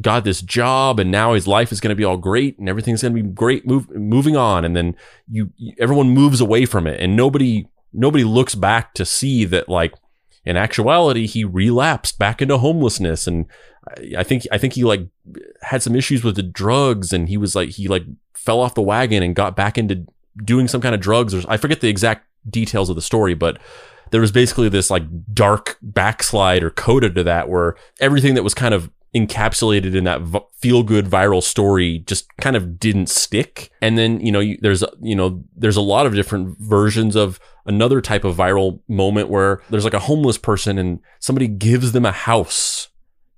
got 0.01 0.23
this 0.23 0.41
job 0.41 0.99
and 0.99 1.11
now 1.11 1.33
his 1.33 1.47
life 1.47 1.71
is 1.71 1.79
going 1.79 1.89
to 1.89 1.95
be 1.95 2.03
all 2.03 2.17
great 2.17 2.57
and 2.59 2.69
everything's 2.69 3.01
going 3.01 3.15
to 3.15 3.23
be 3.23 3.29
great 3.29 3.65
move, 3.65 3.89
moving 3.89 4.37
on. 4.37 4.63
And 4.63 4.75
then 4.75 4.95
you 5.29 5.51
everyone 5.79 6.09
moves 6.09 6.41
away 6.41 6.65
from 6.65 6.87
it 6.87 6.99
and 6.99 7.15
nobody 7.15 7.67
nobody 7.93 8.23
looks 8.23 8.55
back 8.55 8.93
to 8.95 9.05
see 9.05 9.45
that 9.45 9.67
like 9.67 9.93
in 10.45 10.57
actuality 10.57 11.25
he 11.25 11.43
relapsed 11.43 12.19
back 12.19 12.41
into 12.41 12.57
homelessness. 12.57 13.27
And 13.27 13.45
I 14.17 14.23
think 14.23 14.43
I 14.51 14.57
think 14.57 14.73
he 14.73 14.83
like 14.83 15.07
had 15.61 15.81
some 15.81 15.95
issues 15.95 16.23
with 16.23 16.35
the 16.35 16.43
drugs 16.43 17.11
and 17.11 17.27
he 17.27 17.37
was 17.37 17.55
like 17.55 17.69
he 17.69 17.87
like 17.87 18.03
fell 18.33 18.59
off 18.59 18.75
the 18.75 18.81
wagon 18.81 19.23
and 19.23 19.35
got 19.35 19.55
back 19.55 19.77
into 19.77 20.05
doing 20.43 20.67
some 20.67 20.81
kind 20.81 20.95
of 20.95 21.01
drugs 21.01 21.33
or 21.33 21.41
I 21.47 21.57
forget 21.57 21.81
the 21.81 21.89
exact 21.89 22.27
details 22.49 22.89
of 22.89 22.95
the 22.95 23.01
story 23.01 23.33
but 23.33 23.59
there 24.11 24.21
was 24.21 24.31
basically 24.31 24.69
this 24.69 24.89
like 24.89 25.03
dark 25.33 25.77
backslide 25.81 26.63
or 26.63 26.69
coda 26.69 27.09
to 27.09 27.23
that 27.23 27.49
where 27.49 27.75
everything 27.99 28.35
that 28.35 28.43
was 28.43 28.53
kind 28.53 28.73
of 28.73 28.89
encapsulated 29.15 29.95
in 29.95 30.03
that 30.03 30.21
v- 30.21 30.39
feel 30.59 30.83
good 30.83 31.05
viral 31.05 31.41
story 31.41 31.99
just 31.99 32.27
kind 32.37 32.55
of 32.55 32.79
didn't 32.79 33.09
stick. 33.09 33.71
And 33.81 33.97
then, 33.97 34.19
you 34.19 34.31
know, 34.31 34.39
you, 34.39 34.57
there's, 34.61 34.83
you 35.01 35.15
know, 35.15 35.43
there's 35.55 35.77
a 35.77 35.81
lot 35.81 36.05
of 36.05 36.13
different 36.13 36.57
versions 36.59 37.15
of 37.15 37.39
another 37.65 38.01
type 38.01 38.23
of 38.23 38.35
viral 38.35 38.79
moment 38.87 39.29
where 39.29 39.61
there's 39.69 39.83
like 39.83 39.93
a 39.93 39.99
homeless 39.99 40.37
person 40.37 40.77
and 40.77 40.99
somebody 41.19 41.47
gives 41.47 41.91
them 41.91 42.05
a 42.05 42.11
house 42.11 42.89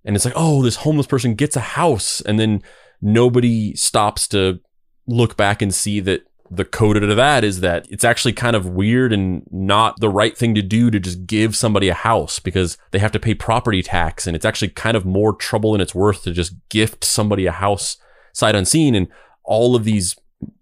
and 0.04 0.16
it's 0.16 0.26
like, 0.26 0.34
oh, 0.36 0.64
this 0.64 0.78
homeless 0.78 1.08
person 1.08 1.36
gets 1.36 1.56
a 1.56 1.62
house. 1.62 2.22
And 2.22 2.40
then 2.40 2.64
nobody 3.02 3.76
stops 3.76 4.28
to 4.30 4.60
look 5.08 5.38
back 5.38 5.62
and 5.62 5.74
see 5.74 6.00
that 6.02 6.24
the 6.54 6.66
coda 6.66 7.00
to 7.00 7.16
that 7.16 7.46
is 7.46 7.62
that 7.62 7.88
it's 7.90 8.04
actually 8.04 8.34
kind 8.34 8.58
of 8.58 8.68
weird 8.68 9.14
and 9.14 9.42
not 9.52 9.98
the 10.02 10.10
right 10.10 10.38
thing 10.38 10.54
to 10.54 10.62
do 10.62 10.92
to 10.92 11.00
just 11.00 11.26
give 11.26 11.56
somebody 11.56 11.88
a 11.88 11.94
house 11.94 12.40
because 12.40 12.78
they 12.92 13.00
have 13.00 13.14
to 13.14 13.20
pay 13.20 13.34
property 13.34 13.82
tax 13.82 14.28
and 14.28 14.36
it's 14.36 14.46
actually 14.46 14.68
kind 14.68 14.98
of 14.98 15.06
more 15.06 15.34
trouble 15.34 15.72
than 15.72 15.80
it's 15.80 15.96
worth 15.96 16.24
to 16.24 16.32
just 16.32 16.54
gift 16.68 17.06
somebody 17.06 17.46
a 17.46 17.54
house 17.54 17.96
sight 18.34 18.54
unseen. 18.54 18.96
And 18.96 19.08
all 19.46 19.78
of 19.78 19.86
these 19.86 20.18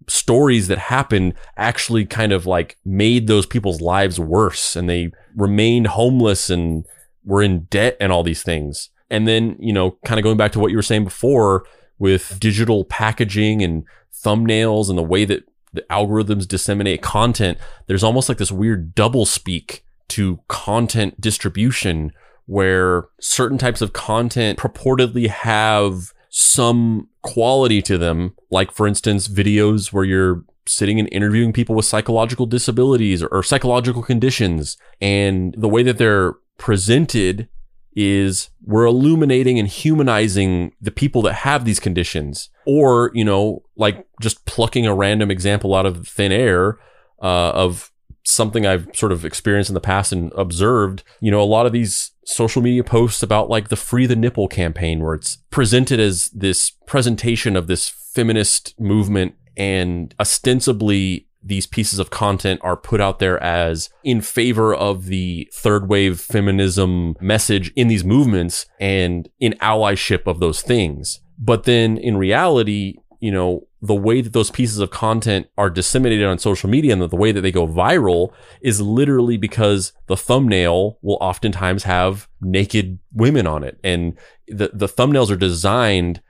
stories 0.08 0.68
that 0.68 0.78
happened 0.78 1.34
actually 1.56 2.06
kind 2.06 2.32
of 2.32 2.46
like 2.46 2.76
made 2.84 3.26
those 3.26 3.46
people's 3.46 3.80
lives 3.80 4.20
worse 4.20 4.76
and 4.76 4.88
they 4.88 5.10
remained 5.34 5.88
homeless 5.88 6.50
and 6.50 6.86
were 7.24 7.42
in 7.42 7.64
debt 7.64 7.96
and 8.00 8.12
all 8.12 8.22
these 8.22 8.44
things. 8.44 8.90
And 9.10 9.26
then 9.26 9.56
you 9.58 9.72
know 9.72 9.98
kind 10.04 10.20
of 10.20 10.24
going 10.24 10.36
back 10.36 10.52
to 10.52 10.60
what 10.60 10.70
you 10.70 10.76
were 10.76 10.82
saying 10.82 11.04
before 11.04 11.64
with 11.98 12.38
digital 12.38 12.84
packaging 12.84 13.60
and 13.60 13.84
thumbnails 14.24 14.88
and 14.88 14.96
the 14.96 15.02
way 15.02 15.24
that 15.24 15.44
the 15.72 15.84
algorithms 15.90 16.46
disseminate 16.46 17.02
content, 17.02 17.58
there's 17.86 18.04
almost 18.04 18.28
like 18.28 18.38
this 18.38 18.52
weird 18.52 18.94
double 18.94 19.26
speak 19.26 19.84
to 20.08 20.40
content 20.48 21.20
distribution 21.20 22.12
where 22.46 23.04
certain 23.20 23.58
types 23.58 23.80
of 23.80 23.92
content 23.92 24.58
purportedly 24.58 25.28
have 25.28 26.12
some 26.30 27.08
quality 27.22 27.80
to 27.82 27.96
them. 27.96 28.34
Like, 28.50 28.72
for 28.72 28.86
instance, 28.86 29.28
videos 29.28 29.92
where 29.92 30.04
you're 30.04 30.44
sitting 30.66 30.98
and 30.98 31.08
interviewing 31.12 31.52
people 31.52 31.74
with 31.74 31.84
psychological 31.84 32.46
disabilities 32.46 33.22
or, 33.22 33.28
or 33.28 33.42
psychological 33.42 34.02
conditions. 34.02 34.76
And 35.00 35.54
the 35.56 35.68
way 35.68 35.82
that 35.82 35.98
they're 35.98 36.34
presented 36.58 37.48
is 37.94 38.50
we're 38.64 38.86
illuminating 38.86 39.58
and 39.58 39.68
humanizing 39.68 40.72
the 40.80 40.90
people 40.90 41.22
that 41.22 41.32
have 41.32 41.64
these 41.64 41.80
conditions 41.80 42.50
or 42.66 43.10
you 43.14 43.24
know 43.24 43.62
like 43.76 44.06
just 44.20 44.44
plucking 44.44 44.86
a 44.86 44.94
random 44.94 45.30
example 45.30 45.74
out 45.74 45.86
of 45.86 46.06
thin 46.06 46.30
air 46.30 46.78
uh, 47.22 47.50
of 47.50 47.90
something 48.24 48.66
i've 48.66 48.86
sort 48.94 49.12
of 49.12 49.24
experienced 49.24 49.70
in 49.70 49.74
the 49.74 49.80
past 49.80 50.12
and 50.12 50.32
observed. 50.36 51.02
You 51.20 51.30
know 51.30 51.40
a 51.40 51.44
lot 51.44 51.66
of 51.66 51.72
these 51.72 52.12
social 52.24 52.62
media 52.62 52.84
posts 52.84 53.22
about 53.22 53.48
like 53.48 53.68
the 53.68 53.76
free 53.76 54.06
the 54.06 54.16
nipple 54.16 54.48
campaign 54.48 55.00
where 55.02 55.14
it's 55.14 55.38
presented 55.50 55.98
as 55.98 56.26
this 56.30 56.70
presentation 56.86 57.56
of 57.56 57.66
this 57.66 57.88
feminist 57.88 58.78
movement 58.78 59.34
and 59.56 60.14
ostensibly 60.20 61.26
these 61.42 61.66
pieces 61.66 61.98
of 61.98 62.10
content 62.10 62.60
are 62.62 62.76
put 62.76 63.00
out 63.00 63.18
there 63.18 63.42
as 63.42 63.88
in 64.04 64.20
favor 64.20 64.74
of 64.74 65.06
the 65.06 65.48
third 65.52 65.88
wave 65.88 66.20
feminism 66.20 67.16
message 67.20 67.72
in 67.76 67.88
these 67.88 68.04
movements 68.04 68.66
and 68.78 69.28
in 69.38 69.52
allyship 69.54 70.26
of 70.26 70.40
those 70.40 70.62
things. 70.62 71.20
But 71.38 71.64
then 71.64 71.96
in 71.96 72.16
reality, 72.16 72.96
you 73.20 73.30
know, 73.30 73.66
the 73.82 73.94
way 73.94 74.20
that 74.20 74.34
those 74.34 74.50
pieces 74.50 74.78
of 74.78 74.90
content 74.90 75.46
are 75.56 75.70
disseminated 75.70 76.26
on 76.26 76.38
social 76.38 76.68
media 76.68 76.92
and 76.92 77.00
the 77.00 77.16
way 77.16 77.32
that 77.32 77.40
they 77.40 77.52
go 77.52 77.66
viral 77.66 78.32
is 78.60 78.80
literally 78.80 79.38
because 79.38 79.92
the 80.06 80.16
thumbnail 80.16 80.98
will 81.00 81.16
oftentimes 81.20 81.84
have 81.84 82.28
naked 82.42 82.98
women 83.12 83.46
on 83.46 83.64
it. 83.64 83.78
And 83.82 84.18
the, 84.48 84.70
the 84.74 84.88
thumbnails 84.88 85.30
are 85.30 85.36
designed 85.36 86.20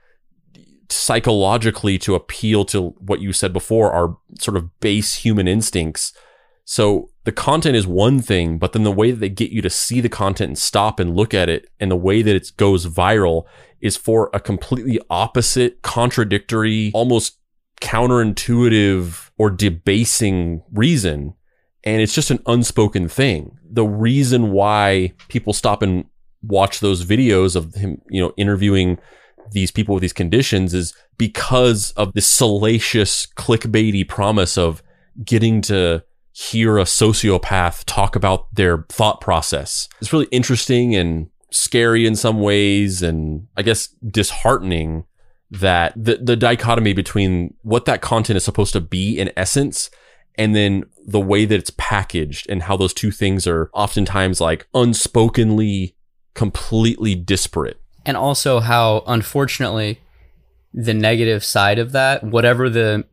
psychologically 0.91 1.97
to 1.99 2.15
appeal 2.15 2.65
to 2.65 2.89
what 2.99 3.21
you 3.21 3.33
said 3.33 3.53
before 3.53 3.91
are 3.91 4.17
sort 4.39 4.57
of 4.57 4.79
base 4.79 5.15
human 5.15 5.47
instincts. 5.47 6.13
So 6.65 7.09
the 7.23 7.31
content 7.31 7.75
is 7.75 7.87
one 7.87 8.21
thing, 8.21 8.57
but 8.57 8.73
then 8.73 8.83
the 8.83 8.91
way 8.91 9.11
that 9.11 9.19
they 9.19 9.29
get 9.29 9.51
you 9.51 9.61
to 9.61 9.69
see 9.69 10.01
the 10.01 10.09
content 10.09 10.49
and 10.49 10.57
stop 10.57 10.99
and 10.99 11.15
look 11.15 11.33
at 11.33 11.49
it 11.49 11.69
and 11.79 11.91
the 11.91 11.95
way 11.95 12.21
that 12.21 12.35
it 12.35 12.51
goes 12.57 12.85
viral 12.85 13.43
is 13.81 13.97
for 13.97 14.29
a 14.33 14.39
completely 14.39 14.99
opposite, 15.09 15.81
contradictory, 15.81 16.91
almost 16.93 17.37
counterintuitive 17.81 19.31
or 19.37 19.49
debasing 19.49 20.63
reason. 20.71 21.33
And 21.83 22.01
it's 22.01 22.13
just 22.13 22.31
an 22.31 22.43
unspoken 22.45 23.07
thing. 23.09 23.57
The 23.69 23.85
reason 23.85 24.51
why 24.51 25.13
people 25.29 25.51
stop 25.51 25.81
and 25.81 26.05
watch 26.43 26.79
those 26.79 27.05
videos 27.05 27.55
of 27.55 27.73
him, 27.73 28.01
you 28.09 28.21
know, 28.21 28.33
interviewing 28.37 28.99
these 29.51 29.71
people 29.71 29.93
with 29.95 30.01
these 30.01 30.13
conditions 30.13 30.73
is 30.73 30.93
because 31.17 31.91
of 31.91 32.13
this 32.13 32.27
salacious 32.27 33.27
clickbaity 33.35 34.07
promise 34.07 34.57
of 34.57 34.81
getting 35.23 35.61
to 35.61 36.03
hear 36.33 36.77
a 36.77 36.83
sociopath 36.83 37.83
talk 37.85 38.15
about 38.15 38.53
their 38.55 38.85
thought 38.89 39.21
process. 39.21 39.89
It's 39.99 40.13
really 40.13 40.27
interesting 40.31 40.95
and 40.95 41.29
scary 41.51 42.05
in 42.05 42.15
some 42.15 42.39
ways 42.39 43.03
and 43.03 43.47
I 43.57 43.61
guess 43.61 43.87
disheartening 44.09 45.03
that 45.51 45.93
the, 46.01 46.15
the 46.15 46.37
dichotomy 46.37 46.93
between 46.93 47.53
what 47.61 47.83
that 47.85 48.01
content 48.01 48.37
is 48.37 48.45
supposed 48.45 48.71
to 48.73 48.81
be 48.81 49.19
in 49.19 49.31
essence 49.35 49.89
and 50.35 50.55
then 50.55 50.85
the 51.05 51.19
way 51.19 51.43
that 51.43 51.59
it's 51.59 51.73
packaged 51.77 52.49
and 52.49 52.63
how 52.63 52.77
those 52.77 52.93
two 52.93 53.11
things 53.11 53.45
are 53.45 53.69
oftentimes 53.73 54.39
like 54.39 54.65
unspokenly 54.73 55.95
completely 56.33 57.15
disparate 57.15 57.80
and 58.05 58.17
also 58.17 58.59
how 58.59 59.03
unfortunately 59.07 59.99
the 60.73 60.93
negative 60.93 61.43
side 61.43 61.79
of 61.79 61.91
that 61.91 62.23
whatever 62.23 62.69
the 62.69 63.05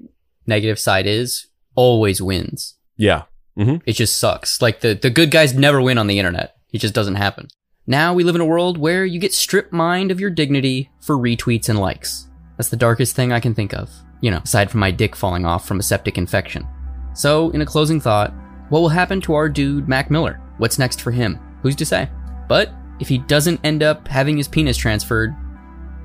negative 0.46 0.78
side 0.78 1.06
is 1.06 1.46
always 1.74 2.20
wins. 2.22 2.74
Yeah. 2.96 3.24
Mm-hmm. 3.58 3.78
it 3.86 3.94
just 3.94 4.18
sucks. 4.18 4.62
Like 4.62 4.80
the, 4.80 4.94
the 4.94 5.10
good 5.10 5.32
guys 5.32 5.52
never 5.52 5.82
win 5.82 5.98
on 5.98 6.06
the 6.06 6.20
internet. 6.20 6.54
It 6.72 6.78
just 6.78 6.94
doesn't 6.94 7.16
happen. 7.16 7.48
Now 7.88 8.14
we 8.14 8.22
live 8.22 8.36
in 8.36 8.40
a 8.40 8.46
world 8.46 8.78
where 8.78 9.04
you 9.04 9.18
get 9.18 9.34
strip 9.34 9.72
mined 9.72 10.12
of 10.12 10.20
your 10.20 10.30
dignity 10.30 10.90
for 11.00 11.16
retweets 11.16 11.68
and 11.68 11.78
likes. 11.78 12.28
That's 12.56 12.68
the 12.68 12.76
darkest 12.76 13.16
thing 13.16 13.32
i 13.32 13.40
can 13.40 13.54
think 13.54 13.72
of 13.72 13.90
you 14.20 14.30
know 14.30 14.38
aside 14.38 14.70
from 14.70 14.80
my 14.80 14.90
dick 14.90 15.14
falling 15.14 15.44
off 15.44 15.66
from 15.66 15.80
a 15.80 15.82
septic 15.82 16.18
infection. 16.18 16.66
So 17.14 17.50
in 17.50 17.62
a 17.62 17.66
closing 17.66 18.00
thought 18.00 18.32
what 18.68 18.80
will 18.80 18.88
happen 18.90 19.20
to 19.22 19.34
our 19.34 19.48
dude 19.48 19.88
mac 19.88 20.10
miller? 20.10 20.40
What's 20.58 20.78
next 20.78 21.00
for 21.00 21.10
him? 21.10 21.40
Who's 21.62 21.76
to 21.76 21.86
say? 21.86 22.10
But 22.48 22.70
if 23.00 23.08
he 23.08 23.18
doesn't 23.18 23.60
end 23.64 23.82
up 23.82 24.08
having 24.08 24.36
his 24.36 24.48
penis 24.48 24.76
transferred, 24.76 25.34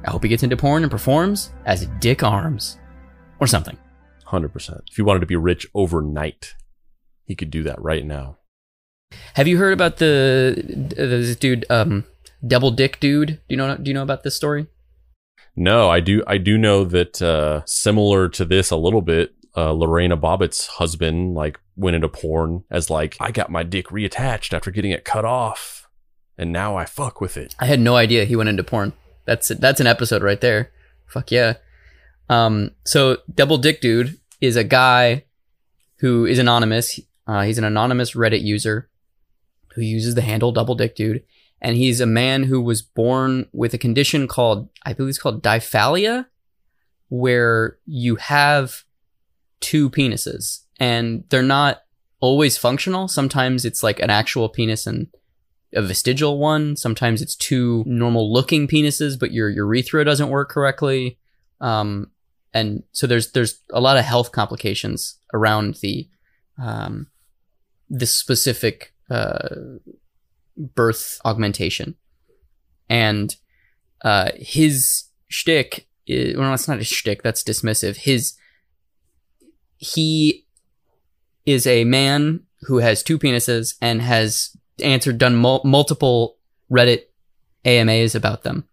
I 0.06 0.12
hope 0.12 0.24
he 0.24 0.30
gets 0.30 0.44
into 0.44 0.58
porn 0.58 0.84
and 0.84 0.92
performs 0.92 1.52
as 1.66 1.88
Dick 2.00 2.24
Arms. 2.24 2.78
Or 3.40 3.48
something. 3.48 3.78
100%. 4.28 4.82
If 4.90 4.96
he 4.96 5.02
wanted 5.02 5.20
to 5.22 5.26
be 5.26 5.36
rich 5.36 5.68
overnight, 5.74 6.56
he 7.26 7.36
could 7.36 7.52
do 7.52 7.64
that 7.64 7.82
right 7.82 8.06
now. 8.06 8.38
Have 9.36 9.48
you 9.48 9.58
heard 9.58 9.74
about 9.74 9.98
the 9.98 10.56
this 10.96 11.36
dude 11.36 11.66
um 11.70 12.06
double 12.46 12.72
dick 12.72 13.00
dude? 13.00 13.28
Do 13.28 13.40
you 13.50 13.58
know 13.58 13.78
do 13.78 13.90
you 13.90 13.94
know 13.94 14.02
about 14.02 14.24
this 14.24 14.36
story? 14.36 14.68
No, 15.56 15.90
I 15.90 16.00
do 16.00 16.24
I 16.26 16.38
do 16.38 16.58
know 16.58 16.84
that 16.86 17.22
uh 17.22 17.62
similar 17.66 18.28
to 18.30 18.46
this 18.46 18.72
a 18.72 18.76
little 18.76 19.02
bit, 19.02 19.34
uh 19.56 19.72
Lorena 19.72 20.18
Bobbitt's 20.18 20.66
husband 20.66 21.36
like 21.36 21.60
went 21.76 21.96
into 21.96 22.10
porn 22.10 22.64
as 22.72 22.90
like 22.90 23.16
I 23.20 23.32
got 23.32 23.52
my 23.52 23.62
dick 23.62 23.88
reattached 23.88 24.54
after 24.54 24.72
getting 24.72 24.92
it 24.92 25.06
cut 25.06 25.26
off 25.26 25.83
and 26.38 26.52
now 26.52 26.76
I 26.76 26.86
fuck 26.86 27.22
with 27.22 27.38
it. 27.38 27.56
I 27.60 27.66
had 27.66 27.80
no 27.80 27.96
idea 27.96 28.26
he 28.26 28.36
went 28.36 28.50
into 28.50 28.64
porn. 28.64 28.94
That's 29.26 29.50
that's 29.50 29.80
an 29.80 29.88
episode 29.88 30.24
right 30.24 30.42
there. 30.42 30.72
Fuck 31.08 31.32
yeah. 31.32 31.56
Um, 32.30 32.72
so 32.86 33.18
Double 33.34 33.58
Dick 33.58 33.82
Dude 33.82 34.18
is 34.42 34.56
a 34.56 34.64
guy 34.64 35.26
who 35.98 36.26
is 36.26 36.40
anonymous. 36.40 37.00
Uh, 37.28 37.44
he's 37.44 37.58
an 37.58 37.64
anonymous 37.64 38.14
Reddit 38.14 38.42
user 38.42 38.90
who 39.76 39.82
uses 39.82 40.16
the 40.16 40.22
handle 40.22 40.52
Double 40.52 40.76
Dick 40.76 40.96
Dude, 40.96 41.24
and 41.62 41.76
he's 41.76 42.02
a 42.02 42.06
man 42.06 42.44
who 42.44 42.62
was 42.62 42.82
born 42.82 43.48
with 43.54 43.74
a 43.74 43.78
condition 43.78 44.28
called 44.28 44.70
I 44.86 44.94
believe 44.94 45.10
it's 45.10 45.20
called 45.20 45.44
diphallia, 45.44 46.28
where 47.10 47.78
you 47.86 48.16
have 48.16 48.84
two 49.60 49.90
penises 49.90 50.64
and 50.80 51.24
they're 51.30 51.42
not 51.42 51.84
always 52.20 52.58
functional. 52.58 53.08
Sometimes 53.08 53.64
it's 53.64 53.84
like 53.84 54.00
an 54.00 54.10
actual 54.10 54.50
penis 54.50 54.86
and 54.86 55.08
a 55.76 55.82
vestigial 55.82 56.38
one. 56.38 56.76
Sometimes 56.76 57.22
it's 57.22 57.36
two 57.36 57.84
normal 57.86 58.32
looking 58.32 58.68
penises, 58.68 59.20
but 59.20 59.32
your 59.32 59.50
urethra 59.50 60.06
doesn't 60.06 60.30
work 60.30 60.50
correctly. 60.50 61.18
Um, 61.62 62.12
and 62.54 62.84
so 62.92 63.08
there's 63.08 63.32
there's 63.32 63.60
a 63.72 63.82
lot 63.82 63.98
of 63.98 64.06
health 64.06 64.32
complications 64.32 65.18
around 65.34 65.76
the 65.82 66.08
um, 66.62 67.08
specific 68.04 68.94
uh, 69.10 69.50
birth 70.58 71.20
augmentation, 71.26 71.96
and 72.90 73.36
uh, 74.04 74.30
his 74.36 75.06
shtick 75.30 75.88
is 76.06 76.38
well, 76.38 76.54
it's 76.54 76.68
not 76.68 76.80
a 76.80 76.84
shtick. 76.84 77.24
That's 77.24 77.44
dismissive. 77.44 77.98
His 77.98 78.36
he 79.78 80.46
is 81.46 81.66
a 81.68 81.84
man 81.84 82.42
who 82.62 82.78
has 82.78 83.04
two 83.04 83.20
penises 83.20 83.76
and 83.82 84.02
has 84.02 84.56
answered, 84.82 85.18
done 85.18 85.36
mul- 85.36 85.62
multiple 85.64 86.38
Reddit 86.72 87.04
AMAs 87.66 88.16
about 88.16 88.44
them, 88.44 88.68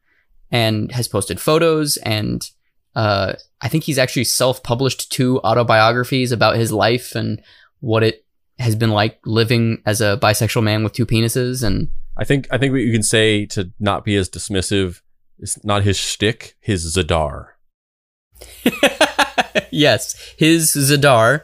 and 0.50 0.90
has 0.92 1.08
posted 1.08 1.40
photos. 1.40 1.96
And 1.98 2.48
uh, 2.94 3.34
I 3.60 3.68
think 3.68 3.84
he's 3.84 3.98
actually 3.98 4.24
self-published 4.24 5.12
two 5.12 5.40
autobiographies 5.42 6.32
about 6.32 6.56
his 6.56 6.72
life 6.72 7.14
and 7.14 7.42
what 7.80 8.02
it 8.02 8.24
has 8.58 8.76
been 8.76 8.90
like 8.90 9.18
living 9.24 9.82
as 9.86 10.00
a 10.00 10.18
bisexual 10.20 10.62
man 10.62 10.84
with 10.84 10.92
two 10.92 11.06
penises. 11.06 11.62
And 11.62 11.88
I 12.16 12.24
think 12.24 12.46
I 12.50 12.58
think 12.58 12.72
what 12.72 12.82
you 12.82 12.92
can 12.92 13.02
say 13.02 13.46
to 13.46 13.70
not 13.78 14.04
be 14.04 14.16
as 14.16 14.28
dismissive 14.28 15.00
is 15.38 15.58
not 15.64 15.82
his 15.82 15.96
shtick, 15.96 16.56
his 16.60 16.96
zadar. 16.96 17.48
yes, 19.70 20.34
his 20.36 20.72
zadar 20.74 21.42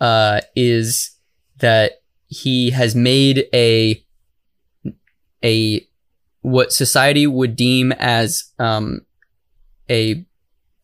uh, 0.00 0.40
is 0.54 1.16
that 1.58 2.02
he 2.34 2.70
has 2.70 2.96
made 2.96 3.46
a 3.54 4.04
a 5.44 5.86
what 6.40 6.72
society 6.72 7.26
would 7.26 7.54
deem 7.54 7.92
as 7.92 8.52
um, 8.58 9.02
a 9.88 10.26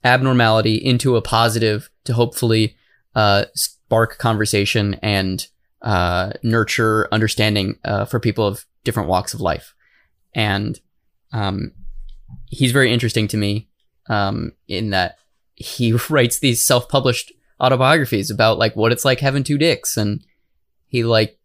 abnormality 0.05 0.77
into 0.77 1.17
a 1.17 1.23
positive 1.23 1.91
to 2.05 2.15
hopefully 2.15 2.77
uh, 3.15 3.45
spark 3.55 4.17
conversation 4.19 4.95
and 5.03 5.49
uh, 5.83 6.33
nurture 6.43 7.09
understanding 7.11 7.79
uh, 7.85 8.05
for 8.05 8.21
people 8.21 8.47
of 8.47 8.65
different 8.85 9.09
walks 9.09 9.35
of 9.35 9.41
life. 9.41 9.75
And 10.35 10.79
um, 11.33 11.73
he's 12.47 12.73
very 12.73 12.93
interesting 12.93 13.29
to 13.29 13.37
me 13.37 13.69
um, 14.09 14.53
in 14.69 14.91
that 14.91 15.17
he 15.55 15.93
writes 16.11 16.39
these 16.39 16.65
self-published 16.65 17.33
autobiographies 17.59 18.31
about 18.31 18.59
like 18.59 18.77
what 18.77 18.93
it's 18.93 19.05
like 19.05 19.21
having 19.21 19.43
two 19.43 19.59
dicks 19.59 19.97
and 19.99 20.25
he 20.91 21.05
like 21.05 21.40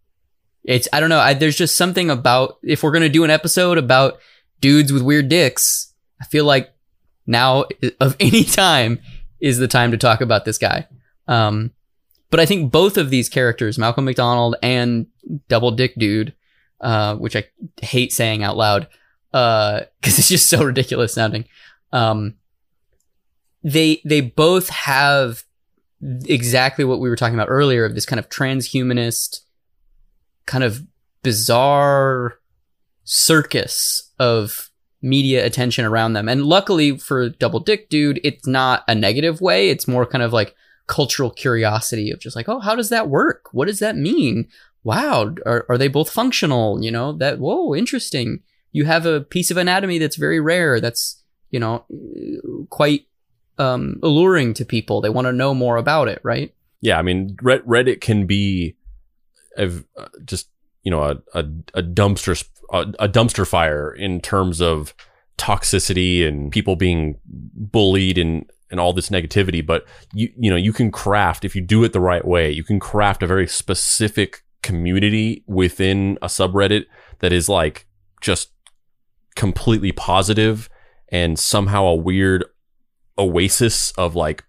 it's 0.66 0.88
I 0.91 0.99
don't 0.99 1.09
know. 1.09 1.20
I, 1.20 1.34
there's 1.34 1.57
just 1.57 1.76
something 1.76 2.09
about 2.09 2.57
if 2.63 2.84
we're 2.84 2.91
gonna 2.91 3.09
do 3.09 3.24
an 3.24 3.30
episode 3.30 3.78
about 3.78 4.20
dudes 4.61 4.91
with 4.91 5.03
weird 5.03 5.30
dicks, 5.30 5.93
I 6.22 6.26
feel 6.26 6.45
like 6.45 6.74
now 7.26 7.66
of 7.99 8.16
any 8.20 8.43
time 8.43 8.99
is 9.39 9.57
the 9.57 9.68
time 9.68 9.91
to 9.91 9.97
talk 9.97 10.22
about 10.22 10.45
this 10.45 10.57
guy. 10.57 10.88
Um, 11.28 11.72
but 12.30 12.39
I 12.39 12.45
think 12.45 12.72
both 12.72 12.97
of 12.97 13.09
these 13.09 13.30
characters, 13.30 13.78
Malcolm 13.78 14.05
MacDonald 14.05 14.55
and 14.61 15.07
Double 15.47 15.72
Dick 15.72 15.93
Dude, 15.97 16.34
uh, 16.82 17.16
which 17.16 17.36
I 17.36 17.45
hate 17.82 18.11
saying 18.11 18.43
out 18.43 18.57
loud, 18.57 18.88
because 19.32 20.18
it's 20.20 20.30
just 20.30 20.49
so 20.49 20.63
ridiculous 20.63 21.13
sounding. 21.13 21.45
Um, 21.91 22.36
they 23.63 24.01
they 24.05 24.22
both 24.22 24.70
have 24.70 25.43
exactly 26.26 26.86
what 26.86 26.99
we 26.99 27.09
were 27.09 27.16
talking 27.16 27.36
about 27.36 27.49
earlier 27.49 27.86
of 27.86 27.95
this 27.95 28.05
kind 28.05 28.20
of 28.20 28.30
transhumanist, 28.30 29.41
kind 30.45 30.63
of 30.63 30.85
bizarre 31.23 32.39
circus 33.03 34.11
of 34.19 34.69
media 35.01 35.45
attention 35.45 35.85
around 35.85 36.13
them. 36.13 36.27
And 36.27 36.43
luckily 36.43 36.97
for 36.97 37.29
Double 37.29 37.59
Dick 37.59 37.89
Dude, 37.89 38.19
it's 38.23 38.47
not 38.47 38.83
a 38.87 38.95
negative 38.95 39.41
way. 39.41 39.69
It's 39.69 39.87
more 39.87 40.05
kind 40.05 40.23
of 40.23 40.33
like 40.33 40.55
cultural 40.87 41.29
curiosity 41.29 42.11
of 42.11 42.19
just 42.19 42.35
like, 42.35 42.49
oh, 42.49 42.59
how 42.59 42.75
does 42.75 42.89
that 42.89 43.09
work? 43.09 43.49
What 43.51 43.67
does 43.67 43.79
that 43.79 43.95
mean? 43.95 44.47
Wow, 44.83 45.35
are, 45.45 45.65
are 45.69 45.77
they 45.77 45.87
both 45.87 46.09
functional? 46.09 46.83
You 46.83 46.91
know, 46.91 47.13
that, 47.13 47.39
whoa, 47.39 47.75
interesting. 47.75 48.41
You 48.71 48.85
have 48.85 49.05
a 49.05 49.21
piece 49.21 49.51
of 49.51 49.57
anatomy 49.57 49.97
that's 49.97 50.15
very 50.15 50.39
rare, 50.39 50.79
that's, 50.79 51.23
you 51.49 51.59
know, 51.59 51.85
quite 52.69 53.07
um, 53.57 53.99
alluring 54.03 54.53
to 54.55 54.65
people. 54.65 55.01
They 55.01 55.09
want 55.09 55.25
to 55.25 55.33
know 55.33 55.53
more 55.53 55.77
about 55.77 56.07
it, 56.07 56.19
right? 56.23 56.53
Yeah, 56.81 56.99
I 56.99 57.01
mean, 57.01 57.35
Reddit 57.37 58.01
can 58.01 58.25
be 58.25 58.75
a, 59.57 59.71
uh, 59.97 60.07
just 60.23 60.49
you 60.83 60.91
know 60.91 61.03
a 61.03 61.17
a, 61.33 61.45
a 61.73 61.83
dumpster 61.83 62.47
a, 62.71 62.81
a 62.99 63.09
dumpster 63.09 63.47
fire 63.47 63.91
in 63.91 64.21
terms 64.21 64.61
of 64.61 64.93
toxicity 65.37 66.25
and 66.25 66.51
people 66.51 66.75
being 66.75 67.19
bullied 67.25 68.17
and 68.17 68.49
and 68.71 68.79
all 68.79 68.93
this 68.93 69.09
negativity. 69.09 69.65
But 69.65 69.85
you 70.13 70.29
you 70.37 70.49
know 70.49 70.55
you 70.55 70.73
can 70.73 70.91
craft 70.91 71.45
if 71.45 71.55
you 71.55 71.61
do 71.61 71.83
it 71.83 71.93
the 71.93 71.99
right 71.99 72.25
way. 72.25 72.51
You 72.51 72.63
can 72.63 72.79
craft 72.79 73.23
a 73.23 73.27
very 73.27 73.47
specific 73.47 74.43
community 74.63 75.43
within 75.47 76.17
a 76.21 76.27
subreddit 76.27 76.85
that 77.19 77.31
is 77.31 77.47
like 77.47 77.85
just 78.21 78.49
completely 79.35 79.91
positive 79.91 80.69
and 81.09 81.37
somehow 81.37 81.85
a 81.85 81.95
weird 81.95 82.45
oasis 83.17 83.91
of 83.91 84.15
like 84.15 84.43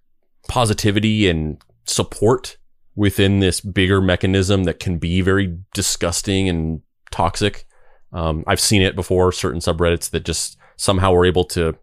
positivity 0.48 1.28
and 1.28 1.62
support 1.84 2.57
within 2.97 3.38
this 3.40 3.61
bigger 3.61 4.01
mechanism 4.01 4.64
that 4.64 4.80
can 4.80 4.99
be 4.99 5.20
very 5.20 5.59
disgusting 5.74 6.49
and 6.49 6.80
toxic. 7.12 7.66
Um, 8.12 8.42
I've 8.47 8.61
seen 8.61 8.82
it 8.82 8.97
before, 8.97 9.30
certain 9.30 9.61
subreddits 9.61 10.11
that 10.11 10.24
just 10.24 10.57
somehow 10.76 11.12
were 11.12 11.26
able 11.26 11.44
to 11.44 11.76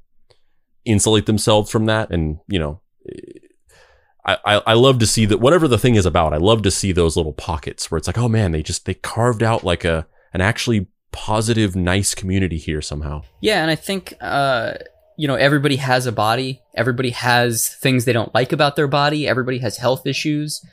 insulate 0.83 1.27
themselves 1.27 1.69
from 1.69 1.85
that. 1.85 2.11
And, 2.11 2.39
you 2.47 2.59
know, 2.59 2.81
I, 4.25 4.37
I, 4.45 4.61
I 4.67 4.73
love 4.73 4.99
to 4.99 5.07
see 5.07 5.25
that 5.25 5.39
whatever 5.39 5.67
the 5.67 5.77
thing 5.77 5.95
is 5.95 6.05
about, 6.05 6.33
I 6.33 6.37
love 6.37 6.63
to 6.63 6.71
see 6.71 6.91
those 6.91 7.15
little 7.15 7.33
pockets 7.33 7.91
where 7.91 7.97
it's 7.97 8.07
like, 8.07 8.17
oh 8.17 8.27
man, 8.27 8.51
they 8.51 8.63
just, 8.63 8.85
they 8.85 8.95
carved 8.95 9.43
out 9.43 9.63
like 9.63 9.85
a, 9.85 10.07
an 10.33 10.41
actually 10.41 10.87
positive, 11.11 11.75
nice 11.75 12.15
community 12.15 12.57
here 12.57 12.81
somehow. 12.81 13.21
Yeah. 13.39 13.61
And 13.61 13.69
I 13.69 13.75
think, 13.75 14.15
uh, 14.19 14.73
you 15.15 15.27
know, 15.27 15.35
everybody 15.35 15.75
has 15.75 16.07
a 16.07 16.11
body. 16.11 16.61
Everybody 16.73 17.11
has 17.11 17.67
things 17.67 18.05
they 18.05 18.13
don't 18.13 18.33
like 18.33 18.51
about 18.51 18.75
their 18.75 18.87
body. 18.87 19.27
Everybody 19.27 19.59
has 19.59 19.77
health 19.77 20.07
issues. 20.07 20.65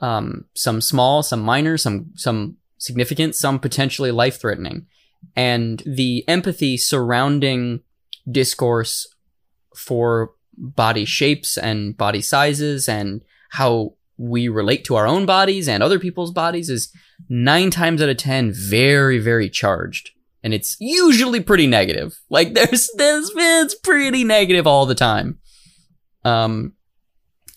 Um, 0.00 0.44
some 0.54 0.80
small, 0.80 1.22
some 1.22 1.40
minor, 1.40 1.76
some 1.76 2.10
some 2.14 2.56
significant, 2.78 3.34
some 3.34 3.58
potentially 3.58 4.10
life 4.10 4.40
threatening. 4.40 4.86
And 5.34 5.82
the 5.84 6.24
empathy 6.28 6.76
surrounding 6.76 7.80
discourse 8.30 9.12
for 9.74 10.32
body 10.56 11.04
shapes 11.04 11.56
and 11.56 11.96
body 11.96 12.20
sizes 12.20 12.88
and 12.88 13.22
how 13.50 13.94
we 14.16 14.48
relate 14.48 14.84
to 14.84 14.96
our 14.96 15.06
own 15.06 15.26
bodies 15.26 15.68
and 15.68 15.82
other 15.82 15.98
people's 15.98 16.32
bodies 16.32 16.68
is 16.68 16.92
nine 17.28 17.70
times 17.70 18.02
out 18.02 18.08
of 18.08 18.16
ten 18.16 18.52
very, 18.52 19.18
very 19.18 19.48
charged 19.48 20.10
and 20.42 20.54
it's 20.54 20.76
usually 20.80 21.40
pretty 21.40 21.66
negative. 21.66 22.20
Like 22.30 22.54
there's 22.54 22.88
this 22.96 23.30
it's 23.34 23.74
pretty 23.74 24.24
negative 24.24 24.66
all 24.66 24.86
the 24.86 24.94
time. 24.94 25.38
Um 26.24 26.74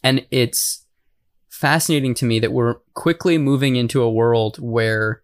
and 0.03 0.25
it's 0.31 0.80
fascinating 1.61 2.15
to 2.15 2.25
me 2.25 2.39
that 2.39 2.51
we're 2.51 2.73
quickly 2.95 3.37
moving 3.37 3.75
into 3.75 4.01
a 4.01 4.11
world 4.11 4.57
where 4.57 5.21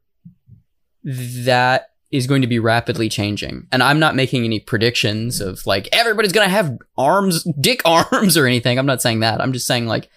that 1.03 1.89
is 2.11 2.27
going 2.27 2.43
to 2.43 2.47
be 2.47 2.59
rapidly 2.59 3.09
changing. 3.09 3.67
And 3.71 3.81
I'm 3.81 3.99
not 3.99 4.15
making 4.15 4.45
any 4.45 4.59
predictions 4.59 5.41
of 5.41 5.65
like 5.65 5.89
everybody's 5.91 6.31
going 6.31 6.45
to 6.45 6.51
have 6.51 6.77
arms, 6.95 7.43
dick 7.59 7.81
arms 7.85 8.37
or 8.37 8.45
anything. 8.45 8.77
I'm 8.77 8.85
not 8.85 9.01
saying 9.01 9.21
that. 9.21 9.41
I'm 9.41 9.51
just 9.51 9.65
saying 9.65 9.87
like 9.87 10.09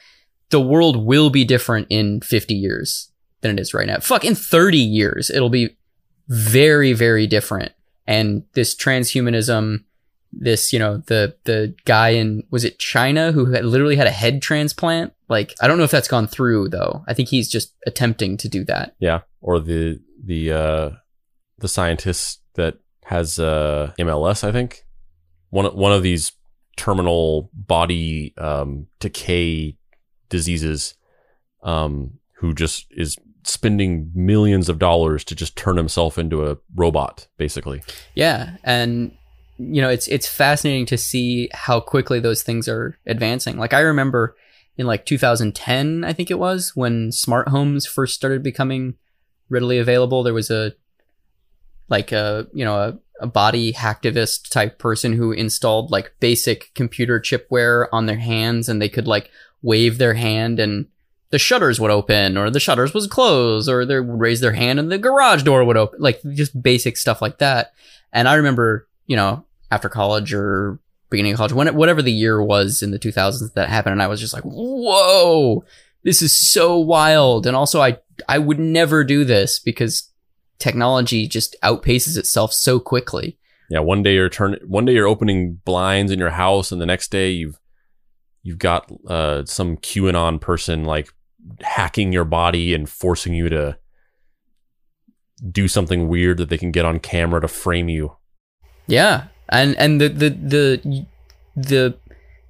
the 0.51 0.61
world 0.61 1.05
will 1.05 1.31
be 1.31 1.45
different 1.45 1.87
in 1.89 2.21
50 2.21 2.55
years 2.55 3.11
than 3.41 3.59
it 3.59 3.61
is 3.61 3.73
right 3.73 3.87
now. 3.87 3.99
Fuck 3.99 4.25
in 4.25 4.35
30 4.35 4.77
years 4.77 5.31
it'll 5.31 5.49
be 5.49 5.77
very, 6.29 6.93
very 6.93 7.27
different. 7.27 7.73
And 8.07 8.45
this 8.53 8.75
transhumanism, 8.75 9.85
this, 10.33 10.73
you 10.73 10.79
know, 10.79 10.99
the, 11.07 11.35
the 11.45 11.75
guy 11.87 12.11
in, 12.11 12.45
was 12.51 12.64
it 12.64 12.79
China 12.79 13.33
who 13.33 13.47
had 13.47 13.64
literally 13.64 13.97
had 13.97 14.07
a 14.07 14.12
head 14.12 14.43
transplant? 14.43 15.14
Like, 15.31 15.55
I 15.61 15.68
don't 15.68 15.78
know 15.78 15.85
if 15.85 15.91
that's 15.91 16.09
gone 16.09 16.26
through 16.26 16.68
though. 16.68 17.05
I 17.09 17.14
think 17.14 17.28
he's 17.28 17.49
just 17.49 17.74
attempting 17.87 18.37
to 18.39 18.49
do 18.49 18.64
that. 18.64 18.95
Yeah. 18.99 19.20
Or 19.41 19.61
the, 19.61 20.01
the, 20.22 20.53
uh, 20.53 20.91
the 21.59 21.68
scientist 21.68 22.43
that 22.55 22.78
has, 23.05 23.39
uh, 23.39 23.93
MLS, 23.99 24.45
I 24.47 24.53
think. 24.53 24.85
One, 25.51 25.66
one 25.66 25.93
of 25.93 26.03
these 26.03 26.33
terminal 26.76 27.51
body, 27.55 28.35
um, 28.37 28.87
decay 28.99 29.76
diseases, 30.28 30.95
um, 31.62 32.18
who 32.37 32.55
just 32.55 32.87
is 32.91 33.16
spending 33.45 34.11
millions 34.14 34.68
of 34.68 34.78
dollars 34.78 35.24
to 35.24 35.35
just 35.35 35.57
turn 35.57 35.76
himself 35.76 36.18
into 36.18 36.47
a 36.47 36.57
robot 36.74 37.26
basically 37.39 37.83
yeah 38.14 38.57
and 38.64 39.16
you 39.59 39.81
know 39.81 39.89
it's 39.89 40.09
it's 40.09 40.28
fascinating 40.28 40.87
to 40.87 40.99
see 40.99 41.49
how 41.53 41.81
quickly 41.81 42.20
those 42.20 42.43
things 42.43 42.68
are 42.68 42.99
advancing 43.07 43.57
like 43.57 43.72
i 43.72 43.81
remember 43.81 44.37
in 44.81 44.87
like 44.87 45.05
2010 45.05 46.05
i 46.05 46.12
think 46.12 46.31
it 46.31 46.39
was 46.39 46.74
when 46.74 47.12
smart 47.12 47.49
homes 47.49 47.87
first 47.87 48.14
started 48.14 48.43
becoming 48.43 48.97
readily 49.51 49.78
available. 49.78 50.22
There 50.22 50.33
was 50.33 50.51
a 50.51 50.72
like 51.89 52.12
a 52.12 52.47
you 52.55 52.64
know 52.64 52.76
a, 52.76 52.99
a 53.20 53.26
body 53.26 53.72
hacktivist 53.72 54.49
type 54.49 54.78
person 54.78 55.12
who 55.12 55.33
installed 55.33 55.91
like 55.91 56.14
basic 56.20 56.72
computer 56.74 57.20
chipware 57.20 57.89
on 57.93 58.07
their 58.07 58.18
hands 58.18 58.68
and 58.68 58.81
they 58.81 58.89
could 58.89 59.09
like 59.09 59.31
wave 59.61 59.99
their 59.99 60.14
hand 60.14 60.59
and 60.59 60.87
the 61.31 61.39
shutters 61.39 61.78
would 61.78 61.91
open 61.91 62.37
or 62.37 62.49
the 62.49 62.61
shutters 62.61 62.95
was 62.95 63.07
closed 63.07 63.68
or 63.68 63.85
they 63.85 64.01
would 64.01 64.20
raise 64.20 64.41
their 64.41 64.53
hand 64.53 64.78
and 64.78 64.91
the 64.91 64.99
garage 64.99 65.43
door 65.43 65.64
would 65.64 65.76
open 65.76 66.01
like 66.01 66.20
just 66.33 66.61
basic 66.62 66.97
stuff 66.97 67.20
like 67.20 67.39
that. 67.39 67.72
And 68.12 68.28
i 68.28 68.35
remember 68.35 68.89
you 69.07 69.16
know 69.16 69.45
after 69.70 69.89
college 69.89 70.33
or 70.33 70.78
beginning 71.11 71.33
of 71.33 71.39
college 71.39 71.53
when, 71.53 71.75
whatever 71.75 72.03
the 72.03 72.13
year 72.13 72.43
was 72.43 72.83
in 72.83 72.91
the 72.91 72.99
2000s 72.99 73.53
that 73.55 73.69
happened 73.69 73.93
and 73.93 74.03
i 74.03 74.07
was 74.07 74.21
just 74.21 74.33
like 74.33 74.45
whoa 74.45 75.65
this 76.03 76.23
is 76.23 76.35
so 76.35 76.79
wild 76.79 77.47
and 77.47 77.57
also 77.57 77.81
i 77.81 77.97
i 78.29 78.39
would 78.39 78.59
never 78.59 79.05
do 79.05 79.25
this 79.25 79.59
because 79.59 80.11
technology 80.59 81.27
just 81.27 81.57
outpaces 81.63 82.17
itself 82.17 82.53
so 82.53 82.79
quickly 82.79 83.39
yeah 83.69 83.81
one 83.81 84.03
day 84.03 84.15
you're 84.15 84.29
turn 84.29 84.57
one 84.67 84.85
day 84.85 84.93
you're 84.93 85.07
opening 85.07 85.61
blinds 85.65 86.13
in 86.13 86.19
your 86.19 86.31
house 86.31 86.71
and 86.71 86.81
the 86.81 86.87
next 86.87 87.11
day 87.11 87.31
you've 87.31 87.61
you've 88.43 88.59
got 88.59 88.91
uh, 89.07 89.45
some 89.45 89.77
QAnon 89.77 90.41
person 90.41 90.85
like 90.85 91.13
hacking 91.61 92.13
your 92.13 92.25
body 92.25 92.75
and 92.75 92.89
forcing 92.89 93.35
you 93.35 93.49
to 93.49 93.79
do 95.51 95.69
something 95.69 96.09
weird 96.09 96.39
that 96.39 96.49
they 96.49 96.59
can 96.59 96.71
get 96.71 96.85
on 96.85 96.99
camera 96.99 97.41
to 97.41 97.49
frame 97.49 97.89
you. 97.89 98.17
Yeah. 98.87 99.25
And 99.51 99.77
and 99.77 100.01
the 100.01 100.09
the 100.09 100.31
the 100.31 101.07
the 101.57 101.99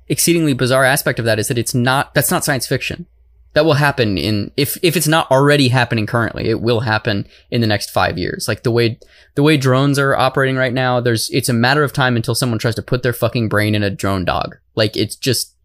exceedingly 0.09 0.53
bizarre 0.53 0.85
aspect 0.85 1.19
of 1.19 1.25
that 1.25 1.39
is 1.39 1.49
that 1.49 1.59
it's 1.59 1.75
not 1.75 2.15
that's 2.15 2.31
not 2.31 2.45
science 2.45 2.67
fiction. 2.67 3.07
That 3.55 3.65
will 3.65 3.75
happen 3.75 4.17
in 4.17 4.53
if 4.57 4.77
if 4.83 4.97
it's 4.97 5.09
not 5.09 5.31
already 5.31 5.69
happening 5.69 6.07
currently, 6.07 6.49
it 6.49 6.61
will 6.61 6.81
happen 6.81 7.27
in 7.51 7.61
the 7.61 7.67
next 7.67 7.91
5 7.91 8.17
years. 8.17 8.47
Like 8.47 8.63
the 8.63 8.71
way 8.71 8.99
the 9.35 9.43
way 9.43 9.57
drones 9.57 9.99
are 9.99 10.15
operating 10.15 10.57
right 10.57 10.73
now, 10.73 11.01
there's 11.01 11.29
it's 11.31 11.49
a 11.49 11.55
matter 11.55 11.83
of 11.83 11.93
time 11.93 12.17
until 12.17 12.35
someone 12.35 12.59
tries 12.59 12.77
to 12.77 12.83
put 12.83 13.03
their 13.03 13.13
fucking 13.13 13.49
brain 13.49 13.75
in 13.75 13.83
a 13.83 13.91
drone 13.91 14.25
dog. 14.25 14.59
Like 14.77 14.97
it's 14.97 15.17
just 15.17 15.57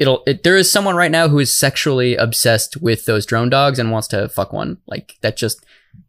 it'll 0.00 0.22
it, 0.26 0.42
there 0.42 0.56
is 0.56 0.72
someone 0.72 0.96
right 0.96 1.10
now 1.10 1.28
who 1.28 1.38
is 1.38 1.54
sexually 1.54 2.16
obsessed 2.16 2.78
with 2.78 3.04
those 3.04 3.26
drone 3.26 3.50
dogs 3.50 3.78
and 3.78 3.92
wants 3.92 4.08
to 4.08 4.28
fuck 4.30 4.52
one 4.52 4.78
like 4.86 5.16
that 5.20 5.36
just 5.36 5.64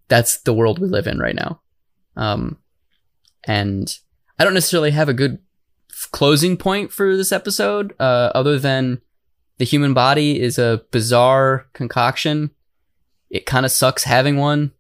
that's 0.08 0.38
the 0.38 0.54
world 0.54 0.80
we 0.80 0.88
live 0.88 1.08
in 1.08 1.20
right 1.20 1.36
now 1.36 1.60
um 2.16 2.58
and 3.44 4.00
i 4.42 4.44
don't 4.44 4.54
necessarily 4.54 4.92
have 4.92 5.10
a 5.10 5.14
good 5.14 5.40
f- 5.92 6.10
closing 6.12 6.58
point 6.58 6.92
for 6.92 7.16
this 7.16 7.32
episode 7.32 7.94
uh 8.00 8.32
other 8.34 8.58
than 8.58 9.02
the 9.58 9.66
human 9.66 9.94
body 9.94 10.40
is 10.42 10.58
a 10.58 10.82
bizarre 10.92 11.68
concoction 11.74 12.52
it 13.30 13.46
kind 13.46 13.66
of 13.66 13.72
sucks 13.72 14.04
having 14.04 14.38
one 14.38 14.72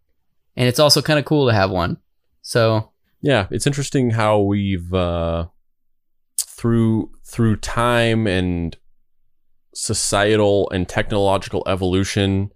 and 0.56 0.68
it's 0.68 0.80
also 0.80 1.02
kind 1.02 1.20
of 1.20 1.26
cool 1.26 1.48
to 1.48 1.54
have 1.54 1.70
one 1.70 1.98
so 2.42 2.90
yeah 3.22 3.48
it's 3.52 3.68
interesting 3.68 4.12
how 4.12 4.40
we've 4.40 4.94
uh 4.94 5.46
through 6.38 7.12
through 7.24 7.56
time 7.56 8.28
and 8.28 8.78
societal 9.74 10.70
and 10.72 10.88
technological 10.88 11.64
evolution, 11.68 12.52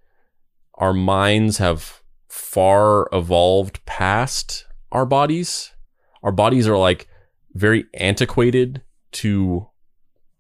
our 0.76 0.93
minds 0.93 1.58
have 1.58 2.01
far 2.28 3.08
evolved 3.12 3.84
past 3.86 4.66
our 4.91 5.06
bodies. 5.06 5.72
Our 6.26 6.34
bodies 6.34 6.68
are 6.68 6.78
like 6.78 7.08
very 7.54 7.86
antiquated 7.94 8.82
to 9.14 9.68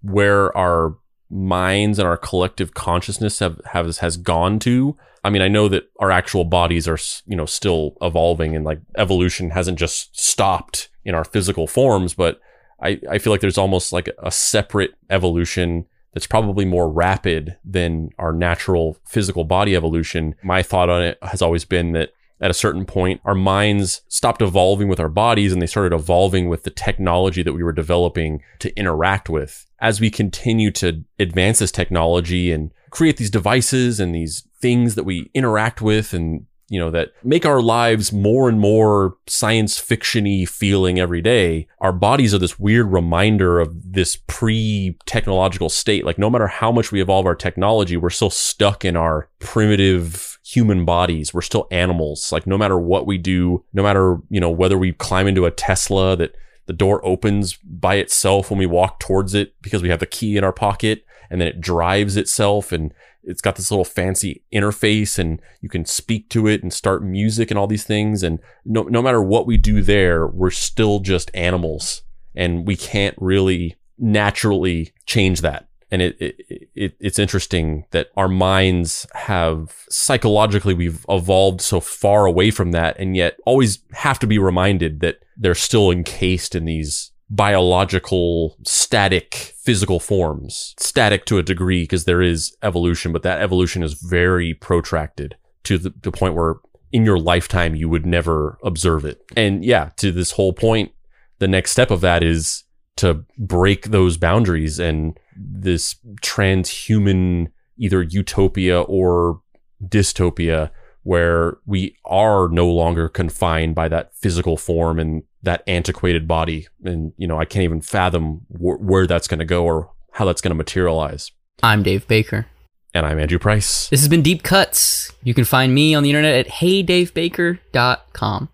where 0.01 0.55
our 0.57 0.97
minds 1.29 1.99
and 1.99 2.07
our 2.07 2.17
collective 2.17 2.73
consciousness 2.73 3.39
have, 3.39 3.61
have 3.71 3.97
has 3.99 4.17
gone 4.17 4.59
to. 4.59 4.97
I 5.23 5.29
mean, 5.29 5.41
I 5.41 5.47
know 5.47 5.67
that 5.69 5.89
our 5.99 6.11
actual 6.11 6.43
bodies 6.43 6.87
are, 6.87 6.99
you 7.25 7.35
know, 7.37 7.45
still 7.45 7.95
evolving 8.01 8.55
and 8.55 8.65
like 8.65 8.79
evolution 8.97 9.51
hasn't 9.51 9.79
just 9.79 10.19
stopped 10.19 10.89
in 11.03 11.15
our 11.15 11.23
physical 11.23 11.67
forms, 11.67 12.13
but 12.13 12.39
I, 12.81 12.99
I 13.09 13.17
feel 13.19 13.31
like 13.31 13.41
there's 13.41 13.57
almost 13.57 13.93
like 13.93 14.09
a 14.21 14.31
separate 14.31 14.95
evolution 15.09 15.85
that's 16.13 16.27
probably 16.27 16.65
more 16.65 16.89
rapid 16.89 17.57
than 17.63 18.09
our 18.17 18.31
natural 18.31 18.97
physical 19.05 19.43
body 19.43 19.75
evolution. 19.75 20.35
My 20.43 20.63
thought 20.63 20.89
on 20.89 21.03
it 21.03 21.17
has 21.21 21.41
always 21.41 21.65
been 21.65 21.91
that 21.91 22.11
at 22.41 22.51
a 22.51 22.55
certain 22.55 22.85
point, 22.85 23.21
our 23.23 23.35
minds 23.35 24.01
stopped 24.07 24.41
evolving 24.41 24.87
with 24.87 24.99
our 24.99 25.09
bodies 25.09 25.53
and 25.53 25.61
they 25.61 25.67
started 25.67 25.95
evolving 25.95 26.49
with 26.49 26.63
the 26.63 26.69
technology 26.69 27.41
that 27.43 27.53
we 27.53 27.63
were 27.63 27.71
developing 27.71 28.41
to 28.59 28.75
interact 28.77 29.29
with. 29.29 29.65
As 29.79 30.01
we 30.01 30.09
continue 30.09 30.71
to 30.71 31.03
advance 31.19 31.59
this 31.59 31.71
technology 31.71 32.51
and 32.51 32.71
create 32.89 33.17
these 33.17 33.29
devices 33.29 33.99
and 33.99 34.13
these 34.13 34.47
things 34.61 34.95
that 34.95 35.03
we 35.03 35.29
interact 35.33 35.81
with 35.81 36.13
and 36.13 36.45
you 36.75 36.81
know 36.81 36.91
that 36.91 37.13
make 37.23 37.45
our 37.45 37.61
lives 37.61 38.11
more 38.11 38.49
and 38.49 38.59
more 38.59 39.15
science 39.27 39.79
fictiony 39.79 40.47
feeling 40.47 40.99
every 40.99 41.21
day 41.21 41.65
our 41.79 41.93
bodies 41.93 42.33
are 42.33 42.37
this 42.37 42.59
weird 42.59 42.91
reminder 42.91 43.61
of 43.61 43.93
this 43.93 44.17
pre-technological 44.27 45.69
state. 45.69 46.03
Like 46.03 46.17
no 46.17 46.29
matter 46.29 46.47
how 46.47 46.73
much 46.73 46.91
we 46.91 47.01
evolve 47.01 47.25
our 47.25 47.33
technology 47.33 47.95
we're 47.95 48.09
still 48.09 48.29
stuck 48.29 48.83
in 48.83 48.97
our 48.97 49.29
primitive 49.39 50.37
human 50.43 50.83
bodies. 50.83 51.33
We're 51.33 51.41
still 51.41 51.67
animals. 51.71 52.29
Like 52.33 52.45
no 52.45 52.57
matter 52.57 52.77
what 52.77 53.07
we 53.07 53.17
do 53.17 53.63
no 53.71 53.81
matter 53.81 54.17
you 54.29 54.41
know 54.41 54.49
whether 54.49 54.77
we 54.77 54.91
climb 54.91 55.27
into 55.27 55.45
a 55.45 55.51
tesla 55.51 56.17
that 56.17 56.35
the 56.65 56.73
door 56.73 57.05
opens 57.05 57.55
by 57.63 57.95
itself 57.95 58.49
when 58.49 58.59
we 58.59 58.65
walk 58.65 58.99
towards 58.99 59.33
it 59.33 59.53
because 59.61 59.81
we 59.81 59.89
have 59.89 60.01
the 60.01 60.05
key 60.05 60.35
in 60.35 60.43
our 60.43 60.51
pocket 60.51 61.05
and 61.29 61.39
then 61.39 61.47
it 61.47 61.61
drives 61.61 62.17
itself 62.17 62.73
and 62.73 62.93
it's 63.25 63.41
got 63.41 63.55
this 63.55 63.71
little 63.71 63.85
fancy 63.85 64.43
interface 64.53 65.17
and 65.19 65.41
you 65.61 65.69
can 65.69 65.85
speak 65.85 66.29
to 66.29 66.47
it 66.47 66.63
and 66.63 66.73
start 66.73 67.03
music 67.03 67.51
and 67.51 67.57
all 67.57 67.67
these 67.67 67.83
things. 67.83 68.23
And 68.23 68.39
no, 68.63 68.83
no 68.83 69.01
matter 69.01 69.21
what 69.21 69.47
we 69.47 69.57
do 69.57 69.81
there, 69.81 70.27
we're 70.27 70.51
still 70.51 70.99
just 70.99 71.31
animals 71.33 72.03
and 72.35 72.67
we 72.67 72.75
can't 72.75 73.15
really 73.19 73.75
naturally 73.97 74.93
change 75.05 75.41
that. 75.41 75.67
And 75.91 76.01
it, 76.01 76.17
it, 76.19 76.35
it, 76.75 76.97
it's 76.99 77.19
interesting 77.19 77.85
that 77.91 78.07
our 78.17 78.27
minds 78.27 79.05
have 79.13 79.85
psychologically, 79.89 80.73
we've 80.73 81.05
evolved 81.07 81.61
so 81.61 81.79
far 81.79 82.25
away 82.25 82.51
from 82.51 82.71
that 82.71 82.97
and 82.99 83.15
yet 83.15 83.37
always 83.45 83.79
have 83.93 84.19
to 84.19 84.27
be 84.27 84.39
reminded 84.39 84.99
that 85.01 85.19
they're 85.37 85.55
still 85.55 85.91
encased 85.91 86.55
in 86.55 86.65
these 86.65 87.11
biological, 87.29 88.57
static, 88.63 89.53
physical 89.57 89.99
forms. 89.99 90.75
Static 90.77 91.25
to 91.25 91.37
a 91.37 91.43
degree 91.43 91.83
because 91.83 92.05
there 92.05 92.21
is 92.21 92.55
evolution, 92.61 93.11
but 93.11 93.23
that 93.23 93.41
evolution 93.41 93.83
is 93.83 93.93
very 93.93 94.53
protracted 94.53 95.35
to 95.63 95.77
the, 95.77 95.93
the 96.01 96.11
point 96.11 96.35
where 96.35 96.55
in 96.91 97.05
your 97.05 97.19
lifetime 97.19 97.75
you 97.75 97.89
would 97.89 98.05
never 98.05 98.57
observe 98.63 99.05
it. 99.05 99.21
And 99.35 99.65
yeah, 99.65 99.89
to 99.97 100.11
this 100.11 100.31
whole 100.31 100.53
point, 100.53 100.91
the 101.39 101.47
next 101.47 101.71
step 101.71 101.91
of 101.91 102.01
that 102.01 102.23
is 102.23 102.63
to 102.97 103.25
break 103.37 103.85
those 103.85 104.17
boundaries 104.17 104.79
and 104.79 105.17
this 105.35 105.95
transhuman 106.21 107.47
either 107.77 108.03
utopia 108.03 108.81
or 108.81 109.41
dystopia 109.83 110.71
where 111.03 111.57
we 111.65 111.95
are 112.05 112.47
no 112.47 112.67
longer 112.67 113.09
confined 113.09 113.75
by 113.75 113.87
that 113.87 114.15
physical 114.15 114.57
form 114.57 114.97
and 114.97 115.23
that 115.45 115.63
antiquated 115.67 116.27
body. 116.27 116.67
And, 116.83 117.13
you 117.17 117.27
know, 117.27 117.39
I 117.39 117.45
can't 117.45 117.63
even 117.63 117.81
fathom 117.81 118.45
wh- 118.49 118.81
where 118.81 119.07
that's 119.07 119.27
going 119.27 119.39
to 119.39 119.45
go 119.45 119.63
or 119.63 119.91
how 120.11 120.25
that's 120.25 120.41
going 120.41 120.51
to 120.51 120.55
materialize. 120.55 121.31
I'm 121.63 121.83
Dave 121.83 122.07
Baker. 122.07 122.47
And 122.93 123.05
I'm 123.05 123.19
Andrew 123.19 123.39
Price. 123.39 123.89
This 123.89 123.99
has 124.01 124.09
been 124.09 124.21
Deep 124.21 124.43
Cuts. 124.43 125.11
You 125.23 125.33
can 125.33 125.45
find 125.45 125.73
me 125.73 125.93
on 125.95 126.03
the 126.03 126.09
internet 126.09 126.35
at 126.45 126.47
heydavebaker.com, 126.53 128.49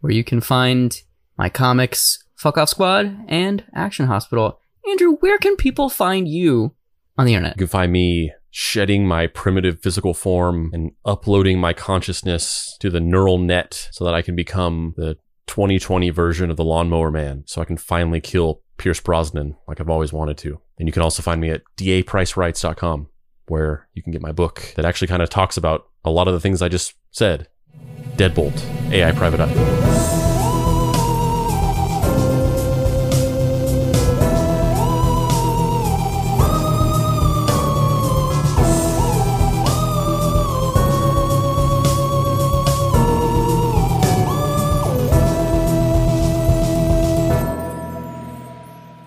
where 0.00 0.12
you 0.12 0.22
can 0.22 0.40
find 0.40 1.02
my 1.36 1.48
comics, 1.48 2.24
Fuck 2.36 2.58
Off 2.58 2.68
Squad, 2.68 3.16
and 3.28 3.64
Action 3.74 4.06
Hospital. 4.06 4.60
Andrew, 4.88 5.16
where 5.16 5.38
can 5.38 5.56
people 5.56 5.88
find 5.88 6.28
you 6.28 6.74
on 7.18 7.26
the 7.26 7.34
internet? 7.34 7.56
You 7.56 7.66
can 7.66 7.68
find 7.68 7.90
me 7.90 8.32
shedding 8.50 9.06
my 9.06 9.26
primitive 9.26 9.80
physical 9.80 10.14
form 10.14 10.70
and 10.72 10.92
uploading 11.04 11.58
my 11.58 11.72
consciousness 11.72 12.76
to 12.80 12.90
the 12.90 13.00
neural 13.00 13.38
net 13.38 13.88
so 13.90 14.04
that 14.04 14.14
I 14.14 14.22
can 14.22 14.36
become 14.36 14.94
the 14.96 15.16
2020 15.52 16.08
version 16.08 16.50
of 16.50 16.56
the 16.56 16.64
lawnmower 16.64 17.10
man 17.10 17.44
so 17.44 17.60
I 17.60 17.66
can 17.66 17.76
finally 17.76 18.22
kill 18.22 18.62
Pierce 18.78 19.00
Brosnan 19.00 19.54
like 19.68 19.82
I've 19.82 19.90
always 19.90 20.10
wanted 20.10 20.38
to. 20.38 20.58
And 20.78 20.88
you 20.88 20.94
can 20.94 21.02
also 21.02 21.22
find 21.22 21.42
me 21.42 21.50
at 21.50 21.60
dapricerights.com 21.76 23.08
where 23.48 23.86
you 23.92 24.02
can 24.02 24.12
get 24.12 24.22
my 24.22 24.32
book 24.32 24.72
that 24.76 24.86
actually 24.86 25.08
kind 25.08 25.20
of 25.20 25.28
talks 25.28 25.58
about 25.58 25.88
a 26.06 26.10
lot 26.10 26.26
of 26.26 26.32
the 26.32 26.40
things 26.40 26.62
I 26.62 26.70
just 26.70 26.94
said. 27.10 27.48
Deadbolt, 28.16 28.64
AI 28.92 29.12
private 29.12 29.40
eye. 29.40 30.21